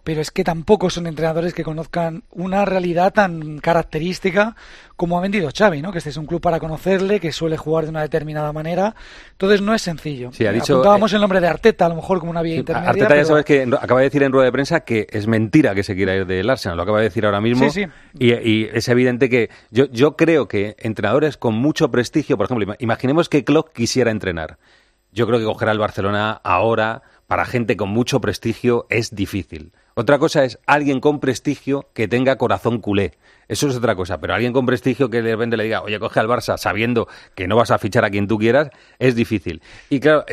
pero 0.04 0.20
es 0.20 0.30
que 0.30 0.44
tampoco 0.44 0.90
son 0.90 1.06
entrenadores 1.06 1.54
que 1.54 1.64
conozcan 1.64 2.22
una 2.30 2.64
realidad 2.64 3.12
tan 3.12 3.58
característica 3.58 4.56
como 4.96 5.16
ha 5.16 5.22
vendido 5.22 5.48
Xavi, 5.56 5.80
¿no? 5.80 5.92
Que 5.92 5.98
este 5.98 6.10
es 6.10 6.16
un 6.18 6.26
club 6.26 6.42
para 6.42 6.60
conocerle, 6.60 7.20
que 7.20 7.32
suele 7.32 7.56
jugar 7.56 7.84
de 7.84 7.90
una 7.90 8.02
determinada 8.02 8.52
manera. 8.52 8.94
Entonces 9.32 9.62
no 9.62 9.74
es 9.74 9.80
sencillo. 9.80 10.30
Sí, 10.32 10.44
ha 10.44 10.52
dicho, 10.52 10.74
Apuntábamos 10.74 11.12
eh, 11.12 11.16
el 11.16 11.20
nombre 11.22 11.40
de 11.40 11.48
Arteta, 11.48 11.86
a 11.86 11.88
lo 11.88 11.94
mejor 11.94 12.18
como 12.18 12.30
una 12.30 12.42
vía 12.42 12.54
sí, 12.54 12.60
intermedia. 12.60 12.90
Arteta 12.90 13.08
pero... 13.08 13.20
ya 13.20 13.24
sabes 13.24 13.44
que 13.46 13.62
acaba 13.80 14.00
de 14.00 14.04
decir 14.04 14.22
en 14.22 14.32
rueda 14.32 14.44
de 14.44 14.52
prensa 14.52 14.80
que 14.80 15.06
es 15.10 15.26
mentira 15.26 15.74
que 15.74 15.82
se 15.82 15.94
quiera 15.94 16.14
ir 16.14 16.26
del 16.26 16.50
Arsenal. 16.50 16.76
Lo 16.76 16.82
acaba 16.82 16.98
de 16.98 17.04
decir 17.04 17.24
ahora 17.24 17.40
mismo. 17.40 17.70
Sí, 17.70 17.84
sí. 17.84 17.90
Y, 18.18 18.32
y, 18.34 18.70
es 18.74 18.88
evidente 18.88 19.30
que 19.30 19.48
yo, 19.70 19.86
yo 19.86 20.16
creo 20.16 20.48
que 20.48 20.76
entrenadores 20.78 21.38
con 21.38 21.54
mucho 21.54 21.90
prestigio, 21.90 22.36
por 22.36 22.44
ejemplo, 22.44 22.74
imaginemos 22.78 23.30
que 23.30 23.42
Klopp 23.42 23.72
quisiera 23.72 24.10
entrenar. 24.10 24.58
Yo 25.12 25.26
creo 25.26 25.38
que 25.38 25.46
coger 25.46 25.70
al 25.70 25.78
Barcelona 25.78 26.40
ahora 26.44 27.02
para 27.26 27.44
gente 27.44 27.76
con 27.76 27.88
mucho 27.88 28.20
prestigio 28.20 28.86
es 28.90 29.14
difícil. 29.14 29.72
Otra 30.00 30.18
cosa 30.18 30.44
es 30.44 30.58
alguien 30.64 30.98
con 30.98 31.20
prestigio 31.20 31.90
que 31.92 32.08
tenga 32.08 32.36
corazón 32.36 32.80
culé. 32.80 33.18
Eso 33.48 33.68
es 33.68 33.76
otra 33.76 33.94
cosa, 33.94 34.18
pero 34.18 34.32
alguien 34.32 34.54
con 34.54 34.64
prestigio 34.64 35.10
que 35.10 35.20
de 35.20 35.32
repente 35.32 35.58
le 35.58 35.64
diga, 35.64 35.82
oye, 35.82 35.98
coge 35.98 36.18
al 36.20 36.26
Barça 36.26 36.56
sabiendo 36.56 37.06
que 37.34 37.46
no 37.46 37.54
vas 37.54 37.70
a 37.70 37.76
fichar 37.76 38.06
a 38.06 38.08
quien 38.08 38.26
tú 38.26 38.38
quieras, 38.38 38.70
es 38.98 39.14
difícil. 39.14 39.60
Y 39.90 40.00
claro, 40.00 40.24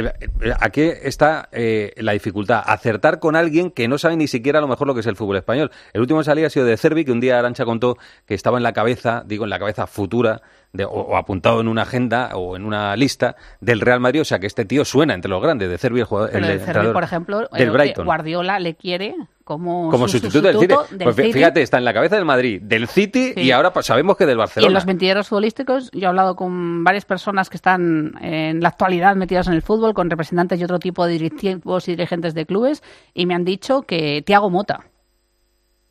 aquí 0.62 0.84
está 0.84 1.50
eh, 1.52 1.92
la 1.98 2.14
dificultad, 2.14 2.64
acertar 2.66 3.20
con 3.20 3.36
alguien 3.36 3.70
que 3.70 3.90
no 3.90 3.98
sabe 3.98 4.16
ni 4.16 4.28
siquiera 4.28 4.60
a 4.60 4.62
lo 4.62 4.70
mejor 4.70 4.88
lo 4.88 4.94
que 4.94 5.02
es 5.02 5.06
el 5.06 5.18
fútbol 5.18 5.36
español. 5.36 5.70
El 5.92 6.00
último 6.00 6.24
salida 6.24 6.48
ha 6.48 6.50
sido 6.50 6.66
de 6.66 6.78
Cervi, 6.78 7.04
que 7.04 7.12
un 7.12 7.20
día 7.20 7.38
Arancha 7.38 7.66
contó 7.66 7.98
que 8.26 8.36
estaba 8.36 8.56
en 8.56 8.64
la 8.64 8.72
cabeza, 8.72 9.24
digo, 9.26 9.44
en 9.44 9.50
la 9.50 9.60
cabeza 9.60 9.86
futura, 9.86 10.42
de, 10.72 10.86
o, 10.86 10.92
o, 10.92 11.18
apuntado 11.18 11.60
en 11.60 11.68
una 11.68 11.82
agenda 11.82 12.38
o 12.38 12.56
en 12.56 12.64
una 12.64 12.96
lista 12.96 13.36
del 13.60 13.82
Real 13.82 14.00
Madrid, 14.00 14.22
o 14.22 14.26
sea 14.26 14.40
que 14.40 14.48
este 14.48 14.64
tío 14.64 14.86
suena 14.86 15.14
entre 15.14 15.30
los 15.30 15.42
grandes, 15.42 15.70
de 15.70 15.78
Cervi, 15.78 16.00
el 16.00 16.06
jugador. 16.06 16.30
Pero 16.32 16.46
el 16.46 16.60
de 16.60 16.66
Cervi, 16.66 16.94
por 16.94 17.04
ejemplo, 17.04 17.50
del 17.52 17.72
Brighton. 17.72 18.06
Guardiola 18.06 18.60
le 18.60 18.76
quiere 18.76 19.16
como, 19.48 19.90
como 19.90 20.08
su 20.08 20.20
sustituto, 20.20 20.52
sustituto 20.52 20.82
del 20.82 20.88
City. 20.90 20.98
del 20.98 21.06
Pues 21.06 21.16
City. 21.16 21.34
fíjate, 21.34 21.62
está 21.62 21.78
en 21.80 21.86
la 21.86 21.94
cabeza 21.94 22.16
del 22.18 22.26
Madrid, 22.26 22.62
del 22.62 22.88
City 22.88 23.32
Sí. 23.34 23.42
y 23.42 23.52
ahora 23.52 23.72
pues, 23.72 23.86
sabemos 23.86 24.18
que 24.18 24.26
del 24.26 24.36
Y 24.36 24.40
Barcelona. 24.40 24.68
en 24.68 24.74
los 24.74 24.86
mentideros 24.86 25.30
futbolísticos, 25.30 25.90
yo 25.92 26.02
he 26.02 26.06
hablado 26.06 26.36
con 26.36 26.84
varias 26.84 27.06
personas 27.06 27.50
que 27.50 27.56
están 27.58 28.14
en 28.22 28.60
la 28.62 28.68
actualidad 28.70 29.16
metidas 29.16 29.48
en 29.48 29.54
el 29.54 29.62
fútbol, 29.62 29.94
con 29.94 30.10
representantes 30.10 30.60
y 30.60 30.64
otro 30.66 30.80
tipo 30.80 31.06
de 31.08 31.14
directivos 31.14 31.88
y 31.88 31.92
dirigentes 31.92 32.34
de 32.34 32.46
clubes, 32.46 32.84
y 33.14 33.26
me 33.26 33.34
han 33.34 33.46
dicho 33.46 33.84
que 33.84 34.22
Tiago 34.26 34.50
Mota. 34.50 34.82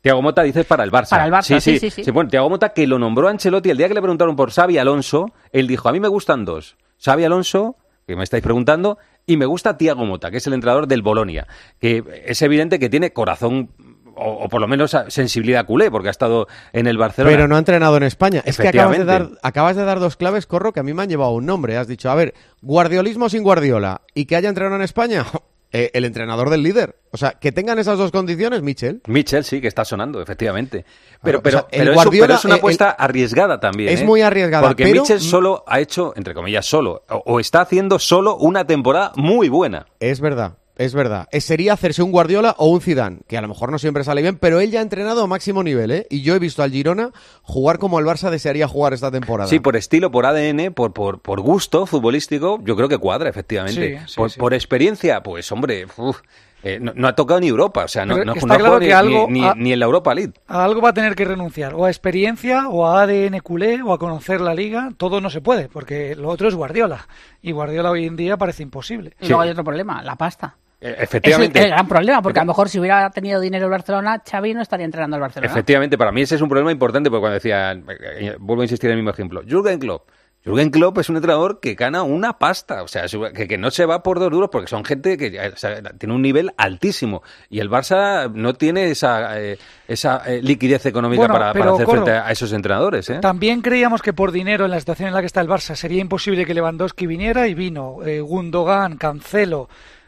Tiago 0.01 0.21
Mota 0.21 0.43
dices 0.43 0.65
para 0.65 0.83
el 0.83 0.91
Barça. 0.91 1.09
Para 1.09 1.25
el 1.25 1.31
Barça, 1.31 1.59
sí, 1.59 1.79
sí, 1.79 1.89
sí. 1.89 2.11
Bueno, 2.11 2.29
Tiago 2.29 2.49
Mota 2.49 2.69
que 2.69 2.87
lo 2.87 2.99
nombró 2.99 3.27
Ancelotti 3.27 3.71
el 3.71 3.77
día 3.77 3.87
que 3.87 3.93
le 3.95 4.01
preguntaron 4.01 4.35
por 4.35 4.51
Xavi 4.51 4.77
Alonso, 4.77 5.33
él 5.51 5.67
dijo, 5.67 5.89
a 5.89 5.91
mí 5.91 5.99
me 5.99 6.07
gustan 6.07 6.45
dos. 6.45 6.77
Xavi 7.03 7.25
Alonso, 7.25 7.75
que 8.05 8.15
me 8.15 8.23
estáis 8.23 8.43
preguntando, 8.43 8.97
y 9.27 9.37
me 9.37 9.45
gusta 9.45 9.77
Tiago 9.77 10.05
Mota, 10.05 10.31
que 10.31 10.37
es 10.37 10.47
el 10.47 10.53
entrenador 10.53 10.87
del 10.87 11.03
Bolonia, 11.03 11.47
que 11.79 12.03
es 12.25 12.41
evidente 12.41 12.79
que 12.79 12.89
tiene 12.89 13.13
corazón 13.13 13.69
o, 14.15 14.31
o, 14.31 14.49
por 14.49 14.61
lo 14.61 14.67
menos 14.67 14.95
sensibilidad 15.09 15.65
culé, 15.65 15.91
porque 15.91 16.07
ha 16.07 16.11
estado 16.11 16.47
en 16.73 16.87
el 16.87 16.97
Barcelona. 16.97 17.35
Pero 17.35 17.47
no 17.47 17.55
ha 17.55 17.59
entrenado 17.59 17.97
en 17.97 18.03
España. 18.03 18.41
Es 18.45 18.57
que 18.57 18.69
acabas 18.69 18.97
de, 18.97 19.05
dar, 19.05 19.29
acabas 19.43 19.75
de 19.75 19.83
dar 19.83 19.99
dos 19.99 20.15
claves, 20.15 20.47
Corro, 20.47 20.73
que 20.73 20.79
a 20.79 20.83
mí 20.83 20.93
me 20.93 21.03
han 21.03 21.09
llevado 21.09 21.31
un 21.31 21.45
nombre. 21.45 21.77
Has 21.77 21.87
dicho, 21.87 22.09
a 22.09 22.15
ver, 22.15 22.33
guardiolismo 22.61 23.29
sin 23.29 23.43
Guardiola 23.43 24.01
y 24.15 24.25
que 24.25 24.35
haya 24.35 24.49
entrenado 24.49 24.77
en 24.77 24.81
España. 24.81 25.25
Eh, 25.77 25.91
el 25.93 26.05
entrenador 26.05 26.49
del 26.49 26.63
líder. 26.63 26.95
O 27.11 27.17
sea, 27.17 27.31
que 27.31 27.51
tengan 27.51 27.77
esas 27.77 27.97
dos 27.97 28.11
condiciones, 28.11 28.61
Michel. 28.61 29.01
Michel 29.07 29.43
sí, 29.43 29.61
que 29.61 29.67
está 29.67 29.85
sonando, 29.85 30.21
efectivamente. 30.21 30.85
Pero, 31.21 31.41
pero, 31.43 31.57
o 31.57 31.61
sea, 31.61 31.67
el 31.71 31.79
pero, 31.85 31.93
Guardiola, 31.93 32.17
eso, 32.17 32.21
pero 32.27 32.33
es 32.39 32.45
una 32.45 32.55
eh, 32.55 32.57
apuesta 32.57 32.89
el- 32.97 33.05
arriesgada 33.05 33.59
también. 33.59 33.89
Es 33.93 34.01
¿eh? 34.01 34.05
muy 34.05 34.21
arriesgada, 34.21 34.67
Porque 34.67 34.85
pero- 34.85 35.01
Michel 35.01 35.21
solo 35.21 35.63
ha 35.67 35.79
hecho, 35.79 36.13
entre 36.15 36.33
comillas, 36.33 36.65
solo, 36.65 37.03
o, 37.09 37.23
o 37.25 37.39
está 37.39 37.61
haciendo 37.61 37.99
solo 37.99 38.35
una 38.37 38.65
temporada 38.65 39.11
muy 39.15 39.49
buena. 39.49 39.85
Es 39.99 40.19
verdad, 40.19 40.53
es 40.77 40.93
verdad. 40.93 41.27
Eh, 41.31 41.41
sería 41.41 41.73
hacerse 41.73 42.03
un 42.03 42.11
Guardiola 42.11 42.55
o 42.57 42.67
un 42.69 42.81
Zidane, 42.81 43.19
que 43.27 43.37
a 43.37 43.41
lo 43.41 43.47
mejor 43.47 43.71
no 43.71 43.79
siempre 43.79 44.03
sale 44.03 44.21
bien, 44.21 44.37
pero 44.37 44.59
él 44.59 44.71
ya 44.71 44.79
ha 44.79 44.83
entrenado 44.83 45.23
a 45.23 45.27
máximo 45.27 45.63
nivel, 45.63 45.91
¿eh? 45.91 46.07
Y 46.09 46.21
yo 46.21 46.35
he 46.35 46.39
visto 46.39 46.63
al 46.63 46.71
Girona 46.71 47.11
jugar 47.41 47.79
como 47.79 47.99
el 47.99 48.05
Barça 48.05 48.29
desearía 48.29 48.67
jugar 48.67 48.93
esta 48.93 49.11
temporada. 49.11 49.49
Sí, 49.49 49.59
por 49.59 49.75
estilo, 49.75 50.11
por 50.11 50.25
ADN, 50.25 50.73
por, 50.73 50.93
por, 50.93 51.19
por 51.19 51.41
gusto 51.41 51.85
futbolístico, 51.85 52.59
yo 52.63 52.75
creo 52.75 52.87
que 52.89 52.97
cuadra, 52.97 53.29
efectivamente. 53.29 53.99
Sí, 53.99 54.05
sí, 54.07 54.15
por, 54.15 54.29
sí. 54.31 54.39
por 54.39 54.53
experiencia, 54.53 55.21
pues 55.23 55.51
hombre, 55.51 55.85
uf, 55.97 56.21
eh, 56.63 56.79
no, 56.81 56.91
no 56.95 57.07
ha 57.07 57.15
tocado 57.15 57.39
ni 57.39 57.47
Europa, 57.47 57.85
o 57.85 57.87
sea, 57.87 58.05
no, 58.05 58.17
no, 58.17 58.33
no 58.33 58.33
claro 58.57 58.79
ni, 58.79 58.89
algo 58.91 59.27
ni- 59.29 59.41
ni 59.57 59.73
en 59.73 59.79
la 59.79 59.85
Europa 59.85 60.13
League. 60.15 60.33
A 60.47 60.63
algo 60.65 60.81
va 60.81 60.89
a 60.89 60.93
tener 60.93 61.15
que 61.15 61.23
renunciar, 61.23 61.75
o 61.75 61.85
a 61.85 61.89
experiencia, 61.89 62.67
o 62.69 62.85
a 62.87 63.03
ADN 63.03 63.39
culé, 63.41 63.81
o 63.83 63.93
a 63.93 63.99
conocer 63.99 64.41
la 64.41 64.53
liga. 64.55 64.91
Todo 64.97 65.21
no 65.21 65.29
se 65.29 65.39
puede, 65.41 65.69
porque 65.69 66.15
lo 66.15 66.29
otro 66.29 66.47
es 66.47 66.55
Guardiola. 66.55 67.07
Y 67.41 67.51
Guardiola 67.51 67.91
hoy 67.91 68.05
en 68.05 68.15
día 68.15 68.37
parece 68.37 68.63
imposible. 68.63 69.13
Y 69.21 69.27
luego 69.27 69.41
hay 69.41 69.51
otro 69.51 69.63
problema, 69.63 70.01
la 70.01 70.15
pasta. 70.15 70.55
Eh, 70.79 70.89
Es 70.89 70.97
el, 70.97 71.03
efectivamente. 71.03 71.63
el 71.63 71.69
gran 71.69 71.87
problema, 71.87 72.21
porque 72.21 72.39
a 72.39 72.43
lo 72.43 72.47
mejor 72.47 72.69
si 72.69 72.79
hubiera 72.79 73.09
tenido 73.09 73.39
dinero 73.39 73.65
el 73.65 73.71
Barcelona, 73.71 74.21
Xavi 74.29 74.53
no 74.53 74.61
estaría 74.61 74.85
entrenando 74.85 75.15
al 75.15 75.21
Barcelona. 75.21 75.51
Efectivamente, 75.51 75.97
para 75.97 76.11
mí 76.11 76.21
ese 76.21 76.35
es 76.35 76.41
un 76.41 76.49
problema 76.49 76.71
importante, 76.71 77.09
porque 77.09 77.21
cuando 77.21 77.33
decía, 77.35 77.71
eh, 77.71 78.35
vuelvo 78.39 78.61
a 78.61 78.65
insistir 78.65 78.89
en 78.89 78.97
el 78.97 79.03
mismo 79.03 79.11
ejemplo, 79.11 79.41
Jürgen 79.47 79.79
Klopp. 79.79 80.09
Jürgen 80.47 80.69
Klopp 80.69 80.99
es 80.99 81.09
un 81.09 81.17
entrenador 81.17 81.59
que 81.59 81.75
gana 81.75 82.03
una 82.03 82.39
pasta, 82.39 82.81
o 82.83 82.87
sea, 82.87 83.05
que, 83.33 83.47
que 83.49 83.57
no 83.57 83.69
se 83.69 83.85
va 83.85 84.01
por 84.01 84.17
dos 84.17 84.31
duros 84.31 84.49
porque 84.49 84.69
son 84.69 84.85
gente 84.85 85.17
que 85.17 85.31
ya, 85.31 85.49
o 85.53 85.57
sea, 85.57 85.81
tiene 85.81 86.15
un 86.15 86.21
nivel 86.21 86.53
altísimo 86.55 87.21
y 87.49 87.59
el 87.59 87.69
Barça 87.69 88.31
no 88.31 88.53
tiene 88.53 88.89
esa, 88.89 89.41
eh, 89.41 89.57
esa 89.89 90.23
eh, 90.25 90.41
liquidez 90.41 90.85
económica 90.85 91.27
Bueno, 91.27 91.33
para, 91.33 91.49
hacer 91.49 91.85
Corro, 91.85 92.03
frente 92.03 92.11
a 92.11 92.31
esos 92.31 92.53
entrenadores. 92.53 93.09
¿eh? 93.09 93.19
También 93.19 93.61
creíamos 93.61 94.01
que 94.01 94.13
por 94.13 94.31
dinero, 94.31 94.63
en 94.63 94.71
la 94.71 94.79
situación 94.79 95.09
en 95.09 95.15
la 95.15 95.19
que 95.19 95.25
está 95.25 95.41
el 95.41 95.49
Barça, 95.49 95.75
sería 95.75 95.99
imposible 95.99 96.45
que 96.45 96.53
Lewandowski 96.53 97.07
viniera 97.07 97.47
y 97.49 97.53
vino. 97.53 97.97
Eh, 98.05 98.21
Gundogan, 98.21 98.95
Cancelo, 98.95 99.67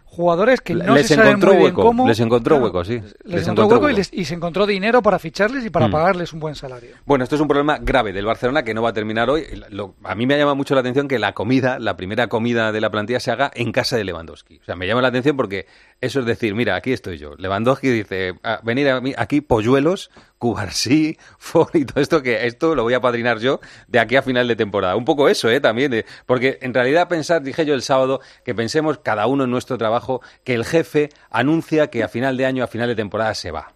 jugadores 0.09 0.59
que 0.61 0.73
no 0.73 0.95
les 0.95 1.07
se 1.07 1.15
saben 1.15 1.29
encontró 1.31 1.49
muy 1.51 1.57
bien 1.59 1.71
hueco, 1.71 1.81
cómo. 1.83 2.07
les 2.07 2.19
encontró 2.19 2.55
Claro, 2.57 2.65
hueco, 2.65 2.83
sí. 2.83 3.01
Les, 3.25 3.47
encontró 3.47 3.67
hueco, 3.77 3.89
Y, 3.91 3.95
les- 3.95 4.11
y 4.13 4.25
se 4.25 4.33
encontró 4.33 4.65
dinero 4.65 5.01
para 5.01 5.19
ficharles 5.19 5.63
y 5.65 5.69
para 5.69 5.87
Mm. 5.87 5.91
pagarles 5.91 6.33
un 6.33 6.39
buen 6.39 6.55
salario. 6.55 6.89
Bueno, 7.05 7.23
esto 7.23 7.35
es 7.35 7.41
un 7.41 7.47
problema 7.47 7.77
grave 7.79 8.11
del 8.11 8.25
Barcelona 8.25 8.63
que 8.63 8.73
no 8.73 8.81
va 8.81 8.89
a 8.89 8.93
terminar 8.93 9.29
hoy. 9.29 9.45
Lo- 9.69 9.95
a 10.03 10.15
mí 10.15 10.25
me 10.25 10.37
llama 10.37 10.55
mucho 10.55 10.73
la 10.73 10.81
atención 10.81 11.07
que 11.07 11.19
la 11.19 11.33
comida, 11.33 11.79
la 11.79 11.95
primera 11.95 12.27
comida 12.27 12.71
de 12.71 12.81
la 12.81 12.89
plantilla 12.89 13.19
se 13.19 13.31
haga 13.31 13.51
en 13.53 13.71
casa 13.71 13.95
de 13.97 14.03
Lewandowski. 14.03 14.57
O 14.57 14.63
sea, 14.65 14.75
me 14.75 14.87
llama 14.87 15.01
la 15.01 15.09
atención 15.09 15.37
porque 15.37 15.67
eso 16.01 16.19
es 16.21 16.25
decir, 16.25 16.55
mira, 16.55 16.75
aquí 16.75 16.93
estoy 16.93 17.17
yo. 17.17 17.35
Lewandowski 17.37 17.89
dice, 17.89 18.33
"Ah, 18.43 18.59
venir 18.63 18.89
a 18.89 19.01
mí- 19.01 19.13
aquí 19.17 19.41
polluelos, 19.41 20.09
Cubarsí, 20.37 21.17
Ford 21.37 21.75
y 21.75 21.85
todo 21.85 22.01
esto, 22.01 22.23
que 22.23 22.47
esto 22.47 22.73
lo 22.75 22.83
voy 22.83 22.93
a 22.93 23.01
padrinar 23.01 23.39
yo 23.39 23.59
de 23.87 23.99
aquí 23.99 24.15
a 24.15 24.21
final 24.21 24.47
de 24.47 24.55
temporada. 24.55 24.95
Un 24.95 25.05
poco 25.05 25.27
eso, 25.29 25.49
¿eh? 25.49 25.59
También, 25.59 25.91
de- 25.91 26.05
porque 26.25 26.57
en 26.61 26.73
realidad 26.73 27.07
pensar, 27.09 27.41
dije 27.41 27.65
yo 27.65 27.73
el 27.73 27.81
sábado, 27.81 28.21
que 28.45 28.55
pensemos 28.55 28.99
cada 28.99 29.27
uno 29.27 29.43
en 29.43 29.51
nuestro 29.51 29.77
trabajo, 29.77 30.21
que 30.43 30.53
el 30.53 30.63
jefe 30.65 31.09
anuncia 31.29 31.89
que 31.89 32.03
a 32.03 32.07
final 32.07 32.37
de 32.37 32.45
año, 32.45 32.63
a 32.63 32.67
final 32.67 32.87
de 32.87 32.95
temporada 32.95 33.33
se 33.33 33.51
va. 33.51 33.73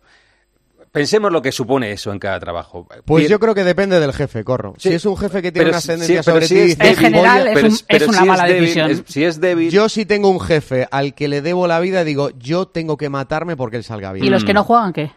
Pensemos 0.93 1.31
lo 1.31 1.41
que 1.41 1.51
supone 1.51 1.91
eso 1.91 2.13
en 2.13 2.19
cada 2.19 2.39
trabajo. 2.39 2.87
Pues 3.03 3.21
Bien- 3.23 3.31
yo 3.31 3.39
creo 3.39 3.55
que 3.55 3.63
depende 3.63 3.99
del 3.99 4.13
jefe, 4.13 4.43
Corro. 4.43 4.75
Sí. 4.77 4.89
Si 4.89 4.95
es 4.95 5.05
un 5.05 5.17
jefe 5.17 5.41
que 5.41 5.51
tiene 5.51 5.65
Pero 5.65 5.69
una 5.71 5.77
ascendencia 5.79 6.21
sí, 6.23 6.31
sobre 6.31 6.47
si 6.47 6.53
ti... 6.53 6.61
es 6.61 6.77
débil, 6.77 7.15
"Oye, 7.15 7.51
pero- 7.55 7.67
es 7.67 7.73
un- 7.73 7.79
pero 7.89 8.05
es 8.05 8.09
una 8.09 8.19
si 8.19 8.25
mala 8.27 8.43
débil, 8.45 8.61
decisión". 8.61 8.91
es- 8.91 9.03
si 9.07 9.23
es 9.25 9.41
débil... 9.41 9.71
Yo 9.71 9.89
si 9.89 10.05
tengo 10.05 10.29
un 10.29 10.39
jefe 10.39 10.87
al 10.91 11.15
que 11.15 11.27
le 11.27 11.41
debo 11.41 11.65
la 11.67 11.79
vida, 11.79 12.03
digo, 12.03 12.29
yo 12.37 12.67
tengo 12.67 12.95
que 12.95 13.09
matarme 13.09 13.57
porque 13.57 13.77
él 13.77 13.83
salga 13.83 14.13
bien. 14.13 14.23
¿Y 14.23 14.29
los 14.29 14.45
que 14.45 14.53
no 14.53 14.63
juegan 14.63 14.93
qué? 14.93 15.11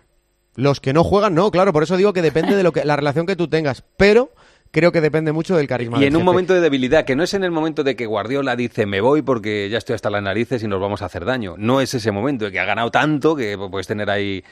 Los 0.55 0.81
que 0.81 0.95
no 0.95 1.05
juegan, 1.05 1.35
no, 1.35 1.51
claro, 1.51 1.75
por 1.75 1.83
eso 1.83 1.99
digo 1.99 2.15
que 2.15 2.23
depende 2.23 2.57
de 2.57 2.63
lo 2.63 2.73
que 2.73 2.83
la 2.87 2.97
relación 2.97 3.27
que 3.27 3.37
tú 3.37 3.47
tengas, 3.47 3.85
pero 3.99 4.31
creo 4.77 4.93
que 4.93 5.01
depende 5.01 5.33
mucho 5.33 5.57
del 5.57 5.67
carisma 5.67 5.97
Y 5.97 6.01
del 6.01 6.09
en 6.09 6.17
un 6.17 6.21
jefe. 6.21 6.25
momento 6.27 6.53
de 6.53 6.61
debilidad, 6.61 7.07
que 7.07 7.17
no 7.17 7.23
es 7.23 7.33
en 7.33 7.45
el 7.45 7.51
momento 7.51 7.83
de 7.83 7.97
que 7.97 8.05
Guardiola 8.05 8.55
dice 8.57 8.85
me 8.85 9.01
voy 9.01 9.23
porque 9.23 9.71
ya 9.71 9.79
estoy 9.79 9.95
hasta 9.95 10.11
las 10.11 10.23
narices 10.23 10.63
y 10.63 10.69
nos 10.69 10.79
vamos 10.81 11.01
a 11.01 11.07
hacer 11.07 11.25
daño. 11.25 11.55
No 11.57 11.81
es 11.81 11.95
ese 11.95 12.13
momento 12.13 12.45
de 12.45 12.53
que 12.53 12.61
ha 12.61 12.67
ganado 12.67 12.91
tanto 12.91 13.35
que 13.35 13.57
puedes 13.71 13.87
tener 13.87 14.11
ahí 14.11 14.45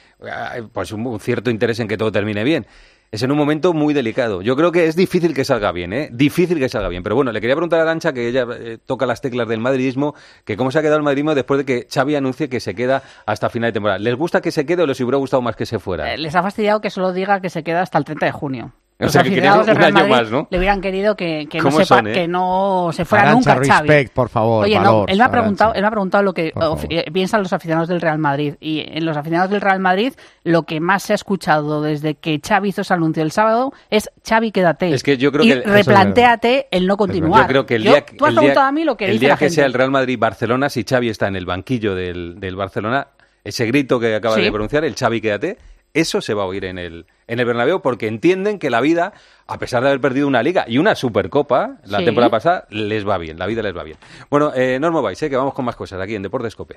pues 0.73 0.91
un, 0.91 1.19
cierto 1.19 1.51
interés 1.51 1.79
en 1.79 1.87
que 1.87 1.95
todo 1.95 2.11
termine 2.11 2.43
bien. 2.43 2.65
Es 3.11 3.21
en 3.21 3.31
un 3.31 3.37
momento 3.37 3.71
muy 3.71 3.93
delicado. 3.93 4.41
Yo 4.41 4.55
creo 4.55 4.71
que 4.71 4.87
es 4.87 4.95
difícil 4.95 5.33
que 5.35 5.45
salga 5.45 5.71
bien, 5.71 5.93
¿eh? 5.93 6.09
Difícil 6.11 6.57
que 6.57 6.67
salga 6.67 6.89
bien. 6.89 7.03
Pero 7.03 7.15
bueno, 7.15 7.31
le 7.31 7.39
quería 7.39 7.55
preguntar 7.55 7.79
a 7.79 7.83
Arancha, 7.83 8.11
que 8.11 8.27
ella 8.27 8.45
eh, 8.59 8.79
toca 8.83 9.05
las 9.05 9.21
teclas 9.21 9.47
del 9.47 9.59
madridismo, 9.59 10.15
que 10.43 10.57
cómo 10.57 10.71
se 10.71 10.79
ha 10.79 10.81
quedado 10.81 10.97
el 10.97 11.03
madridismo 11.03 11.35
después 11.35 11.59
de 11.59 11.65
que 11.65 11.87
Xavi 11.89 12.15
anuncie 12.15 12.49
que 12.49 12.59
se 12.59 12.73
queda 12.73 13.03
hasta 13.27 13.49
final 13.49 13.69
de 13.69 13.73
temporada. 13.73 13.99
¿Les 13.99 14.15
gusta 14.15 14.41
que 14.41 14.51
se 14.51 14.65
quede 14.65 14.81
o 14.81 14.87
les 14.87 14.99
hubiera 14.99 15.17
gustado 15.17 15.41
más 15.41 15.55
que 15.55 15.65
se 15.67 15.77
fuera? 15.79 16.13
Eh, 16.13 16.17
Les 16.17 16.35
ha 16.35 16.41
fastidiado 16.41 16.81
que 16.81 16.89
solo 16.89 17.13
diga 17.13 17.39
que 17.39 17.49
se 17.51 17.63
queda 17.63 17.83
hasta 17.83 17.99
el 17.99 18.05
30 18.05 18.25
de 18.25 18.31
junio. 18.33 18.73
O 18.97 19.03
Los 19.03 19.11
sea, 19.11 19.23
que 19.23 19.29
querían 19.29 19.59
aficionados 19.59 19.65
del 19.67 19.75
un 19.75 19.81
Real 19.81 19.91
año 19.91 20.07
Madrid 20.07 20.23
más, 20.23 20.31
¿no? 20.31 20.47
Le 20.49 20.57
hubieran 20.57 20.79
querido 20.79 21.15
que, 21.17 21.47
que, 21.51 21.57
no, 21.57 21.63
¿Cómo 21.65 21.77
sepa- 21.81 21.85
son, 21.97 22.07
eh? 22.07 22.13
que 22.13 22.27
no 22.29 22.89
se 22.93 23.03
fuera 23.03 23.23
Arantxa, 23.25 23.55
nunca 23.55 23.67
Xavi. 23.67 23.87
respect, 23.89 24.13
por 24.13 24.29
favor, 24.29 24.63
Oye, 24.63 24.79
no, 24.79 25.03
él 25.09 25.17
me 25.17 25.23
ha 25.25 25.29
preguntado, 25.31 25.73
él 25.73 25.81
me 25.81 25.87
ha 25.87 25.91
preguntado 25.91 26.23
lo 26.23 26.33
que 26.33 26.53
eh, 26.89 27.11
piensan 27.11 27.41
los 27.43 27.51
aficionados 27.51 27.89
del 27.89 27.99
Real 27.99 28.19
Madrid 28.19 28.55
y 28.61 28.85
en 28.87 29.05
los 29.05 29.17
aficionados 29.17 29.51
del 29.51 29.59
Real 29.59 29.81
Madrid 29.81 30.13
lo 30.45 30.63
que 30.63 30.79
más 30.79 31.03
se 31.03 31.11
ha 31.11 31.15
escuchado 31.15 31.81
desde 31.81 32.15
que 32.15 32.39
Xavi 32.41 32.69
hizo 32.69 32.81
ese 32.83 32.93
anuncio 32.93 33.21
el 33.21 33.31
sábado 33.31 33.73
es 33.89 34.09
Xavi 34.25 34.51
quédate. 34.53 34.93
Es 34.93 35.03
que 35.03 35.17
yo 35.17 35.29
creo 35.33 35.43
y 35.43 35.47
que 35.47 35.53
el- 35.55 35.63
replantéate 35.65 36.67
el 36.71 36.87
no 36.87 36.97
continuar. 36.97 37.41
Yo 37.41 37.47
creo 37.47 37.65
que 37.65 37.75
el 37.75 37.83
Yo- 37.83 37.91
día, 37.91 38.05
tú 38.05 38.25
has 38.25 38.29
el 38.29 38.35
día- 38.35 38.39
preguntado 38.41 38.67
a 38.67 38.71
mí 38.71 38.83
lo 38.85 38.95
que 38.95 39.05
el 39.07 39.11
dice 39.11 39.19
día 39.19 39.29
la 39.29 39.35
que 39.35 39.45
gente. 39.45 39.55
sea 39.55 39.65
el 39.65 39.73
Real 39.73 39.91
Madrid-Barcelona, 39.91 40.69
si 40.69 40.83
Xavi 40.83 41.09
está 41.09 41.27
en 41.27 41.35
el 41.35 41.45
banquillo 41.45 41.95
del, 41.95 42.39
del 42.39 42.55
Barcelona, 42.55 43.07
ese 43.43 43.65
grito 43.65 43.99
que 43.99 44.15
acaba 44.15 44.35
Sí. 44.35 44.41
de 44.43 44.51
pronunciar, 44.51 44.85
el 44.85 44.95
Xavi 44.95 45.19
quédate, 45.21 45.57
eso 45.95 46.21
se 46.21 46.33
va 46.35 46.43
a 46.43 46.45
oír 46.45 46.65
en 46.65 46.77
el, 46.77 47.07
en 47.27 47.39
el 47.39 47.45
Bernabéu 47.45 47.81
porque 47.81 48.07
entienden 48.07 48.59
que 48.59 48.69
la 48.69 48.81
vida, 48.81 49.13
a 49.47 49.57
pesar 49.57 49.81
de 49.81 49.89
haber 49.89 50.01
perdido 50.01 50.27
una 50.27 50.43
liga 50.43 50.65
y 50.67 50.77
una 50.77 50.93
supercopa 50.95 51.77
la 51.85 51.99
Sí. 51.99 52.05
temporada 52.05 52.29
pasada, 52.29 52.67
les 52.69 53.07
va 53.07 53.17
bien, 53.17 53.39
la 53.39 53.47
vida 53.47 53.63
les 53.63 53.75
va 53.75 53.83
bien. 53.83 53.97
Bueno, 54.29 54.51
eh, 54.55 54.77
no 54.79 54.87
os 54.87 54.93
mováis, 54.93 55.21
eh, 55.23 55.29
que 55.29 55.35
vamos 55.37 55.53
con 55.55 55.65
más 55.65 55.75
cosas 55.75 55.99
aquí 55.99 56.13
en 56.13 56.21
Deportes 56.21 56.55
Cope. 56.55 56.75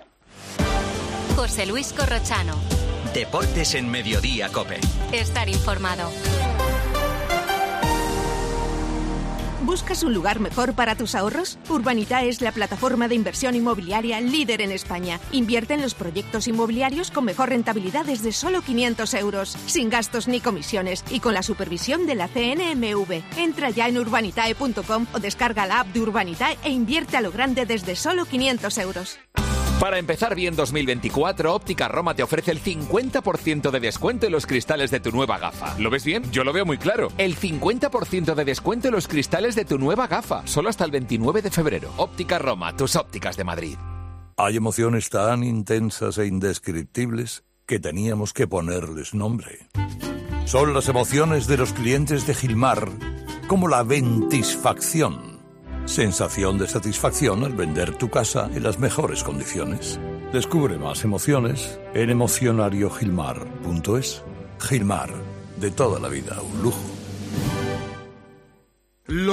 José 1.36 1.66
Luis 1.66 1.92
Corrochano. 1.92 2.54
Deportes 3.14 3.74
en 3.74 3.90
Mediodía, 3.90 4.48
Cope. 4.50 4.78
Estar 5.12 5.48
informado. 5.48 6.10
¿Buscas 9.68 10.02
un 10.02 10.14
lugar 10.14 10.40
mejor 10.40 10.72
para 10.72 10.94
tus 10.94 11.14
ahorros? 11.14 11.58
Urbanita 11.68 12.24
es 12.24 12.40
la 12.40 12.52
plataforma 12.52 13.06
de 13.06 13.14
inversión 13.14 13.54
inmobiliaria 13.54 14.18
líder 14.18 14.62
en 14.62 14.72
España. 14.72 15.20
Invierte 15.30 15.74
en 15.74 15.82
los 15.82 15.92
proyectos 15.92 16.48
inmobiliarios 16.48 17.10
con 17.10 17.26
mejor 17.26 17.50
rentabilidad 17.50 18.06
desde 18.06 18.32
solo 18.32 18.62
500 18.62 19.12
euros, 19.12 19.58
sin 19.66 19.90
gastos 19.90 20.26
ni 20.26 20.40
comisiones 20.40 21.04
y 21.10 21.20
con 21.20 21.34
la 21.34 21.42
supervisión 21.42 22.06
de 22.06 22.14
la 22.14 22.28
CNMV. 22.28 23.22
Entra 23.36 23.68
ya 23.68 23.88
en 23.88 23.98
urbanitae.com 23.98 25.06
o 25.12 25.18
descarga 25.18 25.66
la 25.66 25.80
app 25.80 25.88
de 25.88 26.00
Urbanitae 26.00 26.56
e 26.64 26.70
invierte 26.70 27.18
a 27.18 27.20
lo 27.20 27.30
grande 27.30 27.66
desde 27.66 27.94
solo 27.94 28.24
500 28.24 28.78
euros. 28.78 29.18
Para 29.80 29.98
empezar 29.98 30.34
bien 30.34 30.56
2024, 30.56 31.54
Óptica 31.54 31.86
Roma 31.86 32.12
te 32.16 32.24
ofrece 32.24 32.50
el 32.50 32.60
50% 32.60 33.70
de 33.70 33.78
descuento 33.78 34.26
en 34.26 34.32
los 34.32 34.44
cristales 34.44 34.90
de 34.90 34.98
tu 34.98 35.12
nueva 35.12 35.38
gafa. 35.38 35.78
¿Lo 35.78 35.88
ves 35.88 36.04
bien? 36.04 36.28
Yo 36.32 36.42
lo 36.42 36.52
veo 36.52 36.66
muy 36.66 36.78
claro. 36.78 37.12
El 37.16 37.36
50% 37.36 38.34
de 38.34 38.44
descuento 38.44 38.88
en 38.88 38.94
los 38.94 39.06
cristales 39.06 39.54
de 39.54 39.64
tu 39.64 39.78
nueva 39.78 40.08
gafa, 40.08 40.44
solo 40.48 40.68
hasta 40.68 40.84
el 40.84 40.90
29 40.90 41.42
de 41.42 41.50
febrero. 41.52 41.92
Óptica 41.96 42.40
Roma, 42.40 42.76
tus 42.76 42.96
ópticas 42.96 43.36
de 43.36 43.44
Madrid. 43.44 43.76
Hay 44.36 44.56
emociones 44.56 45.10
tan 45.10 45.44
intensas 45.44 46.18
e 46.18 46.26
indescriptibles 46.26 47.44
que 47.64 47.78
teníamos 47.78 48.32
que 48.32 48.48
ponerles 48.48 49.14
nombre. 49.14 49.68
Son 50.44 50.74
las 50.74 50.88
emociones 50.88 51.46
de 51.46 51.56
los 51.56 51.72
clientes 51.72 52.26
de 52.26 52.34
Gilmar, 52.34 52.88
como 53.46 53.68
la 53.68 53.84
ventisfacción. 53.84 55.27
Sensación 55.88 56.58
de 56.58 56.68
satisfacción 56.68 57.44
al 57.44 57.54
vender 57.54 57.96
tu 57.96 58.10
casa 58.10 58.50
en 58.54 58.62
las 58.62 58.78
mejores 58.78 59.24
condiciones. 59.24 59.98
Descubre 60.34 60.76
más 60.76 61.02
emociones 61.02 61.80
en 61.94 62.10
emocionariogilmar.es. 62.10 64.22
Gilmar, 64.60 65.08
de 65.58 65.70
toda 65.70 65.98
la 65.98 66.08
vida, 66.08 66.36
un 66.42 66.62
lujo. 66.62 67.07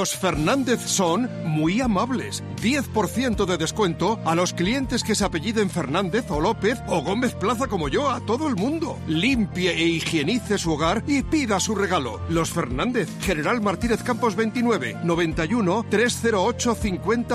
Los 0.06 0.18
Fernández 0.18 0.82
son 0.82 1.28
muy 1.46 1.82
amables. 1.82 2.44
10% 2.62 3.44
de 3.48 3.58
descuento 3.58 4.20
a 4.24 4.36
los 4.36 4.54
clientes 4.54 5.02
que 5.02 5.16
se 5.16 5.26
apelliden 5.26 5.72
Fernández 5.72 6.30
o 6.30 6.40
López 6.40 6.80
o 6.86 7.02
Gómez 7.02 7.34
Plaza 7.34 7.66
como 7.66 7.90
yo, 7.90 8.12
a 8.12 8.24
todo 8.24 8.48
el 8.48 8.56
mundo. 8.56 9.00
Limpie 9.08 9.72
e 9.72 9.84
higienice 9.84 10.60
su 10.60 10.74
hogar 10.74 11.04
y 11.08 11.24
pida 11.24 11.60
su 11.60 11.74
regalo. 11.74 12.22
Los 12.30 12.52
Fernández, 12.52 13.10
General 13.22 13.60
Martínez 13.62 14.04
Campos 14.04 14.36
29, 14.36 14.98
91 15.04 15.88
308 15.90 16.76
5000. 16.76 17.26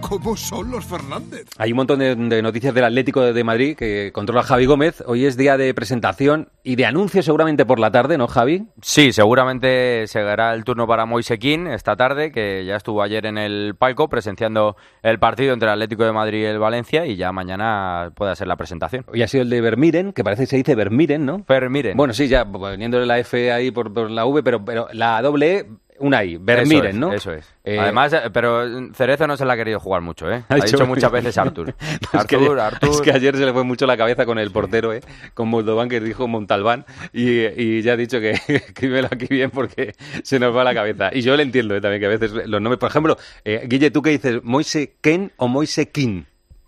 ¿Cómo 0.00 0.36
son 0.36 0.70
los 0.70 0.84
Fernández? 0.84 1.46
Hay 1.56 1.72
un 1.72 1.78
montón 1.78 1.98
de, 1.98 2.42
noticias 2.42 2.74
del 2.74 2.84
Atlético 2.84 3.22
de 3.22 3.42
Madrid 3.42 3.74
que 3.76 4.12
controla 4.12 4.44
Javi 4.44 4.66
Gómez. 4.66 5.02
Hoy 5.04 5.24
es 5.24 5.36
día 5.36 5.56
de 5.56 5.74
presentación 5.74 6.48
y 6.68 6.76
de 6.76 6.84
anuncio 6.84 7.22
seguramente 7.22 7.64
por 7.64 7.78
la 7.78 7.90
tarde, 7.90 8.18
¿no, 8.18 8.26
Javi? 8.26 8.66
Sí, 8.82 9.10
seguramente 9.14 10.04
llegará 10.04 10.52
el 10.52 10.64
turno 10.64 10.86
para 10.86 11.06
Moisequín 11.06 11.66
esta 11.66 11.96
tarde, 11.96 12.30
que 12.30 12.66
ya 12.66 12.76
estuvo 12.76 13.00
ayer 13.00 13.24
en 13.24 13.38
el 13.38 13.74
palco 13.74 14.10
presenciando 14.10 14.76
el 15.02 15.18
partido 15.18 15.54
entre 15.54 15.68
el 15.68 15.72
Atlético 15.72 16.04
de 16.04 16.12
Madrid 16.12 16.42
y 16.42 16.44
el 16.44 16.58
Valencia 16.58 17.06
y 17.06 17.16
ya 17.16 17.32
mañana 17.32 18.12
puede 18.14 18.36
ser 18.36 18.48
la 18.48 18.56
presentación. 18.56 19.06
Hoy 19.10 19.22
ha 19.22 19.28
sido 19.28 19.44
el 19.44 19.48
de 19.48 19.62
Vermiren, 19.62 20.12
que 20.12 20.22
parece 20.22 20.42
que 20.42 20.48
se 20.48 20.56
dice 20.58 20.74
Vermiren, 20.74 21.24
¿no? 21.24 21.42
Vermiren. 21.48 21.96
Bueno, 21.96 22.12
sí, 22.12 22.28
ya 22.28 22.44
poniéndole 22.44 23.06
la 23.06 23.18
F 23.18 23.50
ahí 23.50 23.70
por, 23.70 23.90
por 23.94 24.10
la 24.10 24.26
V, 24.26 24.42
pero, 24.42 24.62
pero 24.62 24.88
la 24.92 25.22
doble 25.22 25.56
E, 25.56 25.66
una 26.00 26.24
I, 26.24 26.36
Vermiren, 26.38 26.86
Eso 26.86 26.88
es, 26.88 26.94
¿no? 26.96 27.12
Eso 27.12 27.32
es. 27.32 27.54
Eh, 27.64 27.78
Además, 27.78 28.14
pero 28.32 28.92
Cerezo 28.94 29.26
no 29.26 29.36
se 29.36 29.44
la 29.44 29.52
ha 29.52 29.56
querido 29.56 29.78
jugar 29.80 30.00
mucho, 30.00 30.30
¿eh? 30.30 30.44
Ha, 30.48 30.54
dicho- 30.56 30.66
dicho 30.76 30.86
muchas 30.86 31.10
veces 31.12 31.36
Artur. 31.38 31.66
No, 32.12 32.20
es, 32.20 32.26
que 32.26 32.36
Artur, 32.36 32.58
ayer- 32.58 32.74
Artur. 32.74 32.90
es 32.90 33.00
que 33.00 33.12
ayer 33.12 33.36
se 33.36 33.44
le 33.44 33.52
fue 33.52 33.64
mucho 33.64 33.86
la 33.86 33.96
cabeza 33.96 34.24
con 34.26 34.38
el 34.38 34.50
portero, 34.50 34.92
¿eh? 34.92 35.00
con 35.34 35.48
Moldovan, 35.48 35.88
que 35.88 36.00
dijo 36.00 36.26
Montalbán, 36.28 36.84
y, 37.12 37.46
y 37.46 37.82
ya 37.82 37.92
ha 37.92 37.96
dicho 37.96 38.20
que 38.20 38.30
escríbelo 38.48 39.08
aquí 39.10 39.26
bien 39.28 39.50
porque 39.50 39.94
se 40.22 40.38
nos 40.38 40.54
va 40.56 40.64
la 40.64 40.74
cabeza. 40.74 41.10
Y 41.12 41.20
yo 41.22 41.36
le 41.36 41.42
entiendo 41.42 41.74
¿eh? 41.76 41.80
también 41.80 42.00
que 42.00 42.06
a 42.06 42.10
veces 42.10 42.32
los 42.32 42.60
nombres, 42.60 42.78
por 42.78 42.90
ejemplo, 42.90 43.16
eh, 43.44 43.64
Guille, 43.68 43.90
¿tú 43.90 44.02
qué 44.02 44.10
dices? 44.10 44.40
¿Moise 44.42 44.94
Ken 45.00 45.32
o 45.36 45.48
Moise 45.48 45.90
Kin? 45.90 46.26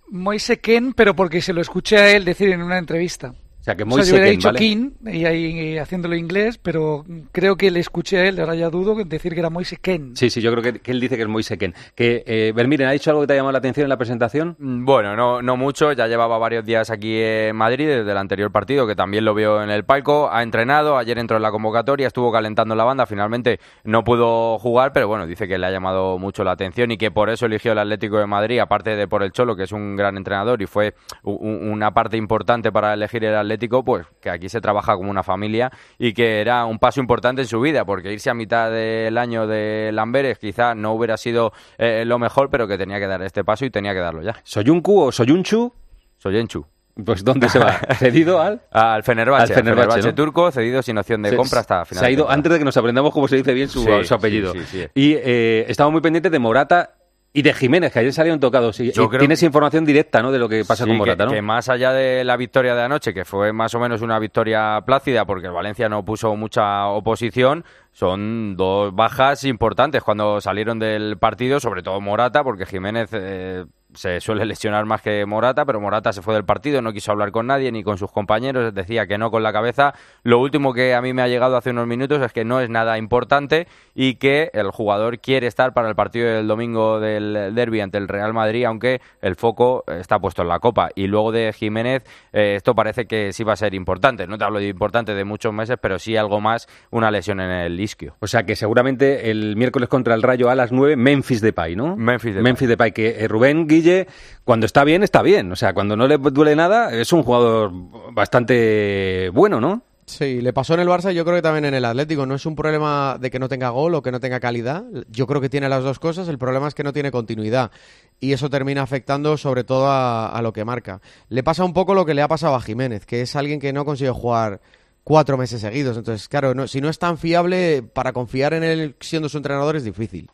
Moise 0.09 0.59
Ken, 0.61 0.93
pero 0.93 1.15
porque 1.15 1.41
se 1.41 1.53
lo 1.53 1.61
escuché 1.61 1.97
a 1.99 2.11
él 2.17 2.25
decir 2.25 2.51
en 2.51 2.63
una 2.63 2.79
entrevista. 2.79 3.35
O 3.61 3.63
sea, 3.63 3.75
que 3.77 3.83
O 3.83 3.87
Moise 3.87 4.05
sea, 4.07 4.13
yo 4.13 4.17
hubiera 4.17 4.31
dicho 4.31 4.49
¿vale? 4.49 4.59
King 4.59 4.91
y 5.05 5.25
ahí 5.27 5.77
haciéndolo 5.77 6.17
inglés, 6.17 6.57
pero 6.57 7.05
creo 7.31 7.57
que 7.57 7.71
le 7.71 7.81
escuché 7.81 8.19
a 8.19 8.27
él, 8.27 8.41
ahora 8.41 8.55
ya 8.55 8.71
dudo, 8.71 8.97
decir 9.05 9.35
que 9.35 9.41
era 9.41 9.51
Moise 9.51 9.77
Ken. 9.77 10.17
Sí, 10.17 10.31
sí, 10.31 10.41
yo 10.41 10.51
creo 10.51 10.63
que, 10.63 10.81
que 10.81 10.91
él 10.93 11.01
dice 11.01 11.17
que 11.17 11.23
es 11.23 11.29
Moise 11.29 11.59
Ken. 11.59 11.75
Que, 11.95 12.25
eh, 12.27 12.53
Vermiren, 12.55 12.89
¿ha 12.89 12.93
dicho 12.93 13.11
algo 13.11 13.21
que 13.23 13.27
te 13.27 13.33
ha 13.35 13.37
llamado 13.37 13.53
la 13.53 13.59
atención 13.59 13.85
en 13.85 13.91
la 13.91 13.99
presentación? 13.99 14.57
Mm, 14.59 14.85
Bueno, 14.87 15.15
no, 15.15 15.43
no 15.43 15.57
mucho, 15.59 15.93
ya 15.93 16.07
llevaba 16.07 16.39
varios 16.39 16.65
días 16.65 16.91
aquí 16.91 17.21
en 17.21 17.55
Madrid 17.55 17.87
desde 17.87 18.11
el 18.11 18.17
anterior 18.17 18.51
partido, 18.51 18.87
que 18.87 18.97
también 18.97 19.27
lo 19.27 19.35
vio 19.35 19.63
en 19.63 19.69
el 19.69 19.85
palco, 19.85 20.31
ha 20.33 20.43
entrenado, 20.43 20.97
ayer 20.97 21.19
entró 21.19 21.37
en 21.37 21.43
la 21.43 21.51
convocatoria, 21.51 22.07
estuvo 22.07 22.33
calentando 22.33 22.75
la 22.75 22.85
banda, 22.85 23.05
finalmente 23.05 23.61
no 23.85 24.05
pudo 24.05 24.59
jugar, 24.59 24.93
pero 24.95 25.07
bueno, 25.07 25.27
dice 25.27 25.47
que 25.47 25.59
le 25.59 25.67
ha 25.67 25.71
llamado 25.71 26.19
mucho 26.19 26.45
la 26.45 26.53
atención 26.53 26.91
y 26.93 26.97
que 26.97 27.11
por 27.11 27.29
eso 27.29 27.45
eligió 27.45 27.73
el 27.73 27.79
Atlético 27.79 28.19
de 28.19 28.27
Madrid, 28.27 28.59
aparte 28.59 28.97
de 28.97 29.07
por 29.07 29.23
el 29.23 29.33
Cholo, 29.33 29.55
que 29.55 29.65
es 29.65 29.73
un 29.73 29.97
gran 29.97 30.17
entrenador 30.17 30.63
y 30.63 30.67
fue 30.67 30.95
una 31.25 31.93
parte 31.93 32.17
importante 32.17 32.73
para 32.73 32.95
elegir 32.95 33.23
el 33.25 33.35
Atlético, 33.35 33.50
pues 33.85 34.07
que 34.21 34.31
aquí 34.31 34.49
se 34.49 34.61
trabaja 34.61 34.95
como 34.97 35.11
una 35.11 35.23
familia 35.23 35.71
y 35.99 36.13
que 36.13 36.41
era 36.41 36.65
un 36.67 36.79
paso 36.79 37.01
importante 37.01 37.43
en 37.43 37.49
su 37.49 37.61
vida, 37.61 37.85
porque 37.85 38.13
irse 38.13 38.31
a 38.31 38.35
mitad 38.35 38.71
del 38.71 39.17
año 39.19 39.47
de 39.47 39.91
Lamberes 39.93 40.39
quizá 40.39 40.75
no 40.75 40.93
hubiera 40.93 41.17
sido 41.17 41.53
eh, 41.79 42.05
lo 42.07 42.19
mejor, 42.19 42.51
pero 42.51 42.67
que 42.69 42.77
tenía 42.79 42.99
que 42.99 43.07
dar 43.07 43.23
este 43.23 43.45
paso 43.45 43.65
y 43.65 43.71
tenía 43.71 43.93
que 43.93 44.01
darlo 44.01 44.23
ya. 44.23 44.37
¿Soyuncu 44.45 45.01
o 45.01 45.13
Soyunchu? 45.13 45.73
Soyenchu. 46.19 46.67
Pues 47.05 47.25
¿dónde 47.25 47.49
se 47.49 47.59
va? 47.59 47.73
¿Cedido 47.99 48.41
al? 48.43 48.61
Al 48.73 49.03
Fenerbahce, 49.05 49.43
Al 49.55 49.59
Fenerbahce, 49.59 49.89
Fenerbahce 49.89 50.09
¿no? 50.09 50.15
turco, 50.15 50.51
cedido 50.51 50.83
sin 50.83 50.99
opción 50.99 51.23
de 51.23 51.31
Se- 51.31 51.37
compra 51.37 51.61
hasta 51.61 51.85
final. 51.87 52.01
Se 52.03 52.07
ha 52.07 52.11
ido 52.11 52.29
antes 52.31 52.53
de 52.53 52.59
que 52.59 52.65
nos 52.65 52.77
aprendamos 52.77 53.13
cómo 53.13 53.27
se 53.29 53.37
dice 53.37 53.55
bien 53.55 53.69
su, 53.69 53.83
Sí, 53.85 53.91
su 54.05 54.15
apellido. 54.15 54.53
sí, 54.53 54.59
sí, 54.67 54.83
sí. 54.83 54.87
Y 54.95 55.15
eh, 55.15 55.65
estamos 55.69 55.93
muy 55.93 56.03
pendientes 56.03 56.31
de 56.31 56.39
Morata 56.39 56.97
y 57.33 57.43
de 57.43 57.55
Jiménez, 57.55 57.93
que 57.93 58.01
ayer 58.01 58.13
salieron 58.13 58.41
tocados. 58.41 58.81
Y, 58.81 58.91
Yo 58.93 59.05
y 59.05 59.09
creo- 59.09 59.19
tienes 59.21 59.43
información 59.43 59.85
directa 59.85 60.21
¿no? 60.23 60.33
de 60.33 60.39
lo 60.41 60.49
que 60.49 60.65
pasa 60.65 60.85
Sí, 60.85 60.91
con 60.91 60.95
que- 60.95 60.99
Morata, 60.99 61.27
¿no? 61.27 61.31
que 61.33 61.43
más 61.43 61.69
allá 61.69 61.93
de 61.93 62.25
la 62.25 62.37
victoria 62.37 62.75
de 62.75 62.83
anoche, 62.83 63.15
que 63.15 63.25
fue 63.25 63.53
más 63.53 63.73
o 63.75 63.79
menos 63.81 64.03
una 64.03 64.19
victoria 64.19 64.81
plácida 64.85 65.25
porque 65.25 65.47
el 65.47 65.53
Valencia 65.53 65.89
no 65.89 66.05
puso 66.05 66.35
mucha 66.35 66.87
oposición, 66.89 67.65
son 67.93 68.57
dos 68.57 68.95
bajas 68.95 69.45
importantes 69.45 70.03
cuando 70.03 70.41
salieron 70.41 70.79
del 70.79 71.19
partido, 71.19 71.61
sobre 71.61 71.83
todo 71.83 72.01
Morata, 72.01 72.43
porque 72.43 72.67
Jiménez 72.67 73.11
eh, 73.13 73.65
se 73.95 74.21
suele 74.21 74.45
lesionar 74.45 74.85
más 74.87 75.03
que 75.03 75.25
Morata, 75.27 75.65
pero 75.65 75.81
Morata 75.81 76.13
se 76.13 76.23
fue 76.23 76.35
del 76.35 76.45
partido, 76.45 76.83
no 76.83 76.93
quiso 76.93 77.13
hablar 77.13 77.33
con 77.33 77.47
nadie 77.47 77.73
ni 77.73 77.83
con 77.83 77.99
sus 77.99 78.11
compañeros, 78.11 78.75
decía 78.75 79.07
que 79.07 79.19
no 79.19 79.31
con 79.31 79.43
la 79.43 79.53
cabeza. 79.53 79.95
Lo 80.23 80.39
último 80.39 80.73
que 80.73 80.95
a 80.95 81.03
mí 81.03 81.13
me 81.13 81.23
ha 81.23 81.29
llegado 81.29 81.57
hace 81.57 81.71
unos 81.71 81.87
minutos 81.87 82.23
es 82.23 82.33
que 82.33 82.45
no 82.45 82.61
es 82.61 82.71
nada 82.71 82.99
importante 82.99 83.67
y 83.95 84.15
que 84.15 84.51
el 84.53 84.71
jugador 84.71 85.19
quiere 85.21 85.47
estar 85.47 85.73
para 85.73 85.89
el 85.89 85.95
partido 85.95 86.29
del 86.29 86.47
domingo 86.47 87.01
del 87.01 87.55
derby 87.55 87.81
ante 87.81 87.99
el 87.99 88.09
Real 88.09 88.33
Madrid, 88.33 88.65
aunque 88.65 89.01
el 89.21 89.37
foco 89.37 89.85
está 89.87 90.19
puesto 90.19 90.43
en 90.43 90.49
la 90.49 90.59
Copa. 90.59 90.91
Y 90.95 91.07
luego 91.07 91.33
de 91.33 91.53
Jiménez, 91.53 92.05
eh, 92.33 92.55
esto 92.57 92.75
parece 92.75 93.07
que 93.07 93.33
sí 93.33 93.45
va 93.45 93.55
a 93.55 93.57
ser 93.57 93.75
importante. 93.75 94.27
No 94.27 94.39
te 94.39 94.45
hablo 94.45 94.59
de 94.59 94.69
importante 94.69 95.15
de 95.15 95.25
muchos 95.25 95.53
meses, 95.53 95.77
pero 95.81 95.99
sí 95.99 96.17
algo 96.17 96.41
más, 96.41 96.69
una 96.91 97.11
lesión 97.11 97.41
en 97.41 97.51
el 97.51 97.81
isquio. 97.81 98.17
O 98.21 98.27
sea 98.27 98.45
que 98.45 98.57
seguramente 98.57 99.31
el 99.31 99.57
miércoles 99.57 99.89
contra 99.89 100.15
el 100.15 100.23
Rayo 100.23 100.51
a 100.51 100.55
las 100.55 100.73
9, 100.73 100.97
Memphis 100.97 101.41
Depay, 101.41 101.77
¿no? 101.77 101.97
Memphis 101.97 102.35
Depay. 102.35 102.43
Memphis 102.43 102.69
Depay, 102.69 102.93
que 102.93 103.25
eh, 103.25 103.29
Rubén 103.29 103.67
Guille, 103.81 104.07
cuando 104.45 104.67
está 104.67 104.85
bien, 104.85 105.03
está 105.03 105.23
bien. 105.23 105.51
O 105.53 105.57
sea, 105.57 105.73
cuando 105.75 105.97
no 105.97 106.07
le 106.07 106.19
duele 106.19 106.55
nada, 106.57 106.93
es 106.95 107.13
un 107.13 107.23
jugador 107.23 107.71
bastante 108.13 109.31
bueno, 109.33 109.61
¿no? 109.61 109.83
Sí, 110.07 110.41
le 110.41 110.53
pasó 110.53 110.75
en 110.75 110.81
el 110.81 110.89
Barça 110.89 111.13
y 111.13 111.15
yo 111.15 111.25
creo 111.25 111.37
que 111.37 111.43
también 111.43 111.67
en 111.67 111.75
el 111.75 111.85
Atlético. 111.85 112.27
No 112.27 112.35
es 112.35 112.45
un 112.45 112.57
problema 112.57 113.17
de 113.21 113.31
que 113.31 113.39
no 113.39 113.49
tenga 113.49 113.69
gol 113.71 113.95
o 113.95 114.03
que 114.03 114.11
no 114.11 114.19
tenga 114.19 114.41
calidad. 114.41 114.83
Yo 115.09 115.27
creo 115.29 115.41
que 115.41 115.49
tiene 115.49 115.69
las 115.69 115.85
dos 115.85 116.01
cosas. 116.01 116.27
El 116.27 116.37
problema 116.37 116.67
es 116.67 116.75
que 116.75 116.83
no 116.83 116.93
tiene 116.93 117.13
continuidad. 117.13 117.71
Y 118.19 118.33
eso 118.33 118.51
termina 118.51 118.83
afectando 118.83 119.37
sobre 119.37 119.63
todo 119.63 119.87
a, 119.87 120.27
a 120.37 120.43
lo 120.43 120.53
que 120.53 120.65
marca. 120.65 121.01
Le 121.29 121.45
pasa 121.45 121.63
un 121.65 121.73
poco 121.73 121.95
lo 121.95 122.05
que 122.05 122.15
le 122.15 122.23
ha 122.23 122.29
pasado 122.29 122.57
a 122.57 122.61
Jiménez, 122.61 123.07
que 123.07 123.21
es 123.21 123.37
alguien 123.37 123.61
que 123.61 123.73
no 123.73 123.85
consigue 123.85 124.11
jugar 124.11 124.61
cuatro 125.05 125.39
meses 125.39 125.61
seguidos. 125.61 125.97
Entonces, 125.97 126.27
claro, 126.29 126.55
no- 126.55 126.67
si 126.67 126.81
no 126.81 126.89
es 126.89 126.99
tan 126.99 127.17
fiable, 127.17 127.83
para 127.83 128.13
confiar 128.13 128.53
en 128.55 128.65
él 128.65 128.97
siendo 128.99 129.29
su 129.29 129.37
entrenador 129.37 129.77
es 129.77 129.85
difícil. 129.85 130.29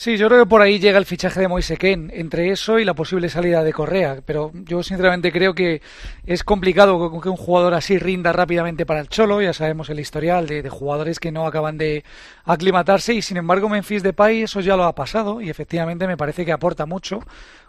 Sí, 0.00 0.16
yo 0.16 0.28
creo 0.28 0.44
que 0.44 0.48
por 0.48 0.62
ahí 0.62 0.78
llega 0.78 0.96
el 0.96 1.04
fichaje 1.04 1.40
de 1.40 1.48
Moise 1.48 1.76
Ken, 1.76 2.10
entre 2.14 2.50
eso 2.50 2.78
y 2.78 2.86
la 2.86 2.94
posible 2.94 3.28
salida 3.28 3.62
de 3.62 3.74
Correa. 3.74 4.22
Pero 4.24 4.50
yo 4.54 4.82
sinceramente 4.82 5.30
creo 5.30 5.54
que 5.54 5.82
es 6.24 6.42
complicado 6.42 7.20
que 7.20 7.28
un 7.28 7.36
jugador 7.36 7.74
así 7.74 7.98
rinda 7.98 8.32
rápidamente 8.32 8.86
para 8.86 9.00
el 9.00 9.10
Cholo. 9.10 9.42
Ya 9.42 9.52
sabemos 9.52 9.90
el 9.90 10.00
historial 10.00 10.46
de, 10.46 10.62
de 10.62 10.70
jugadores 10.70 11.20
que 11.20 11.30
no 11.30 11.46
acaban 11.46 11.76
de 11.76 12.02
aclimatarse 12.46 13.12
y 13.12 13.20
sin 13.20 13.36
embargo 13.36 13.68
Memphis 13.68 14.02
Depay 14.02 14.40
eso 14.40 14.60
ya 14.60 14.74
lo 14.74 14.84
ha 14.84 14.94
pasado 14.94 15.42
y 15.42 15.50
efectivamente 15.50 16.06
me 16.06 16.16
parece 16.16 16.46
que 16.46 16.52
aporta 16.52 16.86
mucho 16.86 17.20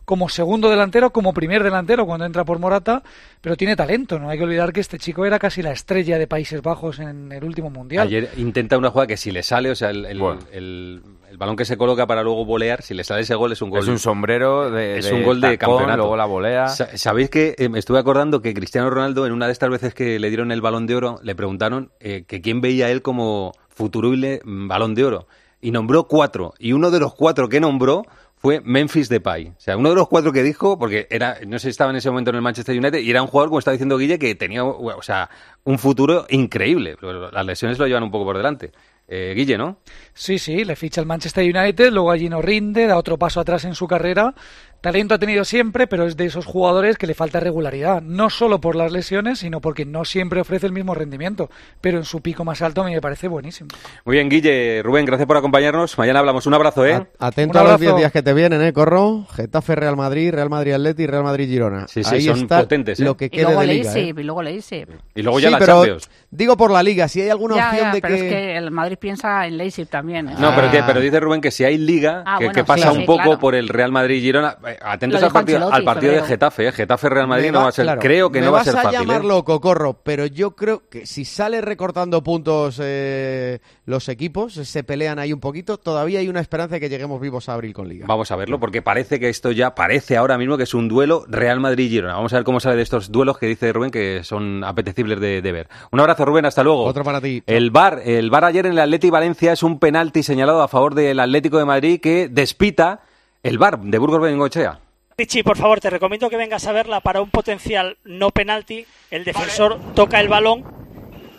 como 0.06 0.28
segundo 0.30 0.70
delantero, 0.70 1.12
como 1.12 1.34
primer 1.34 1.64
delantero 1.64 2.06
cuando 2.06 2.26
entra 2.26 2.44
por 2.44 2.60
Morata, 2.60 3.04
pero 3.40 3.56
tiene 3.56 3.76
talento. 3.76 4.20
No 4.20 4.30
hay 4.30 4.38
que 4.38 4.44
olvidar 4.44 4.74
que 4.74 4.80
este 4.82 4.98
chico 4.98 5.26
era 5.26 5.40
casi 5.40 5.62
la 5.62 5.72
estrella 5.72 6.18
de 6.18 6.28
Países 6.28 6.62
Bajos 6.62 7.00
en 7.00 7.32
el 7.32 7.44
último 7.44 7.70
mundial. 7.70 8.08
Ayer 8.08 8.30
intenta 8.38 8.78
una 8.78 8.90
jugada 8.90 9.08
que 9.08 9.18
si 9.18 9.32
le 9.32 9.44
sale, 9.44 9.72
o 9.72 9.76
sea, 9.76 9.90
el, 9.92 10.06
el- 10.06 10.22
el- 10.52 11.02
el 11.32 11.38
balón 11.38 11.56
que 11.56 11.64
se 11.64 11.78
coloca 11.78 12.06
para 12.08 12.24
luego 12.24 12.44
volear, 12.44 12.82
si 12.82 12.94
le 12.94 13.06
sale 13.06 13.22
ese 13.22 13.36
gol 13.36 13.54
es 13.54 13.62
un 13.62 13.70
gol. 13.70 13.80
Es 13.80 13.88
un 13.88 14.00
sombrero 14.00 14.70
de, 14.70 14.98
es 15.00 15.06
de 15.06 15.14
un 15.14 15.24
gol 15.24 15.40
de 15.40 15.58
tacón, 15.58 15.78
campeonato. 15.78 15.98
luego 16.00 16.18
la 16.18 16.26
volea. 16.26 16.68
Sa- 16.68 16.98
¿Sabéis 16.98 17.30
que 17.30 17.56
eh, 17.58 17.70
me 17.70 17.80
estuve 17.80 18.00
acordando 18.00 18.42
que 18.42 18.54
Cristiano 18.54 18.90
Ronaldo, 18.90 19.26
en 19.26 19.32
una 19.32 19.46
de 19.46 19.54
estas 19.54 19.70
veces 19.70 19.94
que 19.94 20.20
le 20.20 20.28
dieron 20.28 20.52
el 20.52 20.60
balón 20.60 20.88
de 20.88 20.96
oro, 20.96 21.20
le 21.24 21.34
preguntaron 21.34 21.90
eh, 22.02 22.26
que 22.28 22.42
quién 22.42 22.60
veía 22.60 22.88
a 22.88 22.90
él 22.92 23.02
como 23.02 23.54
futurible 23.70 24.42
mm, 24.44 24.68
balón 24.68 24.94
de 24.94 25.06
oro? 25.06 25.28
Y 25.62 25.72
nombró 25.72 26.04
cuatro. 26.06 26.54
Y 26.60 26.74
uno 26.74 26.92
de 26.92 27.00
los 27.00 27.14
cuatro 27.14 27.48
que 27.48 27.60
nombró 27.62 28.04
fue 28.42 28.60
Memphis 28.60 29.08
Depay. 29.08 29.50
O 29.50 29.60
sea, 29.60 29.78
uno 29.78 29.90
de 29.90 29.96
los 29.96 30.08
cuatro 30.08 30.32
que 30.32 30.42
dijo, 30.42 30.80
porque 30.80 31.06
era, 31.12 31.38
no 31.46 31.60
sé 31.60 31.66
si 31.66 31.70
estaba 31.70 31.92
en 31.92 31.98
ese 31.98 32.10
momento 32.10 32.32
en 32.32 32.38
el 32.38 32.42
Manchester 32.42 32.76
United, 32.76 32.98
y 32.98 33.12
era 33.12 33.22
un 33.22 33.28
jugador, 33.28 33.50
como 33.50 33.60
estaba 33.60 33.74
diciendo 33.74 34.00
Guille, 34.00 34.18
que 34.18 34.34
tenía, 34.34 34.64
o 34.64 35.02
sea, 35.04 35.30
un 35.64 35.78
futuro 35.78 36.26
increíble. 36.30 36.98
Las 37.32 37.46
lesiones 37.46 37.78
lo 37.78 37.86
llevan 37.86 38.02
un 38.02 38.10
poco 38.10 38.26
por 38.26 38.38
delante. 38.38 38.72
Eh, 39.08 39.34
Guille, 39.36 39.60
¿no? 39.60 39.78
Sí, 40.14 40.40
sí, 40.40 40.66
le 40.66 40.76
ficha 40.76 41.02
el 41.02 41.08
Manchester 41.08 41.44
United, 41.44 41.92
luego 41.92 42.10
allí 42.10 42.30
no 42.30 42.42
rinde, 42.42 42.88
da 42.88 42.98
otro 42.98 43.20
paso 43.20 43.42
atrás 43.42 43.64
en 43.66 43.76
su 43.76 43.86
carrera. 43.88 44.34
Talento 44.82 45.14
ha 45.14 45.20
tenido 45.20 45.46
siempre, 45.46 45.86
pero 45.86 46.08
es 46.08 46.18
de 46.18 46.26
esos 46.26 46.48
jugadores 46.48 46.98
que 46.98 47.06
le 47.06 47.14
falta 47.14 47.40
regularidad, 47.40 48.02
no 48.02 48.32
solo 48.32 48.60
por 48.60 48.76
las 48.76 48.92
lesiones, 48.92 49.38
sino 49.38 49.62
porque 49.62 49.86
no 49.86 50.06
siempre 50.06 50.42
ofrece 50.42 50.66
el 50.66 50.72
mismo 50.72 50.96
rendimiento, 50.96 51.52
pero 51.82 52.00
en 52.00 52.04
su 52.04 52.22
pico 52.22 52.44
más 52.46 52.64
alto 52.64 52.82
a 52.82 52.86
mí 52.86 52.92
me 52.92 53.00
parece 53.00 53.28
buenísimo. 53.28 53.70
Muy 54.06 54.16
bien, 54.16 54.28
Guille, 54.28 54.82
Rubén, 54.82 55.06
gracias 55.06 55.28
por 55.28 55.38
acompañarnos. 55.38 55.96
Mañana 56.00 56.18
hablamos. 56.18 56.48
Un 56.48 56.56
abrazo, 56.56 56.84
¿eh? 56.88 57.06
Atento 57.20 57.60
a 57.60 57.64
los 57.64 57.74
abrazo. 57.74 57.92
10 57.94 57.96
días 57.98 58.12
que 58.12 58.24
te 58.24 58.34
vienen, 58.34 58.60
¿eh? 58.64 58.74
Corro. 58.74 59.28
Getafe, 59.36 59.76
Real 59.76 59.96
Madrid, 59.96 60.32
Real 60.34 60.50
Madrid 60.50 60.74
Atleti 60.74 61.04
y 61.04 61.08
Real 61.08 61.24
Madrid 61.24 61.48
Girona. 61.48 61.88
Sí, 61.88 62.04
sí, 62.04 62.16
Ahí 62.16 62.22
son 62.26 62.40
está 62.40 62.62
potentes, 62.62 63.00
¿eh? 63.00 63.04
lo 63.04 63.16
que 63.16 63.30
Y 63.32 63.40
luego 63.40 63.62
de 63.62 63.68
liga. 63.68 63.94
¿eh? 63.96 64.14
Y 64.18 64.24
luego 64.24 64.42
Leipzig. 64.42 64.88
Y 65.14 65.22
luego 65.22 65.40
ya 65.40 65.50
Sí, 65.50 65.52
la 65.52 65.60
pero 65.60 65.74
Champions. 65.76 66.10
Digo 66.32 66.58
por 66.58 66.72
la 66.72 66.82
liga, 66.82 67.08
si 67.08 67.22
hay 67.22 67.30
alguna 67.30 67.56
Ya, 67.58 67.68
opción 67.70 67.86
ya, 67.88 67.94
de 67.94 68.02
pero 68.02 68.16
que... 68.16 68.22
es 68.28 68.34
que 68.34 68.58
el 68.58 68.72
Madrid 68.72 68.98
piensa 69.00 69.46
en 69.46 69.58
Leipzig 69.58 69.88
también. 69.88 70.30
¿eh? 70.30 70.36
No, 70.40 70.56
pero, 70.56 70.68
Ah. 70.68 70.72
que- 70.72 70.84
pero 70.84 71.00
dice 71.00 71.20
Rubén 71.20 71.42
que 71.42 71.52
si 71.52 71.64
hay 71.64 71.78
liga, 71.78 72.24
Ah, 72.26 72.38
que, 72.40 72.46
bueno, 72.46 72.56
que 72.56 72.64
pasa 72.64 72.90
sí, 72.92 72.96
un 72.96 73.02
sí, 73.02 73.06
poco 73.06 73.24
claro. 73.24 73.40
por 73.40 73.54
el 73.56 73.68
Real 73.70 73.92
Madrid 73.92 74.16
y 74.16 74.22
Girona. 74.22 74.58
Eh, 74.68 74.78
Atentos 74.82 75.22
al 75.22 75.32
partido, 75.32 75.58
Ancelotti, 75.58 75.78
al 75.78 75.84
partido 75.84 76.14
de. 76.14 76.22
Getafe, 76.24 76.68
¿eh? 76.68 76.72
Getafe 76.72 77.10
Real 77.10 77.28
Madrid 77.28 77.46
Me 77.48 77.52
no 77.52 77.62
va- 77.62 77.68
a 77.68 77.72
ser, 77.72 77.86
claro, 77.86 78.02
creo 78.02 78.32
que 78.32 78.40
me 78.40 78.46
no 78.46 78.52
va 78.52 78.60
a 78.60 78.64
vas 78.64 78.66
ser 78.74 78.74
fácil. 78.82 78.90
¿eh? 78.96 79.02
llamar 79.02 79.26
loco, 79.26 79.60
corro, 79.62 79.94
pero 80.02 80.26
yo 80.26 80.56
creo 80.56 80.88
que 80.90 81.06
si 81.06 81.26
sale 81.26 81.62
recortando 81.62 82.24
puntos 82.24 82.80
eh, 82.82 83.60
los 83.86 84.08
equipos, 84.10 84.54
se 84.54 84.84
pelean 84.84 85.20
ahí 85.20 85.34
un 85.34 85.40
poquito, 85.40 85.78
todavía 85.78 86.20
hay 86.20 86.30
una 86.30 86.40
esperanza 86.40 86.76
de 86.76 86.80
que 86.82 86.90
lleguemos 86.90 87.20
vivos 87.20 87.50
a 87.50 87.54
abril 87.54 87.74
con 87.74 87.88
liga. 87.90 88.06
Vamos 88.08 88.32
a 88.32 88.36
verlo, 88.36 88.60
porque 88.60 88.82
parece 88.82 89.20
que 89.20 89.30
esto 89.30 89.52
ya 89.52 89.76
parece 89.76 90.18
ahora 90.18 90.38
mismo 90.38 90.58
que 90.58 90.64
es 90.64 90.74
un 90.74 90.88
duelo 90.88 91.26
Real 91.28 91.60
Madrid-Girona. 91.60 92.14
Vamos 92.14 92.32
a 92.34 92.38
ver 92.38 92.44
cómo 92.46 92.60
sale 92.60 92.76
de 92.78 92.84
estos 92.84 93.12
duelos 93.12 93.38
que 93.38 93.48
dice 93.48 93.72
Rubén 93.74 93.92
que 93.92 94.24
son 94.24 94.64
apetecibles 94.64 95.20
de, 95.20 95.42
de 95.42 95.52
ver. 95.52 95.68
Un 95.92 96.00
abrazo, 96.00 96.21
Rubén, 96.26 96.46
hasta 96.46 96.64
luego. 96.64 96.84
Otro 96.84 97.04
para 97.04 97.22
ti. 97.22 97.44
El 97.46 97.72
VAR, 97.72 98.02
el 98.06 98.30
VAR 98.30 98.46
ayer 98.46 98.66
en 98.66 98.74
el 98.74 98.80
Atleti 98.80 99.10
Valencia 99.10 99.54
es 99.54 99.64
un 99.64 99.80
penalti 99.80 100.24
señalado 100.24 100.62
a 100.62 100.68
favor 100.68 100.96
del 100.96 101.20
Atlético 101.20 101.58
de 101.58 101.66
Madrid 101.66 102.00
que 102.00 102.28
despita 102.30 103.02
el 103.44 103.58
VAR 103.58 103.80
de 103.80 103.98
Burgos 103.98 104.22
Bengochea. 104.22 104.80
Pichi, 105.16 105.44
por 105.44 105.58
favor, 105.58 105.80
te 105.80 105.90
recomiendo 105.90 106.30
que 106.30 106.38
vengas 106.38 106.66
a 106.68 106.72
verla 106.72 107.00
para 107.02 107.22
un 107.22 107.30
potencial 107.30 107.98
no 108.04 108.32
penalti. 108.32 108.86
El 109.12 109.24
defensor 109.24 109.80
toca 109.94 110.20
el 110.20 110.30
balón 110.30 110.64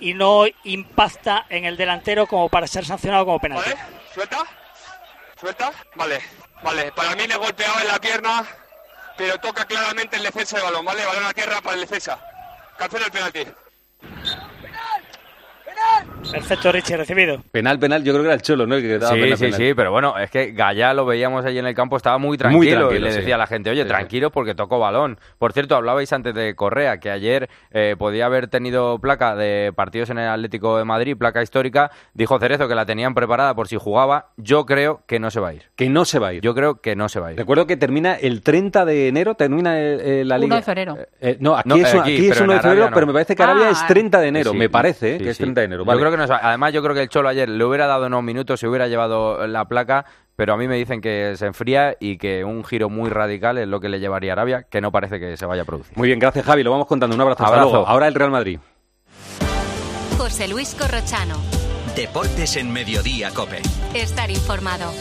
y 0.01 0.14
no 0.14 0.45
impacta 0.64 1.47
en 1.49 1.64
el 1.64 1.76
delantero 1.76 2.26
como 2.26 2.49
para 2.49 2.66
ser 2.66 2.85
sancionado 2.85 3.24
como 3.24 3.39
penalti. 3.39 3.70
¿Suelta? 4.14 4.39
¿Suelta? 5.41 5.72
Vale, 5.97 6.20
vale. 6.62 6.93
Para 6.93 7.16
mí 7.16 7.26
le 7.26 7.35
he 7.35 7.39
golpeado 7.39 7.80
en 7.80 7.89
la 7.89 8.01
pierna, 8.01 8.45
pero 9.16 9.39
toca 9.39 9.64
claramente 9.64 10.16
el 10.16 10.22
defensa 10.22 10.59
de 10.59 10.64
balón, 10.64 10.85
¿vale? 10.85 11.05
Balón 11.05 11.24
a 11.24 11.33
tierra 11.33 11.61
para 11.61 11.74
el 11.74 11.80
defensa. 11.80 12.18
Cancela 12.78 13.07
el 13.07 13.12
penalti. 13.12 13.47
Gunner! 15.83 16.11
Perfecto, 16.33 16.72
Richie, 16.72 16.97
recibido. 16.97 17.43
Penal, 17.51 17.78
penal, 17.78 18.03
yo 18.03 18.12
creo 18.12 18.22
que 18.22 18.28
era 18.28 18.35
el 18.35 18.43
Cholo, 18.43 18.66
¿no? 18.66 18.74
El 18.76 18.83
que 18.83 18.95
Sí, 19.07 19.14
penal, 19.14 19.37
sí, 19.37 19.45
penal. 19.45 19.61
sí, 19.61 19.74
pero 19.74 19.91
bueno, 19.93 20.18
es 20.18 20.30
que 20.30 20.53
Gallá 20.53 20.95
lo 20.95 21.05
veíamos 21.05 21.45
allí 21.45 21.59
en 21.59 21.66
el 21.66 21.74
campo, 21.74 21.97
estaba 21.97 22.18
muy 22.18 22.37
tranquilo, 22.39 22.89
tranquilo, 22.89 22.95
y 22.97 23.01
le 23.01 23.11
sí. 23.12 23.18
decía 23.18 23.35
a 23.35 23.39
la 23.39 23.47
gente, 23.47 23.70
oye, 23.70 23.83
Sí, 23.83 23.89
sí. 23.89 23.95
tranquilo 23.95 24.30
porque 24.30 24.55
tocó 24.55 24.78
balón. 24.78 25.18
Por 25.39 25.53
cierto, 25.53 25.76
hablabais 25.76 26.12
antes 26.12 26.35
de 26.35 26.55
Correa, 26.55 26.99
que 26.99 27.11
ayer 27.11 27.49
eh, 27.70 27.97
podía 27.99 28.26
haber 28.26 28.49
tenido 28.49 28.99
placa 28.99 29.35
de 29.37 29.72
partidos 29.74 30.11
en 30.11 30.18
el 30.18 30.28
Atlético 30.28 30.78
de 30.78 30.85
Madrid, 30.85 31.16
placa 31.16 31.43
histórica, 31.43 31.91
dijo 32.14 32.39
Cerezo 32.39 32.68
que 32.68 32.74
la 32.74 32.87
tenían 32.87 33.14
preparada 33.14 33.55
por 33.55 33.68
si 33.68 33.76
jugaba, 33.76 34.30
yo 34.37 34.64
creo 34.66 35.03
que 35.07 35.18
no 35.20 35.30
se 35.30 35.41
va 35.41 35.49
a 35.49 35.55
ir. 35.55 35.62
Que 35.76 35.89
no 35.89 36.05
se 36.05 36.18
va 36.18 36.28
a 36.28 36.33
ir. 36.35 36.43
Yo 36.43 36.55
creo 36.55 36.80
que 36.80 36.97
no 36.97 37.09
se 37.09 37.20
va 37.20 37.28
a 37.28 37.33
ir. 37.33 37.39
Recuerdo 37.39 37.66
que 37.66 37.76
termina 37.76 38.14
el 38.14 38.43
30 38.43 38.85
de 38.85 39.09
enero, 39.09 39.35
termina 39.35 39.78
eh, 39.78 40.20
eh, 40.20 40.24
la 40.24 40.37
1 40.37 40.45
liga. 40.45 40.57
de 40.57 40.62
febrero. 40.62 40.99
Eh, 41.20 41.37
no, 41.41 41.57
aquí 41.57 41.68
No, 41.68 41.76
es, 41.76 41.95
eh, 41.95 41.99
aquí 42.01 42.14
aquí, 42.14 42.26
es 42.28 42.33
pero 42.33 42.45
1 42.45 42.53
de 42.55 42.61
febrero, 42.61 42.85
no. 42.89 42.95
pero 42.95 43.07
me 43.07 43.12
parece 43.12 43.37
que 43.37 43.43
Arabia 43.43 43.66
Ah, 43.68 43.70
es 43.72 43.87
30 43.87 44.20
de 44.20 44.28
enero, 44.28 44.51
Sí, 44.53 44.57
me 44.57 44.68
parece, 44.68 45.14
eh, 45.14 45.18
sí, 45.18 45.24
que 45.24 45.30
es 45.30 45.37
sí. 45.37 45.43
30 45.43 45.61
de 45.61 45.64
enero. 45.66 45.85
Yo 45.85 45.99
creo 45.99 46.11
que 46.11 46.16
no 46.16 46.22
Además, 46.31 46.73
yo 46.73 46.83
creo 46.83 46.95
que 46.95 47.03
el 47.03 47.09
Cholo 47.09 47.29
ayer 47.29 47.49
le 47.49 47.64
hubiera 47.64 47.87
dado 47.87 48.07
unos 48.07 48.23
minutos, 48.23 48.61
se 48.61 48.68
hubiera 48.68 48.89
llevado 48.89 49.47
la 49.47 49.64
placa, 49.66 50.05
pero 50.37 50.55
a 50.55 50.57
mí 50.57 50.68
me 50.68 50.77
dicen 50.77 51.01
que 51.01 51.35
se 51.37 51.47
enfría 51.47 51.97
y 52.01 52.18
que 52.18 52.45
un 52.45 52.64
giro 52.64 52.89
muy 52.89 53.11
radical 53.11 53.59
es 53.59 53.68
lo 53.68 53.81
que 53.81 53.89
le 53.89 54.01
llevaría 54.01 54.33
a 54.33 54.35
Arabia, 54.35 54.62
que 54.64 54.81
no 54.81 54.91
parece 54.93 55.20
que 55.20 55.37
se 55.37 55.47
vaya 55.47 55.62
a 55.62 55.64
producir. 55.64 55.97
Muy 55.97 56.09
bien, 56.09 56.18
gracias 56.18 56.45
Javi, 56.45 56.62
lo 56.62 56.70
vamos 56.70 56.87
contando. 56.87 57.14
Un 57.14 57.23
abrazo, 57.23 57.43
hasta 57.45 57.55
Abrazo. 57.55 57.70
luego. 57.70 57.87
Ahora 57.89 58.09
el 58.09 58.14
Real 58.14 58.31
Madrid. 58.31 58.59
José 60.18 60.49
Luis 60.49 60.75
Corrochano. 60.75 61.37
Deportes 61.97 62.57
en 62.57 62.73
Mediodía, 62.73 63.31
Cope. 63.35 63.61
Estar 63.95 64.31
informado. 64.31 64.93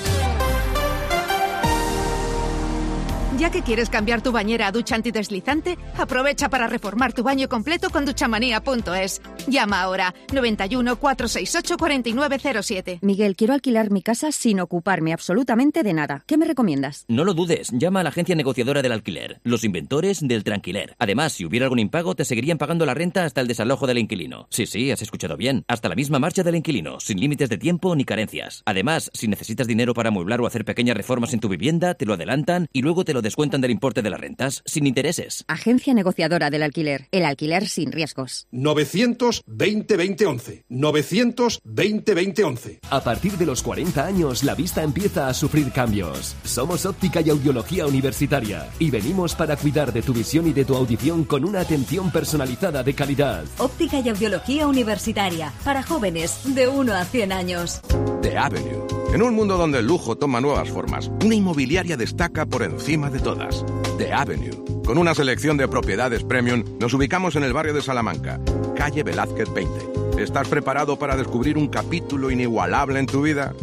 Ya 3.42 3.50
que 3.50 3.64
quieres 3.64 3.90
cambiar 3.90 4.22
tu 4.22 4.32
bañera 4.32 4.68
a 4.68 4.72
ducha 4.72 4.94
antideslizante, 4.94 5.76
aprovecha 5.98 6.48
para 6.48 6.68
reformar 6.68 7.12
tu 7.12 7.24
baño 7.24 7.50
completo 7.50 7.90
con 7.90 8.06
duchamanía.es. 8.06 9.20
Llama 9.48 9.82
ahora 9.82 10.14
91 10.32 10.96
468 10.98 11.76
4907. 11.76 13.00
Miguel, 13.02 13.36
quiero 13.36 13.56
alquilar 13.56 13.90
mi 13.90 14.04
casa 14.04 14.32
sin 14.32 14.60
ocuparme 14.60 15.12
absolutamente 15.12 15.82
de 15.82 15.92
nada. 15.92 16.24
¿Qué 16.28 16.38
me 16.38 16.46
recomiendas? 16.46 17.04
No 17.08 17.24
lo 17.24 17.34
dudes, 17.34 17.72
llama 17.72 18.02
a 18.02 18.04
la 18.04 18.10
agencia 18.10 18.36
negociadora 18.36 18.84
del 18.84 18.92
alquiler, 18.92 19.42
los 19.44 19.64
inventores 19.64 20.20
del 20.22 20.44
tranquiler. 20.44 20.96
Además, 21.00 21.34
si 21.34 21.44
hubiera 21.44 21.66
algún 21.66 21.80
impago, 21.80 22.14
te 22.14 22.26
seguirían 22.26 22.60
pagando 22.60 22.86
la 22.86 22.94
renta 22.94 23.26
hasta 23.26 23.42
el 23.42 23.48
desalojo 23.48 23.88
del 23.88 23.98
inquilino. 23.98 24.46
Sí, 24.52 24.68
sí, 24.68 24.92
has 24.92 25.02
escuchado 25.02 25.36
bien. 25.36 25.66
Hasta 25.68 25.90
la 25.90 25.96
misma 25.96 26.20
marcha 26.20 26.44
del 26.44 26.58
inquilino, 26.58 27.00
sin 27.00 27.20
límites 27.20 27.50
de 27.50 27.58
tiempo 27.58 27.96
ni 27.96 28.06
carencias. 28.06 28.62
Además, 28.68 29.10
si 29.16 29.28
necesitas 29.28 29.66
dinero 29.66 29.96
para 29.96 30.10
amueblar 30.10 30.42
o 30.42 30.46
hacer 30.46 30.64
pequeñas 30.64 30.96
reformas 30.96 31.34
en 31.34 31.40
tu 31.40 31.50
vivienda, 31.50 31.96
te 31.96 32.06
lo 32.06 32.14
adelantan 32.14 32.68
y 32.72 32.84
luego 32.84 33.04
te 33.04 33.16
lo 33.16 33.24
descuentan 33.32 33.62
del 33.62 33.72
importe 33.72 34.02
de 34.02 34.10
las 34.10 34.20
rentas, 34.20 34.62
sin 34.66 34.86
intereses. 34.86 35.46
Agencia 35.48 35.94
negociadora 35.94 36.50
del 36.50 36.64
alquiler. 36.64 37.08
El 37.12 37.24
alquiler 37.24 37.70
sin 37.70 37.94
riesgos. 37.94 38.48
920 38.52 39.96
2011. 39.96 40.66
920 40.68 42.14
2011. 42.14 42.80
A 42.90 43.02
partir 43.02 43.38
de 43.38 43.46
los 43.46 43.64
40 43.64 44.06
años, 44.06 44.44
la 44.44 44.54
vista 44.54 44.84
empieza 44.84 45.30
a 45.30 45.34
sufrir 45.34 45.72
cambios. 45.72 46.36
Somos 46.44 46.86
óptica 46.86 47.22
y 47.22 47.30
audiología 47.30 47.88
universitaria 47.88 48.70
y 48.80 48.92
venimos 48.92 49.34
para 49.34 49.56
cuidar 49.56 49.94
de 49.94 50.02
tu 50.02 50.14
visión 50.14 50.46
y 50.48 50.52
de 50.52 50.66
tu 50.66 50.76
audición 50.76 51.24
con 51.24 51.46
una 51.46 51.62
atención 51.62 52.12
personalizada 52.12 52.84
de 52.84 52.94
calidad. 52.94 53.46
Óptica 53.60 54.02
y 54.02 54.10
audiología 54.10 54.68
universitaria 54.68 55.54
para 55.64 55.84
jóvenes 55.84 56.42
de 56.54 56.68
1 56.68 56.94
a 56.94 57.06
100 57.06 57.32
años. 57.32 57.82
The 58.22 58.38
Avenue. 58.38 59.02
En 59.14 59.22
un 59.22 59.36
mundo 59.36 59.58
donde 59.58 59.80
el 59.80 59.86
lujo 59.86 60.16
toma 60.16 60.40
nuevas 60.40 60.70
formas, 60.70 61.12
una 61.26 61.36
inmobiliaria 61.36 61.98
destaca 61.98 62.46
por 62.46 62.64
encima 62.64 63.10
de 63.10 63.20
todas. 63.22 63.66
The 63.98 64.12
Avenue. 64.12 64.52
Con 64.86 64.98
una 64.98 65.14
selección 65.14 65.58
de 65.58 65.68
propiedades 65.68 66.24
premium, 66.24 66.64
nos 66.80 66.94
ubicamos 66.94 67.36
en 67.36 67.44
el 67.44 67.54
barrio 67.54 67.74
de 67.74 67.82
Salamanca, 67.82 68.40
calle 68.76 69.04
Velázquez 69.04 69.54
20. 69.54 70.22
¿Estás 70.22 70.48
preparado 70.48 70.98
para 70.98 71.16
descubrir 71.16 71.58
un 71.58 71.68
capítulo 71.68 72.32
inigualable 72.32 73.00
en 73.00 73.06
tu 73.06 73.22
vida? 73.22 73.54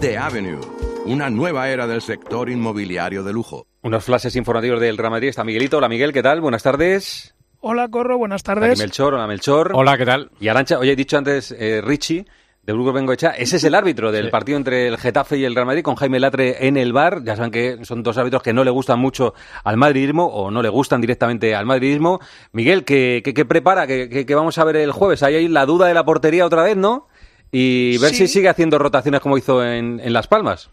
The 0.00 0.16
Avenue. 0.16 0.60
Una 1.06 1.28
nueva 1.30 1.68
era 1.68 1.86
del 1.86 2.02
sector 2.02 2.48
inmobiliario 2.50 3.22
de 3.22 3.32
lujo. 3.32 3.66
Unos 3.82 4.04
flashes 4.04 4.36
informativos 4.36 4.80
del 4.80 4.96
Real 4.96 5.10
Madrid. 5.10 5.28
Está 5.28 5.44
Miguelito. 5.44 5.78
Hola 5.78 5.88
Miguel, 5.88 6.12
¿qué 6.12 6.22
tal? 6.22 6.40
Buenas 6.40 6.62
tardes. 6.62 7.34
Hola, 7.60 7.88
Corro, 7.88 8.16
buenas 8.16 8.40
Aquí 8.40 8.46
tardes. 8.46 8.78
Melchor, 8.78 9.14
hola 9.14 9.26
Melchor. 9.26 9.72
Hola, 9.74 9.98
¿qué 9.98 10.06
tal? 10.06 10.30
Y 10.40 10.48
Arancha, 10.48 10.78
oye, 10.78 10.92
he 10.92 10.96
dicho 10.96 11.18
antes 11.18 11.52
eh, 11.52 11.82
Richie, 11.82 12.26
de 12.62 12.72
Burgos 12.74 12.92
Bengoechea, 12.94 13.30
ese 13.30 13.56
es 13.56 13.64
el 13.64 13.74
árbitro 13.74 14.12
del 14.12 14.26
Sí. 14.26 14.30
partido 14.30 14.58
entre 14.58 14.86
el 14.86 14.98
Getafe 14.98 15.38
y 15.38 15.44
el 15.44 15.54
Real 15.54 15.66
Madrid, 15.66 15.82
con 15.82 15.94
Jaime 15.96 16.20
Latre 16.20 16.66
en 16.68 16.76
el 16.76 16.92
bar. 16.92 17.24
Ya 17.24 17.34
saben 17.34 17.50
que 17.50 17.78
son 17.84 18.02
dos 18.02 18.18
árbitros 18.18 18.42
que 18.42 18.52
no 18.52 18.64
le 18.64 18.70
gustan 18.70 18.98
mucho 18.98 19.34
al 19.64 19.76
madridismo 19.78 20.26
o 20.26 20.50
no 20.50 20.60
le 20.62 20.68
gustan 20.68 21.00
directamente 21.00 21.54
al 21.54 21.64
madridismo. 21.66 22.20
Miguel, 22.52 22.84
¿qué, 22.84 23.22
qué- 23.24 23.32
qué 23.34 23.44
prepara? 23.44 23.86
¿Qué, 23.86 24.08
qué- 24.10 24.26
qué 24.26 24.34
vamos 24.34 24.58
a 24.58 24.64
ver 24.64 24.76
el 24.76 24.92
jueves? 24.92 25.22
Ahí 25.22 25.34
hay 25.36 25.48
la 25.48 25.64
duda 25.66 25.86
de 25.86 25.94
la 25.94 26.04
portería 26.04 26.44
otra 26.44 26.62
vez, 26.62 26.76
¿no? 26.76 27.08
Y 27.50 27.96
ver 27.98 28.10
Sí. 28.10 28.26
si 28.26 28.28
sigue 28.28 28.48
haciendo 28.48 28.78
rotaciones 28.78 29.20
como 29.20 29.38
hizo 29.38 29.64
en, 29.64 29.98
en 30.00 30.12
Las 30.12 30.28
Palmas. 30.28 30.70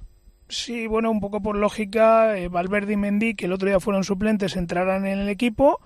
Sí, 0.50 0.88
bueno, 0.88 1.10
un 1.10 1.20
poco 1.20 1.42
por 1.42 1.58
lógica, 1.58 2.38
eh, 2.38 2.48
Valverde 2.50 2.94
y 2.94 2.98
Mendy, 2.98 3.34
que 3.36 3.46
el 3.48 3.52
otro 3.54 3.68
día 3.68 3.80
fueron 3.80 4.04
suplentes, 4.04 4.56
entrarán 4.56 5.06
en 5.08 5.20
el 5.20 5.30
equipo. 5.30 5.80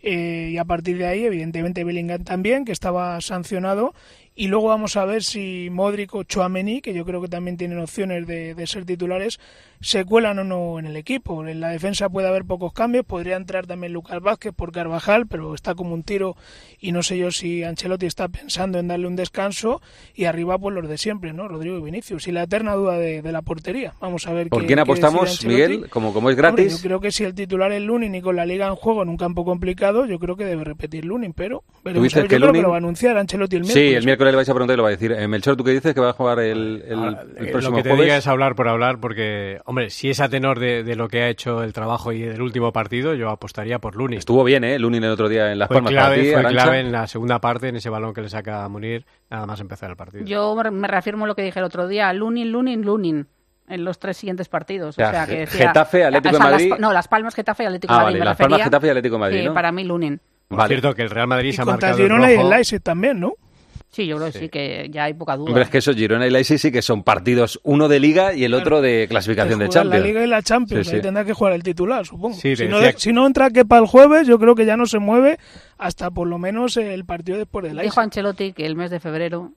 eh, 0.00 0.50
y 0.52 0.58
a 0.58 0.64
partir 0.64 0.96
de 0.96 1.06
ahí, 1.08 1.24
evidentemente, 1.24 1.82
Bellingham 1.82 2.22
también, 2.22 2.64
que 2.64 2.70
estaba 2.70 3.20
sancionado. 3.20 3.94
Y 4.40 4.46
luego 4.46 4.68
vamos 4.68 4.96
a 4.96 5.04
ver 5.04 5.24
si 5.24 5.68
Modric 5.68 6.14
o 6.14 6.22
Chouameni, 6.22 6.80
que 6.80 6.94
yo 6.94 7.04
creo 7.04 7.20
que 7.20 7.26
también 7.26 7.56
tienen 7.56 7.80
opciones 7.80 8.24
de, 8.24 8.54
de 8.54 8.66
ser 8.68 8.84
titulares, 8.84 9.40
se 9.80 10.04
cuelan 10.04 10.38
o 10.38 10.44
no 10.44 10.78
en 10.78 10.86
el 10.86 10.94
equipo. 10.96 11.44
En 11.44 11.58
la 11.58 11.70
defensa 11.70 12.08
puede 12.08 12.28
haber 12.28 12.44
pocos 12.44 12.72
cambios, 12.72 13.04
podría 13.04 13.34
entrar 13.34 13.66
también 13.66 13.92
Lucas 13.92 14.20
Vázquez 14.22 14.52
por 14.54 14.70
Carvajal, 14.70 15.26
pero 15.26 15.56
está 15.56 15.74
como 15.74 15.92
un 15.92 16.04
tiro 16.04 16.36
y 16.78 16.92
no 16.92 17.02
sé 17.02 17.18
yo 17.18 17.32
si 17.32 17.64
Ancelotti 17.64 18.06
está 18.06 18.28
pensando 18.28 18.78
en 18.78 18.86
darle 18.86 19.08
un 19.08 19.16
descanso. 19.16 19.82
Y 20.14 20.26
arriba, 20.26 20.56
pues 20.56 20.72
los 20.72 20.88
de 20.88 20.98
siempre, 20.98 21.32
¿no? 21.32 21.48
Rodrigo 21.48 21.76
y 21.76 21.82
Vinicius. 21.82 22.28
Y 22.28 22.30
la 22.32 22.44
eterna 22.44 22.74
duda 22.74 22.96
de, 22.96 23.22
de 23.22 23.32
la 23.32 23.42
portería. 23.42 23.94
Vamos 24.00 24.24
a 24.28 24.32
ver 24.32 24.50
¿Por 24.50 24.60
qué- 24.60 24.66
quién 24.68 24.78
apostamos. 24.78 25.44
Miguel? 25.44 25.88
Como, 25.90 26.12
como 26.12 26.30
es 26.30 26.36
Hombre, 26.38 26.48
gratis. 26.62 26.76
yo 26.80 26.82
creo 26.88 27.00
que 27.00 27.10
si 27.10 27.24
el 27.24 27.34
titular 27.34 27.72
es 27.72 27.82
Lunin 27.82 28.14
y 28.14 28.22
con 28.22 28.36
la 28.36 28.46
liga 28.46 28.68
en 28.68 28.76
juego 28.76 29.02
en 29.02 29.08
un 29.08 29.16
campo 29.16 29.44
complicado, 29.44 30.06
yo 30.06 30.20
creo 30.20 30.36
que 30.36 30.44
debe 30.44 30.62
repetir 30.62 31.04
Lunin, 31.04 31.32
pero 31.32 31.64
veremos 31.84 32.04
dices 32.04 32.18
a 32.18 32.20
ver. 32.20 32.28
que 32.28 32.34
Yo 32.36 32.40
creo 32.42 32.52
Lunin- 32.52 32.56
que 32.58 32.62
lo 32.62 32.68
va 32.68 32.74
a 32.76 32.78
anunciar 32.78 33.16
Ancelotti 33.18 33.56
el 33.56 33.64
Sí, 33.64 33.72
miércoles. 33.74 33.98
el 33.98 34.04
miércoles 34.04 34.27
le 34.30 34.36
vais 34.36 34.48
a 34.48 34.52
preguntar 34.54 34.74
y 34.74 34.76
lo 34.76 34.82
va 34.82 34.88
a 34.88 34.92
decir. 34.92 35.12
Eh, 35.12 35.28
Melchor, 35.28 35.56
¿tú 35.56 35.64
qué 35.64 35.70
dices? 35.72 35.94
Que 35.94 36.00
va 36.00 36.10
a 36.10 36.12
jugar 36.12 36.38
el, 36.40 36.82
el, 36.86 36.98
Ahora, 36.98 37.22
el 37.36 37.50
próximo 37.50 37.70
lo 37.70 37.76
que 37.78 37.82
te 37.82 37.88
jueves. 37.90 38.04
diga 38.04 38.16
es 38.16 38.26
hablar 38.26 38.54
por 38.54 38.68
hablar, 38.68 38.98
porque, 39.00 39.60
hombre, 39.64 39.90
si 39.90 40.10
es 40.10 40.20
a 40.20 40.28
tenor 40.28 40.58
de, 40.58 40.82
de 40.84 40.96
lo 40.96 41.08
que 41.08 41.22
ha 41.22 41.28
hecho 41.28 41.62
el 41.62 41.72
trabajo 41.72 42.12
y 42.12 42.20
del 42.22 42.40
último 42.42 42.72
partido, 42.72 43.14
yo 43.14 43.30
apostaría 43.30 43.78
por 43.78 43.96
Lunin. 43.96 44.18
Estuvo 44.18 44.44
bien, 44.44 44.64
¿eh? 44.64 44.78
Lunin 44.78 45.04
el 45.04 45.10
otro 45.10 45.28
día 45.28 45.52
en 45.52 45.58
Las 45.58 45.68
Fue 45.68 45.76
Palmas. 45.76 45.92
para 45.94 46.06
clave, 46.06 46.22
ti, 46.22 46.30
fue 46.30 46.40
Arantxa. 46.40 46.62
clave 46.64 46.80
en 46.80 46.92
la 46.92 47.06
segunda 47.06 47.40
parte, 47.40 47.68
en 47.68 47.76
ese 47.76 47.90
balón 47.90 48.14
que 48.14 48.20
le 48.22 48.28
saca 48.28 48.64
a 48.64 48.68
Munir, 48.68 49.04
nada 49.30 49.46
más 49.46 49.60
empezar 49.60 49.90
el 49.90 49.96
partido. 49.96 50.24
Yo 50.24 50.54
me- 50.70 50.88
reafirmo 50.88 51.26
lo 51.26 51.34
que 51.34 51.42
dije 51.42 51.58
el 51.58 51.64
otro 51.64 51.88
día, 51.88 52.12
Lunin, 52.12 52.50
Lunin, 52.52 52.82
Lunin. 52.82 53.26
En 53.70 53.84
los 53.84 53.98
tres 53.98 54.16
siguientes 54.16 54.48
partidos. 54.48 54.88
O 54.88 54.92
sea, 54.92 55.08
o 55.08 55.12
sea, 55.12 55.26
que 55.26 55.40
decía- 55.40 55.68
Getafe, 55.68 56.02
Atlético 56.04 56.36
o 56.36 56.38
sea, 56.38 56.46
de 56.46 56.50
las 56.52 56.60
Madrid- 56.62 56.70
pa- 56.70 56.78
no, 56.78 56.92
Las 56.94 57.06
Palmas, 57.08 57.34
Getafe 57.34 57.62
y 57.64 57.66
Atlético 57.66 57.92
Ah, 57.92 57.96
de 57.98 58.02
vale, 58.04 58.06
Madrid. 58.14 58.18
me 58.20 58.24
Las 58.24 58.36
Palmas, 58.38 58.50
refería, 58.52 58.64
Getafe 58.64 58.86
y 58.86 58.90
Atlético 58.90 59.14
de 59.16 59.20
Madrid, 59.20 59.38
que 59.40 59.44
¿no? 59.44 59.52
para 59.54 59.72
mí, 59.72 59.84
Lunin. 59.84 60.20
Por 60.48 60.66
cierto, 60.68 60.94
que 60.94 61.02
el 61.02 61.10
Real 61.10 61.26
Madrid 61.26 61.50
Y 61.50 61.52
se 61.52 61.60
ha 61.60 61.64
marcado 61.66 61.98
el 62.02 62.08
rojo. 62.08 62.48
Leipzig 62.50 62.80
también, 62.80 63.20
¿no? 63.20 63.34
Sí, 63.90 64.06
yo 64.06 64.16
creo 64.16 64.30
que 64.30 64.38
sí, 64.38 64.48
que 64.50 64.88
ya 64.90 65.04
hay 65.04 65.14
poca 65.14 65.36
duda. 65.36 65.48
Hombre, 65.48 65.62
es 65.64 65.70
que 65.70 65.78
esos 65.78 65.96
Girona 65.96 66.26
y 66.26 66.30
Leipzig 66.30 66.58
sí 66.58 66.70
que 66.70 66.82
son 66.82 67.02
partidos, 67.02 67.58
uno 67.64 67.88
de 67.88 67.98
Liga 68.00 68.34
y 68.34 68.44
el 68.44 68.52
otro 68.54 68.80
de 68.82 69.06
clasificación 69.08 69.58
de 69.58 69.68
Champions. 69.70 70.00
La 70.02 70.06
Liga 70.06 70.22
y 70.22 70.26
la 70.26 70.42
Champions, 70.42 70.86
Sí, 70.88 70.96
ahí 70.96 71.00
tendrá 71.02 71.24
que 71.24 71.32
jugar 71.32 71.54
el 71.54 71.62
titular, 71.62 72.04
supongo. 72.04 72.34
Si, 72.36 72.50
no 72.50 72.76
decía 72.80 72.92
de- 72.92 72.98
si 72.98 73.12
no 73.12 73.26
entra 73.26 73.50
que 73.50 73.64
para 73.64 73.80
el 73.80 73.88
jueves, 73.88 74.26
yo 74.26 74.38
creo 74.38 74.54
que 74.54 74.66
ya 74.66 74.76
no 74.76 74.84
se 74.86 74.98
mueve 74.98 75.38
hasta 75.78 76.10
por 76.10 76.28
lo 76.28 76.38
menos 76.38 76.76
el 76.76 77.04
partido 77.06 77.38
después 77.38 77.62
del 77.64 77.72
Dijo 77.72 77.82
Leipzig. 77.82 77.98
Ancelotti 78.00 78.52
que 78.52 78.66
el 78.66 78.76
mes 78.76 78.90
de 78.90 79.00
febrero 79.00 79.52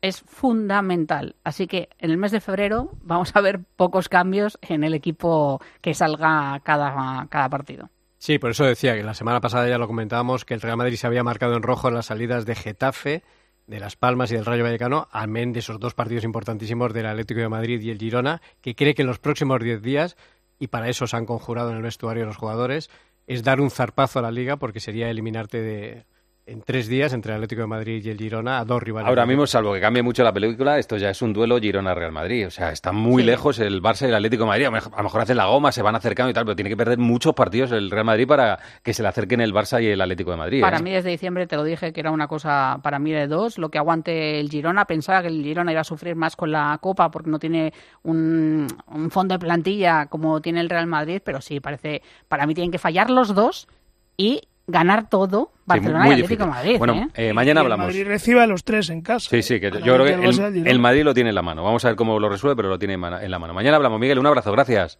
es 0.00 0.22
fundamental. 0.26 1.34
Así 1.44 1.66
que 1.66 1.88
en 1.98 2.10
el 2.10 2.16
mes 2.18 2.30
de 2.32 2.40
febrero 2.40 2.90
vamos 3.02 3.32
a 3.34 3.40
ver 3.40 3.60
pocos 3.76 4.08
cambios 4.08 4.58
en 4.62 4.84
el 4.84 4.94
equipo 4.94 5.60
que 5.80 5.94
salga 5.94 6.60
cada, 6.64 7.26
cada 7.28 7.48
partido. 7.48 7.90
Sí, 8.18 8.38
por 8.38 8.50
eso 8.52 8.64
decía 8.64 8.94
que 8.94 9.02
la 9.02 9.14
semana 9.14 9.40
pasada 9.40 9.68
ya 9.68 9.78
lo 9.78 9.88
comentábamos, 9.88 10.44
que 10.44 10.54
el 10.54 10.60
Real 10.60 10.76
Madrid 10.76 10.94
se 10.96 11.08
había 11.08 11.24
marcado 11.24 11.56
en 11.56 11.62
rojo 11.62 11.88
en 11.88 11.94
las 11.94 12.06
salidas 12.06 12.46
de 12.46 12.54
Getafe, 12.54 13.22
de 13.66 13.80
Las 13.80 13.96
Palmas 13.96 14.30
y 14.30 14.34
del 14.34 14.44
Rayo 14.44 14.64
Vallecano, 14.64 15.08
amén 15.10 15.52
de 15.52 15.60
esos 15.60 15.78
dos 15.78 15.94
partidos 15.94 16.24
importantísimos 16.24 16.92
del 16.92 17.06
Atlético 17.06 17.40
de 17.40 17.48
Madrid 17.48 17.80
y 17.80 17.90
el 17.90 17.98
Girona, 17.98 18.42
que 18.60 18.74
cree 18.74 18.94
que 18.94 19.02
en 19.02 19.08
los 19.08 19.18
próximos 19.18 19.60
10 19.62 19.82
días, 19.82 20.16
y 20.58 20.68
para 20.68 20.88
eso 20.88 21.06
se 21.06 21.16
han 21.16 21.26
conjurado 21.26 21.70
en 21.70 21.76
el 21.76 21.82
vestuario 21.82 22.26
los 22.26 22.36
jugadores, 22.36 22.90
es 23.26 23.42
dar 23.42 23.60
un 23.60 23.70
zarpazo 23.70 24.18
a 24.18 24.22
la 24.22 24.30
liga 24.30 24.56
porque 24.56 24.80
sería 24.80 25.10
eliminarte 25.10 25.60
de 25.60 26.04
en 26.44 26.60
tres 26.62 26.88
días 26.88 27.12
entre 27.12 27.30
el 27.32 27.36
Atlético 27.36 27.62
de 27.62 27.68
Madrid 27.68 28.04
y 28.04 28.10
el 28.10 28.18
Girona 28.18 28.58
a 28.58 28.64
dos 28.64 28.82
rivales. 28.82 29.08
Ahora 29.08 29.24
mismo, 29.26 29.46
salvo 29.46 29.72
que 29.74 29.80
cambie 29.80 30.02
mucho 30.02 30.24
la 30.24 30.32
película, 30.32 30.76
esto 30.78 30.96
ya 30.96 31.10
es 31.10 31.22
un 31.22 31.32
duelo 31.32 31.58
Girona-Real 31.60 32.10
Madrid. 32.10 32.48
O 32.48 32.50
sea, 32.50 32.72
está 32.72 32.90
muy 32.90 33.22
Sí. 33.22 33.26
lejos 33.26 33.58
el 33.60 33.80
Barça 33.80 34.02
y 34.06 34.08
el 34.08 34.14
Atlético 34.16 34.42
de 34.42 34.48
Madrid. 34.48 34.64
A 34.64 34.68
lo 34.68 34.72
mejor- 34.72 34.92
a 34.92 34.96
lo 34.96 35.02
mejor 35.04 35.20
hacen 35.20 35.36
la 35.36 35.46
goma, 35.46 35.70
se 35.70 35.82
van 35.82 35.94
acercando 35.94 36.30
y 36.30 36.34
tal, 36.34 36.44
pero 36.44 36.56
tiene 36.56 36.68
que 36.68 36.76
perder 36.76 36.98
muchos 36.98 37.32
partidos 37.34 37.70
el 37.70 37.90
Real 37.92 38.04
Madrid 38.04 38.26
para 38.26 38.58
que 38.82 38.92
se 38.92 39.02
le 39.02 39.08
acerquen 39.08 39.40
el 39.40 39.54
Barça 39.54 39.80
y 39.80 39.86
el 39.86 40.00
Atlético 40.00 40.32
de 40.32 40.36
Madrid. 40.36 40.60
Para 40.60 40.78
¿eh? 40.78 40.82
mí 40.82 40.90
desde 40.90 41.10
diciembre 41.10 41.46
te 41.46 41.54
lo 41.56 41.62
dije 41.62 41.92
que 41.92 42.00
era 42.00 42.10
una 42.10 42.26
cosa 42.26 42.80
para 42.82 42.98
mí 42.98 43.12
de 43.12 43.28
dos, 43.28 43.56
lo 43.58 43.70
que 43.70 43.78
aguante 43.78 44.40
el 44.40 44.48
Girona, 44.50 44.84
pensaba 44.84 45.22
que 45.22 45.28
el 45.28 45.42
Girona 45.44 45.70
iba 45.70 45.82
a 45.82 45.84
sufrir 45.84 46.16
más 46.16 46.34
con 46.34 46.50
la 46.50 46.76
Copa 46.82 47.10
porque 47.12 47.30
no 47.30 47.38
tiene 47.38 47.72
un, 48.02 48.66
un 48.88 49.10
fondo 49.12 49.34
de 49.34 49.38
plantilla 49.38 50.06
como 50.06 50.40
tiene 50.42 50.60
el 50.60 50.68
Real 50.68 50.88
Madrid, 50.88 51.22
pero 51.24 51.40
sí, 51.40 51.60
parece, 51.60 52.02
para 52.26 52.46
mí 52.46 52.54
tienen 52.54 52.72
que 52.72 52.78
fallar 52.78 53.10
los 53.10 53.32
dos 53.34 53.68
y 54.16 54.42
ganar 54.66 55.08
todo 55.08 55.50
Barcelona 55.66 56.04
muy 56.04 56.16
y 56.16 56.22
Atlético. 56.22 56.46
Madrid. 56.46 56.78
Bueno, 56.78 56.94
¿eh? 56.94 57.08
eh, 57.28 57.32
mañana 57.32 57.60
Y 57.60 57.62
el 57.62 57.66
hablamos. 57.72 57.86
Madrid 57.86 58.06
recibe 58.06 58.40
a 58.42 58.46
los 58.46 58.64
tres 58.64 58.90
en 58.90 59.00
casa. 59.02 59.28
Sí, 59.30 59.42
sí, 59.42 59.60
que 59.60 59.70
yo 59.70 59.94
creo 59.94 60.04
que 60.04 60.70
el, 60.70 60.78
Madrid 60.78 61.04
lo 61.04 61.14
tiene 61.14 61.30
en 61.30 61.34
la 61.34 61.42
mano. 61.42 61.62
Vamos 61.64 61.84
a 61.84 61.88
ver 61.88 61.96
cómo 61.96 62.18
lo 62.18 62.28
resuelve, 62.28 62.56
pero 62.56 62.68
lo 62.68 62.78
tiene 62.78 62.94
en 62.94 63.00
mano- 63.00 63.20
en 63.20 63.30
la 63.30 63.38
mano. 63.38 63.54
Mañana 63.54 63.76
hablamos, 63.76 63.98
Miguel. 64.00 64.18
Un 64.18 64.26
abrazo, 64.26 64.52
gracias. 64.52 64.98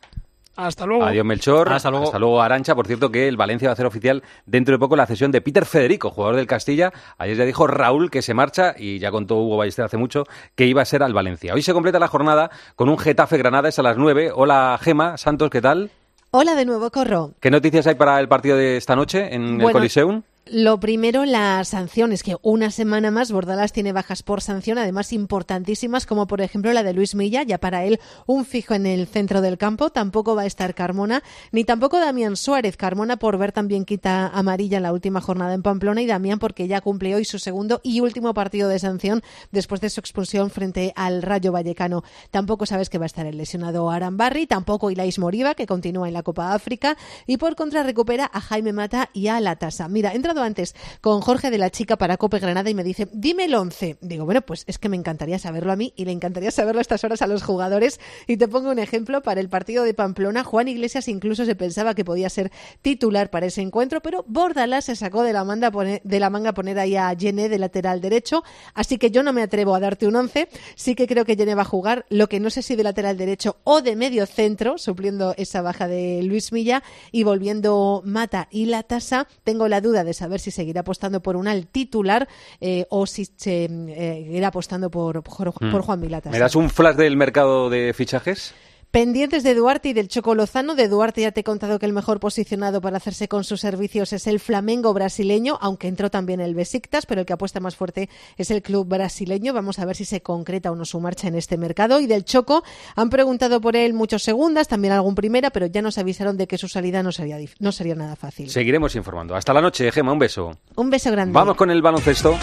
Hasta 0.55 0.85
luego. 0.85 1.05
Adiós, 1.05 1.25
Melchor. 1.25 1.73
Hasta 1.73 1.91
luego. 1.91 2.43
Arancha. 2.43 2.75
Por 2.75 2.87
cierto, 2.87 3.11
que 3.11 3.27
el 3.27 3.39
Valencia 3.39 3.69
va 3.69 3.71
a 3.71 3.73
hacer 3.73 3.87
oficial 3.87 4.23
dentro 4.45 4.75
de 4.75 4.79
poco 4.79 4.97
la 4.97 5.07
cesión 5.07 5.31
de 5.33 5.41
Peter 5.41 5.65
Federico, 5.65 6.11
jugador 6.11 6.37
del 6.37 6.47
Castilla. 6.47 6.93
Ayer 7.17 7.39
ya 7.39 7.45
dijo 7.47 7.67
Raúl 7.67 8.11
que 8.11 8.21
se 8.21 8.35
marcha 8.35 8.75
y 8.77 8.99
ya 8.99 9.11
contó 9.11 9.37
Hugo 9.39 9.57
Ballester 9.57 9.87
hace 9.87 9.97
mucho 9.97 10.25
que 10.55 10.67
iba 10.67 10.83
a 10.83 10.85
ser 10.85 11.03
al 11.03 11.15
Valencia. 11.15 11.55
Hoy 11.55 11.63
se 11.63 11.73
completa 11.73 11.99
la 11.99 12.09
jornada 12.09 12.51
con 12.77 12.91
un 12.91 12.99
Getafe 12.99 13.39
Granada, 13.39 13.71
es 13.71 13.79
a 13.79 13.83
las 13.83 13.97
9. 13.97 14.31
Hola, 14.35 14.79
Gema. 14.83 15.17
Santos, 15.17 15.49
¿qué 15.49 15.63
tal? 15.63 15.91
Hola 16.35 16.55
de 16.55 16.65
nuevo, 16.65 16.91
Corro. 16.91 17.33
¿Qué 17.41 17.51
noticias 17.51 17.87
hay 17.87 17.95
para 17.95 18.19
el 18.19 18.27
partido 18.27 18.57
de 18.57 18.79
esta 18.79 18.97
noche 18.97 19.35
en 19.35 19.61
el 19.61 19.71
Coliseum? 19.71 20.23
Lo 20.47 20.81
primero, 20.81 21.25
las 21.25 21.69
sanciones, 21.69 22.25
que 22.25 22.37
una 22.43 22.73
semana 22.73 23.13
más 23.13 23.31
Bordalas 23.31 23.73
tiene 23.73 23.93
bajas 23.93 24.25
por 24.25 24.41
sanción, 24.41 24.77
además 24.77 25.13
importantísimas, 25.13 26.05
como 26.05 26.27
por 26.27 26.41
ejemplo 26.41 26.73
la 26.73 26.83
de 26.83 26.93
Luis 26.93 27.15
Milla, 27.15 27.45
ya 27.45 27.59
para 27.59 27.85
él 27.85 28.01
un 28.27 28.45
fijo 28.45 28.75
en 28.75 28.87
el 28.87 29.07
centro 29.07 29.41
del 29.41 29.57
campo. 29.57 29.91
Tampoco 29.91 30.35
va 30.35 30.43
a 30.43 30.47
estar 30.47 30.75
Carmona, 30.75 31.23
ni 31.53 31.63
tampoco 31.63 32.01
Damián 32.01 32.35
Suárez. 32.35 32.77
Carmona 32.77 33.19
por 33.19 33.39
ver 33.39 33.53
también 33.53 33.85
quita 33.85 34.27
amarilla 34.27 34.79
en 34.79 34.83
la 34.83 34.93
última 34.93 35.21
jornada 35.21 35.55
en 35.55 35.63
Pamplona 35.63 36.03
y 36.03 36.07
Damián 36.07 36.41
porque 36.41 36.67
ya 36.67 36.81
cumple 36.81 37.15
hoy 37.15 37.25
su 37.25 37.39
segundo 37.39 37.81
y 37.85 38.01
último 38.01 38.35
partido 38.35 38.69
de 38.69 38.81
sanción 38.81 39.23
después 39.53 39.81
de 39.81 39.91
su 39.91 40.01
expulsión 40.01 40.51
frente 40.51 40.93
al 40.97 41.23
Rayo 41.23 41.53
Vallecano. 41.53 42.03
Tampoco 42.33 42.67
sabes 42.67 42.91
que 42.91 42.99
va 42.99 43.05
a 43.05 43.07
estar 43.07 43.27
el 43.27 43.37
lesionado 43.37 43.91
Arambarri, 43.93 44.49
tampoco 44.49 44.91
Ilais 44.91 45.21
Moriba, 45.21 45.55
que 45.55 45.69
continúa 45.69 46.09
en 46.09 46.15
la 46.15 46.25
Copa 46.25 46.53
África, 46.53 46.97
y 47.29 47.37
por 47.37 47.55
contra 47.55 47.85
recupera 47.85 48.29
a 48.33 48.41
Jaime 48.41 48.73
Mata 48.73 49.09
y 49.13 49.29
a 49.29 49.39
La 49.39 49.55
Tasa. 49.55 49.87
Mira, 49.87 50.13
he 50.13 50.32
antes 50.41 50.75
con 51.01 51.21
Jorge 51.21 51.51
de 51.51 51.59
la 51.59 51.71
Chica 51.71 51.97
para 51.97 52.17
Cope 52.17 52.39
Granada 52.39 52.71
y 52.71 52.75
me 52.75 52.85
dice, 52.85 53.09
dime 53.13 53.45
el 53.45 53.55
11. 53.55 53.99
Digo, 54.01 54.25
bueno, 54.25 54.41
pues 54.43 54.65
es 54.67 54.79
que 54.79 54.89
me 54.89 54.97
encantaría 54.97 55.39
saberlo 55.39 55.73
a 55.73 55.77
mí 55.77 55.93
y 55.97 56.05
le 56.05 56.13
encantaría 56.13 56.51
saberlo 56.51 56.79
a 56.79 56.83
estas 56.83 57.05
horas 57.05 57.21
a 57.23 57.27
los 57.27 57.43
jugadores. 57.43 58.01
Y 58.27 58.37
te 58.37 58.49
pongo 58.49 58.71
un 58.71 58.79
ejemplo, 58.79 59.23
para 59.23 59.41
el 59.41 59.49
partido 59.49 59.85
de 59.85 59.95
Pamplona, 59.95 60.45
Juan 60.45 60.69
Iglesias 60.69 61.09
incluso 61.09 61.45
se 61.45 61.55
pensaba 61.55 61.95
que 61.95 62.05
podía 62.05 62.31
ser 62.31 62.51
titular 62.81 63.31
para 63.31 63.47
ese 63.47 63.61
encuentro, 63.61 64.01
pero 64.01 64.25
Bordalás 64.29 64.87
se 64.87 64.97
sacó 64.97 65.23
de 65.23 65.33
la, 65.33 65.45
manga 65.45 65.71
poner, 65.71 66.01
de 66.05 66.21
la 66.21 66.31
manga 66.31 66.55
poner 66.55 66.79
ahí 66.79 66.97
a 66.97 67.13
Yené 67.13 67.49
de 67.49 67.59
lateral 67.59 68.01
derecho, 68.01 68.43
así 68.75 68.99
que 68.99 69.11
yo 69.11 69.23
no 69.23 69.33
me 69.33 69.43
atrevo 69.43 69.75
a 69.75 69.81
darte 69.81 70.07
un 70.07 70.17
11. 70.17 70.49
Sí 70.75 70.95
que 70.95 71.07
creo 71.07 71.25
que 71.25 71.37
Yené 71.37 71.55
va 71.55 71.63
a 71.63 71.67
jugar, 71.67 72.07
lo 72.09 72.29
que 72.29 72.41
no 72.41 72.51
sé 72.51 72.63
si 72.63 72.77
de 72.77 72.83
lateral 72.83 73.17
derecho 73.17 73.57
o 73.65 73.83
de 73.83 73.97
medio 73.97 74.27
centro, 74.27 74.79
supliendo 74.79 75.35
esa 75.37 75.63
baja 75.63 75.89
de 75.89 76.23
Luis 76.23 76.53
Milla 76.53 76.83
y 77.11 77.23
volviendo 77.25 78.03
Mata 78.05 78.49
y 78.51 78.67
La 78.67 78.83
Tasa. 78.83 79.27
Tengo 79.45 79.69
la 79.69 79.81
duda 79.81 80.05
de 80.05 80.15
saber 80.23 80.41
si 80.41 80.51
seguirá 80.51 80.83
apostando 80.83 81.21
por 81.21 81.37
un 81.37 81.49
al 81.49 81.67
titular 81.67 82.29
eh, 82.61 82.87
o 82.91 83.07
si 83.07 83.25
se 83.25 83.65
eh, 83.65 84.31
irá 84.31 84.49
apostando 84.49 84.91
por, 84.91 85.23
por, 85.23 85.53
por. 85.53 85.83
Juan 85.83 86.01
Milata. 86.01 86.31
¿Me 86.31 86.39
das 86.39 86.55
un 86.55 86.71
flash 86.71 86.97
del 86.97 87.17
mercado 87.17 87.71
de 87.71 87.93
fichajes? 87.93 88.55
Pendientes 88.93 89.43
de 89.43 89.55
Duarte 89.55 89.89
y 89.89 89.95
del 89.95 90.09
Choco 90.09 90.35
Lozano. 90.35 90.75
De 90.75 90.87
Duarte 90.87 91.23
ya 91.23 91.33
te 91.33 91.41
he 91.41 91.45
contado 91.45 91.79
que 91.79 91.87
el 91.87 91.95
mejor 91.95 92.21
posicionado 92.21 92.83
para 92.83 92.99
hacerse 92.99 93.27
con 93.27 93.43
sus 93.43 93.59
servicios 93.59 94.13
es 94.13 94.27
el 94.27 94.39
Flamengo 94.39 94.93
brasileño, 94.93 95.57
aunque 95.63 95.89
entró 95.89 96.11
también 96.11 96.43
el 96.43 96.55
Besiktas, 96.55 97.07
pero 97.07 97.23
el 97.23 97.27
que 97.27 97.33
apuesta 97.33 97.59
más 97.59 97.75
fuerte 97.75 98.11
es 98.37 98.51
el 98.51 98.61
club 98.61 98.87
brasileño. 98.87 99.55
Vamos 99.55 99.79
a 99.79 99.87
ver 99.87 99.97
si 99.97 100.05
se 100.05 100.21
concreta 100.21 100.71
o 100.71 100.77
no 100.77 100.85
su 100.85 101.01
marcha 101.01 101.27
en 101.27 101.37
este 101.37 101.57
mercado. 101.57 102.01
Y 102.01 102.07
del 102.07 102.27
Choco 102.27 102.65
han 102.95 103.09
preguntado 103.09 103.63
por 103.63 103.77
él 103.77 103.95
muchos 103.95 104.23
segundas, 104.25 104.69
también 104.69 104.93
algún 104.93 105.15
primera, 105.15 105.49
pero 105.49 105.65
ya 105.65 105.81
nos 105.81 105.97
avisaron 105.97 106.37
de 106.37 106.47
que 106.47 106.59
su 106.59 106.69
salida 106.69 107.03
no 107.03 107.13
sería, 107.13 107.39
no 107.61 107.73
sería 107.73 107.95
nada 107.95 108.15
fácil. 108.15 108.51
Seguiremos 108.51 108.95
informando. 108.95 109.35
Hasta 109.35 109.55
la 109.55 109.63
noche, 109.63 109.91
Gema. 109.91 110.13
Un 110.13 110.19
beso. 110.19 110.59
Un 110.77 110.91
beso 110.91 111.11
grande. 111.11 111.33
Vamos 111.33 111.57
con 111.57 111.71
el 111.71 111.81
baloncesto. 111.81 112.37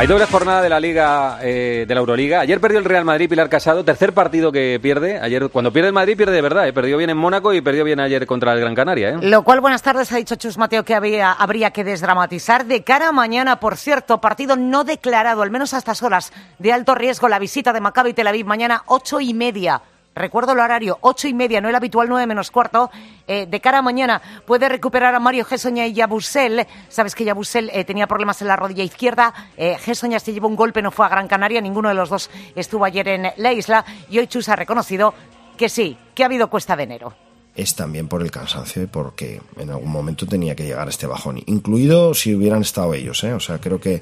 Hay 0.00 0.06
doble 0.06 0.24
jornada 0.24 0.62
de 0.62 0.70
la 0.70 0.80
Liga 0.80 1.40
eh, 1.42 1.84
de 1.86 1.94
la 1.94 2.00
Euroliga. 2.00 2.40
Ayer 2.40 2.58
perdió 2.58 2.78
el 2.78 2.86
Real 2.86 3.04
Madrid 3.04 3.28
Pilar 3.28 3.50
Casado, 3.50 3.84
tercer 3.84 4.14
partido 4.14 4.50
que 4.50 4.80
pierde. 4.80 5.20
Ayer 5.20 5.50
cuando 5.50 5.74
pierde 5.74 5.88
el 5.88 5.92
Madrid 5.92 6.16
pierde 6.16 6.32
de 6.32 6.40
verdad, 6.40 6.66
eh. 6.66 6.72
perdió 6.72 6.96
bien 6.96 7.10
en 7.10 7.18
Mónaco 7.18 7.52
y 7.52 7.60
perdió 7.60 7.84
bien 7.84 8.00
ayer 8.00 8.24
contra 8.24 8.54
el 8.54 8.60
Gran 8.60 8.74
Canaria, 8.74 9.10
¿eh? 9.10 9.18
Lo 9.20 9.42
cual, 9.42 9.60
buenas 9.60 9.82
tardes, 9.82 10.10
ha 10.10 10.16
dicho 10.16 10.36
Chus 10.36 10.56
Mateo 10.56 10.86
que 10.86 10.94
habría 10.94 11.70
que 11.72 11.84
desdramatizar. 11.84 12.64
De 12.64 12.82
cara 12.82 13.08
a 13.08 13.12
mañana, 13.12 13.60
por 13.60 13.76
cierto, 13.76 14.22
partido 14.22 14.56
no 14.56 14.84
declarado, 14.84 15.42
al 15.42 15.50
menos 15.50 15.74
a 15.74 15.76
estas 15.76 16.02
horas, 16.02 16.32
de 16.58 16.72
alto 16.72 16.94
riesgo, 16.94 17.28
la 17.28 17.38
visita 17.38 17.74
de 17.74 17.82
Maccabi 17.82 18.14
Tel 18.14 18.26
Aviv 18.26 18.46
mañana, 18.46 18.84
ocho 18.86 19.20
y 19.20 19.34
media. 19.34 19.82
Recuerdo 20.14 20.52
el 20.52 20.58
horario, 20.58 20.98
ocho 21.02 21.28
y 21.28 21.34
media, 21.34 21.60
no 21.60 21.68
el 21.68 21.74
habitual 21.74 22.08
nueve 22.08 22.26
menos 22.26 22.50
cuarto. 22.50 22.90
Eh, 23.28 23.46
de 23.46 23.60
cara 23.60 23.78
a 23.78 23.82
mañana 23.82 24.20
puede 24.44 24.68
recuperar 24.68 25.14
a 25.14 25.20
Mario 25.20 25.44
Gessoña 25.44 25.86
y 25.86 25.92
Yabusel. 25.92 26.66
Sabes 26.88 27.14
que 27.14 27.24
Yabusel 27.24 27.70
eh, 27.72 27.84
tenía 27.84 28.08
problemas 28.08 28.42
en 28.42 28.48
la 28.48 28.56
rodilla 28.56 28.82
izquierda. 28.82 29.32
Eh, 29.56 29.76
Gessoña 29.78 30.18
se 30.18 30.32
llevó 30.32 30.48
un 30.48 30.56
golpe, 30.56 30.82
no 30.82 30.90
fue 30.90 31.06
a 31.06 31.08
Gran 31.08 31.28
Canaria. 31.28 31.60
Ninguno 31.60 31.88
de 31.88 31.94
los 31.94 32.08
dos 32.08 32.28
estuvo 32.56 32.84
ayer 32.84 33.06
en 33.06 33.28
la 33.36 33.52
isla. 33.52 33.84
Y 34.10 34.18
hoy 34.18 34.26
Chus 34.26 34.48
ha 34.48 34.56
reconocido 34.56 35.14
que 35.56 35.68
sí, 35.68 35.96
que 36.14 36.24
ha 36.24 36.26
habido 36.26 36.50
cuesta 36.50 36.74
de 36.74 36.82
enero. 36.82 37.14
es 37.54 37.74
también 37.76 38.08
por 38.08 38.22
el 38.22 38.30
cansancio 38.30 38.82
y 38.82 38.86
porque 38.86 39.40
en 39.58 39.70
algún 39.70 39.90
momento 39.90 40.26
tenía 40.26 40.54
que 40.54 40.64
llegar 40.64 40.88
este 40.88 41.06
bajón, 41.06 41.42
incluido 41.46 42.14
si 42.14 42.34
hubieran 42.34 42.62
estado 42.62 42.94
ellos, 42.94 43.22
¿eh? 43.24 43.32
o 43.34 43.40
sea, 43.40 43.58
creo 43.58 43.80
que 43.80 44.00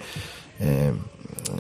eh, 0.61 0.93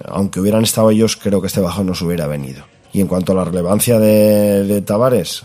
aunque 0.06 0.40
hubieran 0.40 0.62
estado 0.62 0.90
ellos, 0.90 1.16
creo 1.16 1.40
que 1.40 1.46
este 1.48 1.60
bajón 1.60 1.86
nos 1.86 2.02
hubiera 2.02 2.26
venido. 2.26 2.64
Y 2.98 3.00
en 3.00 3.06
cuanto 3.06 3.30
a 3.30 3.36
la 3.36 3.44
relevancia 3.44 4.00
de, 4.00 4.64
de 4.64 4.82
Tavares, 4.82 5.44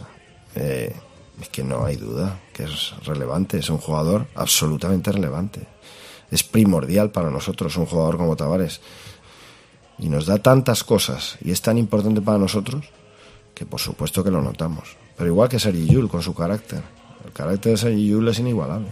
eh, 0.55 0.91
es 1.39 1.49
que 1.49 1.63
no 1.63 1.85
hay 1.85 1.97
duda 1.97 2.39
que 2.51 2.63
es 2.63 2.95
relevante, 3.05 3.59
es 3.59 3.69
un 3.69 3.77
jugador 3.77 4.25
absolutamente 4.33 5.11
relevante. 5.11 5.59
Es 6.31 6.41
primordial 6.43 7.11
para 7.11 7.29
nosotros 7.29 7.77
un 7.77 7.85
jugador 7.85 8.17
como 8.17 8.35
Tavares. 8.35 8.81
Y 9.99 10.09
nos 10.09 10.25
da 10.25 10.39
tantas 10.39 10.83
cosas 10.83 11.37
y 11.45 11.51
es 11.51 11.61
tan 11.61 11.77
importante 11.77 12.21
para 12.21 12.39
nosotros 12.39 12.85
que 13.53 13.67
por 13.67 13.79
supuesto 13.79 14.23
que 14.23 14.31
lo 14.31 14.41
notamos. 14.41 14.97
Pero 15.15 15.29
igual 15.29 15.47
que 15.47 15.59
Sergi 15.59 15.85
Yul 15.85 16.09
con 16.09 16.23
su 16.23 16.33
carácter. 16.33 16.81
El 17.23 17.33
carácter 17.33 17.73
de 17.73 17.77
Sergi 17.77 18.07
Yul 18.07 18.27
es 18.29 18.39
inigualable. 18.39 18.87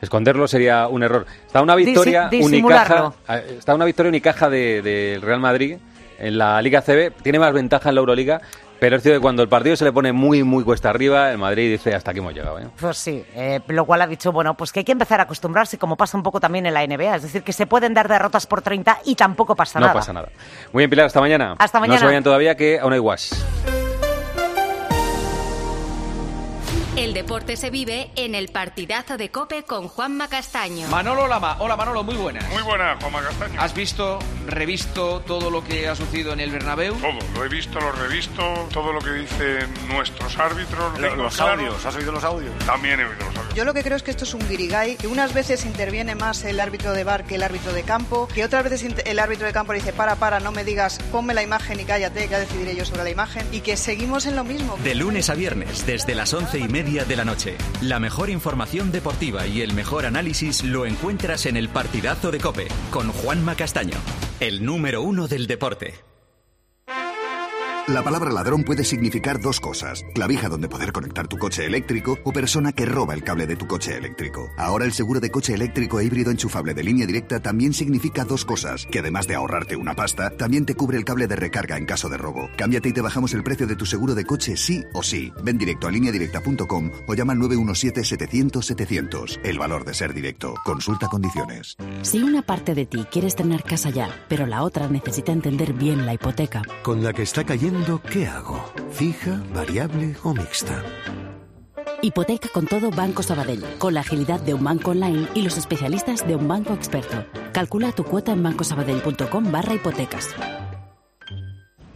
Esconderlo 0.00 0.48
sería 0.48 0.88
un 0.88 1.02
error. 1.02 1.26
Está 1.46 1.60
una 1.60 1.74
victoria 1.74 2.30
Disi- 2.30 2.42
unicaja, 2.46 3.12
eh, 3.28 3.56
está 3.58 3.74
una 3.74 3.84
victoria 3.84 4.08
unicaja 4.08 4.48
de- 4.48 4.80
del 4.80 5.20
Real 5.20 5.40
Madrid 5.40 5.76
en 6.18 6.38
la 6.38 6.60
Liga 6.62 6.82
CB. 6.82 7.12
Tiene 7.22 7.38
más 7.38 7.52
ventaja 7.52 7.88
en 7.88 7.94
la 7.94 8.00
Euroliga, 8.00 8.40
pero 8.80 8.96
es 8.96 9.02
cierto 9.02 9.18
que 9.18 9.22
cuando 9.22 9.42
el 9.42 9.48
partido 9.48 9.74
se 9.76 9.84
le 9.84 9.92
pone 9.92 10.12
muy 10.12 10.42
muy 10.42 10.62
cuesta 10.64 10.90
arriba, 10.90 11.30
el 11.32 11.38
Madrid 11.38 11.70
dice 11.70 11.94
hasta 11.94 12.10
aquí 12.10 12.20
hemos 12.20 12.34
llegado. 12.34 12.58
¿eh? 12.58 12.66
Pues 12.80 12.96
sí, 12.98 13.24
eh, 13.34 13.60
lo 13.68 13.84
cual 13.84 14.02
ha 14.02 14.06
dicho, 14.06 14.30
bueno, 14.32 14.54
pues 14.54 14.72
que 14.72 14.80
hay 14.80 14.84
que 14.84 14.92
empezar 14.92 15.20
a 15.20 15.24
acostumbrarse, 15.24 15.78
como 15.78 15.96
pasa 15.96 16.16
un 16.16 16.22
poco 16.22 16.40
también 16.40 16.66
en 16.66 16.74
la 16.74 16.86
NBA. 16.86 17.16
Es 17.16 17.22
decir, 17.22 17.42
que 17.42 17.52
se 17.52 17.66
pueden 17.66 17.94
dar 17.94 18.08
derrotas 18.08 18.46
por 18.46 18.62
30 18.62 18.98
y 19.04 19.14
tampoco 19.14 19.54
pasa 19.56 19.78
no 19.80 19.86
nada. 19.86 19.94
pasa 19.98 20.12
nada. 20.12 20.28
Muy 20.72 20.82
bien, 20.82 20.90
Pilar, 20.90 21.06
hasta 21.06 21.20
mañana. 21.20 21.54
Hasta 21.58 21.78
No 21.78 21.82
mañana. 21.82 21.98
se 22.00 22.06
vayan 22.06 22.22
todavía 22.24 22.54
que 22.56 22.78
aún 22.78 22.92
hay 22.92 22.98
guas. 23.00 23.77
El 26.98 27.14
deporte 27.14 27.56
se 27.56 27.70
vive 27.70 28.10
en 28.16 28.34
el 28.34 28.48
partidazo 28.48 29.16
de 29.16 29.30
Cope 29.30 29.62
con 29.62 29.86
Juanma 29.86 30.26
Castaño. 30.26 30.88
Manolo 30.88 31.28
Lama. 31.28 31.56
Hola 31.60 31.76
Manolo, 31.76 32.02
muy 32.02 32.16
buenas. 32.16 32.44
Muy 32.50 32.62
buena, 32.62 32.96
Juanma 33.00 33.22
Castaño. 33.22 33.60
¿Has 33.60 33.72
visto, 33.72 34.18
revisto 34.48 35.20
todo 35.20 35.48
lo 35.48 35.62
que 35.62 35.86
ha 35.86 35.94
sucedido 35.94 36.32
en 36.32 36.40
el 36.40 36.50
Bernabéu? 36.50 36.96
Todo, 36.96 37.20
lo 37.36 37.44
he 37.44 37.48
visto, 37.48 37.78
lo 37.78 37.90
he 37.90 38.08
revisto, 38.08 38.68
todo 38.72 38.92
lo 38.92 38.98
que 38.98 39.12
dicen 39.12 39.72
nuestros 39.86 40.36
árbitros. 40.38 40.98
lo 40.98 41.14
los 41.14 41.36
claro. 41.36 41.52
audios, 41.52 41.86
¿has 41.86 41.94
oído 41.94 42.10
los 42.10 42.24
audios? 42.24 42.52
También 42.66 42.98
he 42.98 43.04
oído 43.04 43.26
los 43.26 43.36
audios. 43.36 43.54
Yo 43.54 43.64
lo 43.64 43.74
que 43.74 43.84
creo 43.84 43.96
es 43.96 44.02
que 44.02 44.10
esto 44.10 44.24
es 44.24 44.34
un 44.34 44.48
guirigay, 44.48 44.96
que 44.96 45.06
unas 45.06 45.32
veces 45.32 45.66
interviene 45.66 46.16
más 46.16 46.42
el 46.42 46.58
árbitro 46.58 46.92
de 46.94 47.04
bar 47.04 47.26
que 47.26 47.36
el 47.36 47.44
árbitro 47.44 47.72
de 47.72 47.84
campo, 47.84 48.26
que 48.26 48.44
otras 48.44 48.64
veces 48.64 48.84
el 49.04 49.18
árbitro 49.20 49.46
de 49.46 49.52
campo 49.52 49.72
le 49.72 49.78
dice 49.78 49.92
para, 49.92 50.16
para, 50.16 50.40
no 50.40 50.50
me 50.50 50.64
digas, 50.64 50.98
ponme 51.12 51.32
la 51.32 51.44
imagen 51.44 51.78
y 51.78 51.84
cállate, 51.84 52.22
que 52.22 52.28
ya 52.28 52.40
decidiré 52.40 52.74
yo 52.74 52.84
sobre 52.84 53.04
la 53.04 53.10
imagen, 53.10 53.46
y 53.52 53.60
que 53.60 53.76
seguimos 53.76 54.26
en 54.26 54.34
lo 54.34 54.42
mismo. 54.42 54.76
De 54.82 54.96
lunes 54.96 55.30
a 55.30 55.34
viernes, 55.34 55.86
desde 55.86 56.16
las 56.16 56.34
once 56.34 56.58
y 56.58 56.66
media 56.66 56.87
de 56.88 57.16
la 57.16 57.24
noche. 57.24 57.56
La 57.82 58.00
mejor 58.00 58.30
información 58.30 58.90
deportiva 58.90 59.46
y 59.46 59.60
el 59.60 59.74
mejor 59.74 60.06
análisis 60.06 60.64
lo 60.64 60.86
encuentras 60.86 61.44
en 61.44 61.58
el 61.58 61.68
partidazo 61.68 62.30
de 62.30 62.38
Cope 62.38 62.68
con 62.90 63.12
Juanma 63.12 63.56
Castaño, 63.56 63.96
el 64.40 64.64
número 64.64 65.02
uno 65.02 65.28
del 65.28 65.46
deporte. 65.46 66.17
La 67.88 68.04
palabra 68.04 68.30
ladrón 68.30 68.62
puede 68.64 68.84
significar 68.84 69.40
dos 69.40 69.60
cosas. 69.60 70.04
Clavija 70.12 70.50
donde 70.50 70.68
poder 70.68 70.92
conectar 70.92 71.26
tu 71.26 71.38
coche 71.38 71.64
eléctrico 71.64 72.18
o 72.22 72.32
persona 72.32 72.72
que 72.72 72.84
roba 72.84 73.14
el 73.14 73.24
cable 73.24 73.46
de 73.46 73.56
tu 73.56 73.66
coche 73.66 73.96
eléctrico. 73.96 74.50
Ahora 74.58 74.84
el 74.84 74.92
seguro 74.92 75.20
de 75.20 75.30
coche 75.30 75.54
eléctrico 75.54 75.98
e 75.98 76.04
híbrido 76.04 76.30
enchufable 76.30 76.74
de 76.74 76.82
línea 76.82 77.06
directa 77.06 77.40
también 77.40 77.72
significa 77.72 78.26
dos 78.26 78.44
cosas. 78.44 78.86
Que 78.90 78.98
además 78.98 79.26
de 79.26 79.36
ahorrarte 79.36 79.74
una 79.74 79.94
pasta, 79.94 80.28
también 80.36 80.66
te 80.66 80.74
cubre 80.74 80.98
el 80.98 81.06
cable 81.06 81.28
de 81.28 81.36
recarga 81.36 81.78
en 81.78 81.86
caso 81.86 82.10
de 82.10 82.18
robo. 82.18 82.50
Cámbiate 82.58 82.90
y 82.90 82.92
te 82.92 83.00
bajamos 83.00 83.32
el 83.32 83.42
precio 83.42 83.66
de 83.66 83.76
tu 83.76 83.86
seguro 83.86 84.14
de 84.14 84.26
coche 84.26 84.58
sí 84.58 84.84
o 84.92 85.02
sí. 85.02 85.32
Ven 85.42 85.56
directo 85.56 85.86
a 85.86 85.90
lineadirecta.com 85.90 86.90
o 87.06 87.14
llama 87.14 87.32
al 87.32 87.38
917-700-700. 87.38 89.40
El 89.44 89.58
valor 89.58 89.86
de 89.86 89.94
ser 89.94 90.12
directo. 90.12 90.56
Consulta 90.62 91.06
condiciones. 91.06 91.74
Si 92.02 92.22
una 92.22 92.42
parte 92.42 92.74
de 92.74 92.84
ti 92.84 93.06
quiere 93.10 93.28
estrenar 93.28 93.64
casa 93.64 93.88
ya, 93.88 94.10
pero 94.28 94.44
la 94.44 94.62
otra 94.62 94.88
necesita 94.88 95.32
entender 95.32 95.72
bien 95.72 96.04
la 96.04 96.12
hipoteca, 96.12 96.60
Con 96.82 97.02
la 97.02 97.14
que 97.14 97.22
está 97.22 97.44
cayendo, 97.44 97.77
¿qué 98.10 98.26
hago? 98.26 98.60
¿Fija, 98.90 99.42
variable 99.54 100.16
o 100.22 100.34
mixta? 100.34 100.82
Hipoteca 102.02 102.48
con 102.48 102.66
todo 102.66 102.90
Banco 102.90 103.22
Sabadell, 103.22 103.64
con 103.78 103.94
la 103.94 104.00
agilidad 104.00 104.40
de 104.40 104.54
un 104.54 104.64
banco 104.64 104.92
online 104.92 105.28
y 105.34 105.42
los 105.42 105.56
especialistas 105.56 106.26
de 106.26 106.36
un 106.36 106.46
banco 106.46 106.72
experto. 106.74 107.24
Calcula 107.52 107.92
tu 107.92 108.04
cuota 108.04 108.32
en 108.32 108.42
bancosabadell.com 108.42 109.50
barra 109.50 109.74
hipotecas. 109.74 110.28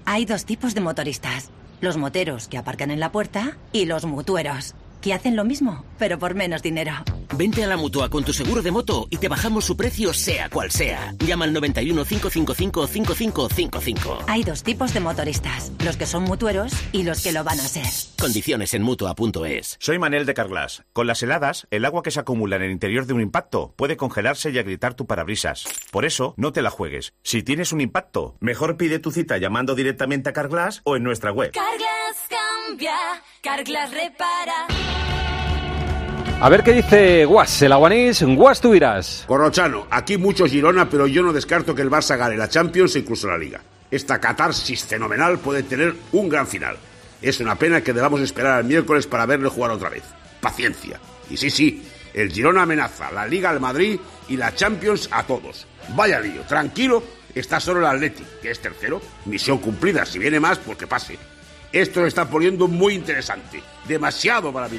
Hay 0.04 0.24
dos 0.24 0.44
tipos 0.44 0.74
de 0.74 0.80
motoristas. 0.80 1.50
Los 1.80 1.96
moteros 1.96 2.48
que 2.48 2.58
aparcan 2.58 2.90
en 2.90 3.00
la 3.00 3.10
puerta 3.10 3.56
y 3.72 3.86
los 3.86 4.04
mutueros, 4.04 4.74
que 5.00 5.14
hacen 5.14 5.36
lo 5.36 5.44
mismo, 5.44 5.84
pero 5.98 6.18
por 6.18 6.34
menos 6.34 6.62
dinero. 6.62 6.92
Vente 7.34 7.64
a 7.64 7.66
la 7.66 7.78
mutua 7.78 8.10
con 8.10 8.24
tu 8.24 8.32
seguro 8.32 8.60
de 8.60 8.70
moto 8.70 9.06
y 9.08 9.16
te 9.16 9.28
bajamos 9.28 9.64
su 9.64 9.76
precio 9.76 10.12
sea 10.12 10.50
cual 10.50 10.70
sea. 10.70 11.14
Llama 11.18 11.46
al 11.46 11.52
91 11.52 12.04
555 12.04 12.86
5555. 12.86 14.18
Hay 14.28 14.44
dos 14.44 14.62
tipos 14.62 14.92
de 14.92 15.00
motoristas, 15.00 15.72
los 15.82 15.96
que 15.96 16.04
son 16.04 16.24
mutueros 16.24 16.72
y 16.92 17.04
los 17.04 17.22
que 17.22 17.32
lo 17.32 17.42
van 17.42 17.58
a 17.58 17.62
ser. 17.62 17.86
Condiciones 18.20 18.74
en 18.74 18.82
mutua.es. 18.82 19.76
Soy 19.80 19.98
Manel 19.98 20.26
de 20.26 20.34
Carglass. 20.34 20.84
Con 20.92 21.06
las 21.06 21.22
heladas, 21.22 21.66
el 21.70 21.86
agua 21.86 22.02
que 22.02 22.10
se 22.10 22.20
acumula 22.20 22.56
en 22.56 22.62
el 22.62 22.70
interior 22.70 23.06
de 23.06 23.14
un 23.14 23.22
impacto 23.22 23.72
puede 23.76 23.96
congelarse 23.96 24.50
y 24.50 24.58
agrietar 24.58 24.94
tu 24.94 25.06
parabrisas. 25.06 25.64
Por 25.90 26.04
eso, 26.04 26.34
no 26.36 26.52
te 26.52 26.60
la 26.60 26.70
juegues. 26.70 27.14
Si 27.22 27.42
tienes 27.42 27.72
un 27.72 27.80
impacto, 27.80 28.36
mejor 28.40 28.76
pide 28.76 28.98
tu 28.98 29.10
cita 29.10 29.38
llamando 29.38 29.74
directamente 29.74 30.28
a 30.28 30.32
Carglass 30.34 30.82
o 30.84 30.96
en 30.96 31.02
nuestra 31.02 31.32
web. 31.32 31.52
Carglass 31.52 32.28
cambia, 32.28 32.96
Carglass 33.42 33.90
repara. 33.90 34.91
A 36.42 36.48
ver 36.48 36.64
qué 36.64 36.72
dice 36.72 37.24
Guas, 37.24 37.62
el 37.62 37.70
aguanís. 37.70 38.20
Guas, 38.24 38.60
tú 38.60 38.74
irás. 38.74 39.22
Corrochano, 39.28 39.86
aquí 39.88 40.18
mucho 40.18 40.44
Girona, 40.44 40.90
pero 40.90 41.06
yo 41.06 41.22
no 41.22 41.32
descarto 41.32 41.72
que 41.72 41.82
el 41.82 41.88
Barça 41.88 42.18
gane 42.18 42.36
la 42.36 42.48
Champions 42.48 42.96
e 42.96 42.98
incluso 42.98 43.28
la 43.28 43.38
Liga. 43.38 43.60
Esta 43.88 44.18
catarsis 44.18 44.84
fenomenal 44.84 45.38
puede 45.38 45.62
tener 45.62 45.94
un 46.10 46.28
gran 46.28 46.48
final. 46.48 46.76
Es 47.22 47.38
una 47.38 47.54
pena 47.54 47.80
que 47.80 47.92
debamos 47.92 48.20
esperar 48.20 48.54
al 48.54 48.64
miércoles 48.64 49.06
para 49.06 49.24
verle 49.24 49.50
jugar 49.50 49.70
otra 49.70 49.88
vez. 49.88 50.02
Paciencia. 50.40 50.98
Y 51.30 51.36
sí, 51.36 51.48
sí, 51.48 51.88
el 52.12 52.32
Girona 52.32 52.62
amenaza 52.62 53.12
la 53.12 53.24
Liga 53.24 53.50
al 53.50 53.60
Madrid 53.60 54.00
y 54.28 54.36
la 54.36 54.52
Champions 54.52 55.08
a 55.12 55.22
todos. 55.22 55.68
Vaya 55.94 56.18
lío, 56.18 56.42
tranquilo, 56.42 57.04
está 57.36 57.60
solo 57.60 57.78
el 57.78 57.86
Atleti, 57.86 58.24
que 58.42 58.50
es 58.50 58.58
tercero. 58.58 59.00
Misión 59.26 59.58
cumplida, 59.58 60.04
si 60.04 60.18
viene 60.18 60.40
más, 60.40 60.58
pues 60.58 60.76
que 60.76 60.88
pase. 60.88 61.16
Esto 61.72 62.00
lo 62.00 62.06
está 62.06 62.28
poniendo 62.28 62.68
muy 62.68 62.94
interesante. 62.94 63.62
Demasiado 63.88 64.52
para 64.52 64.68
mi. 64.68 64.78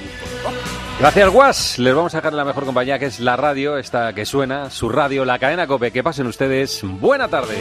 Gracias, 1.00 1.30
Guas. 1.30 1.80
Les 1.80 1.94
vamos 1.96 2.14
a 2.14 2.18
dejar 2.18 2.34
la 2.34 2.46
mejor 2.46 2.66
compañía 2.66 3.00
que 3.00 3.06
es 3.06 3.20
la 3.20 3.36
radio, 3.36 3.78
esta 3.78 4.14
que 4.14 4.26
suena, 4.26 4.70
su 4.70 4.90
radio, 4.90 5.26
la 5.26 5.40
cadena 5.40 5.66
Cope. 5.66 5.92
Que 5.92 6.04
pasen 6.04 6.28
ustedes. 6.28 6.82
Buena 6.84 7.28
tarde. 7.28 7.56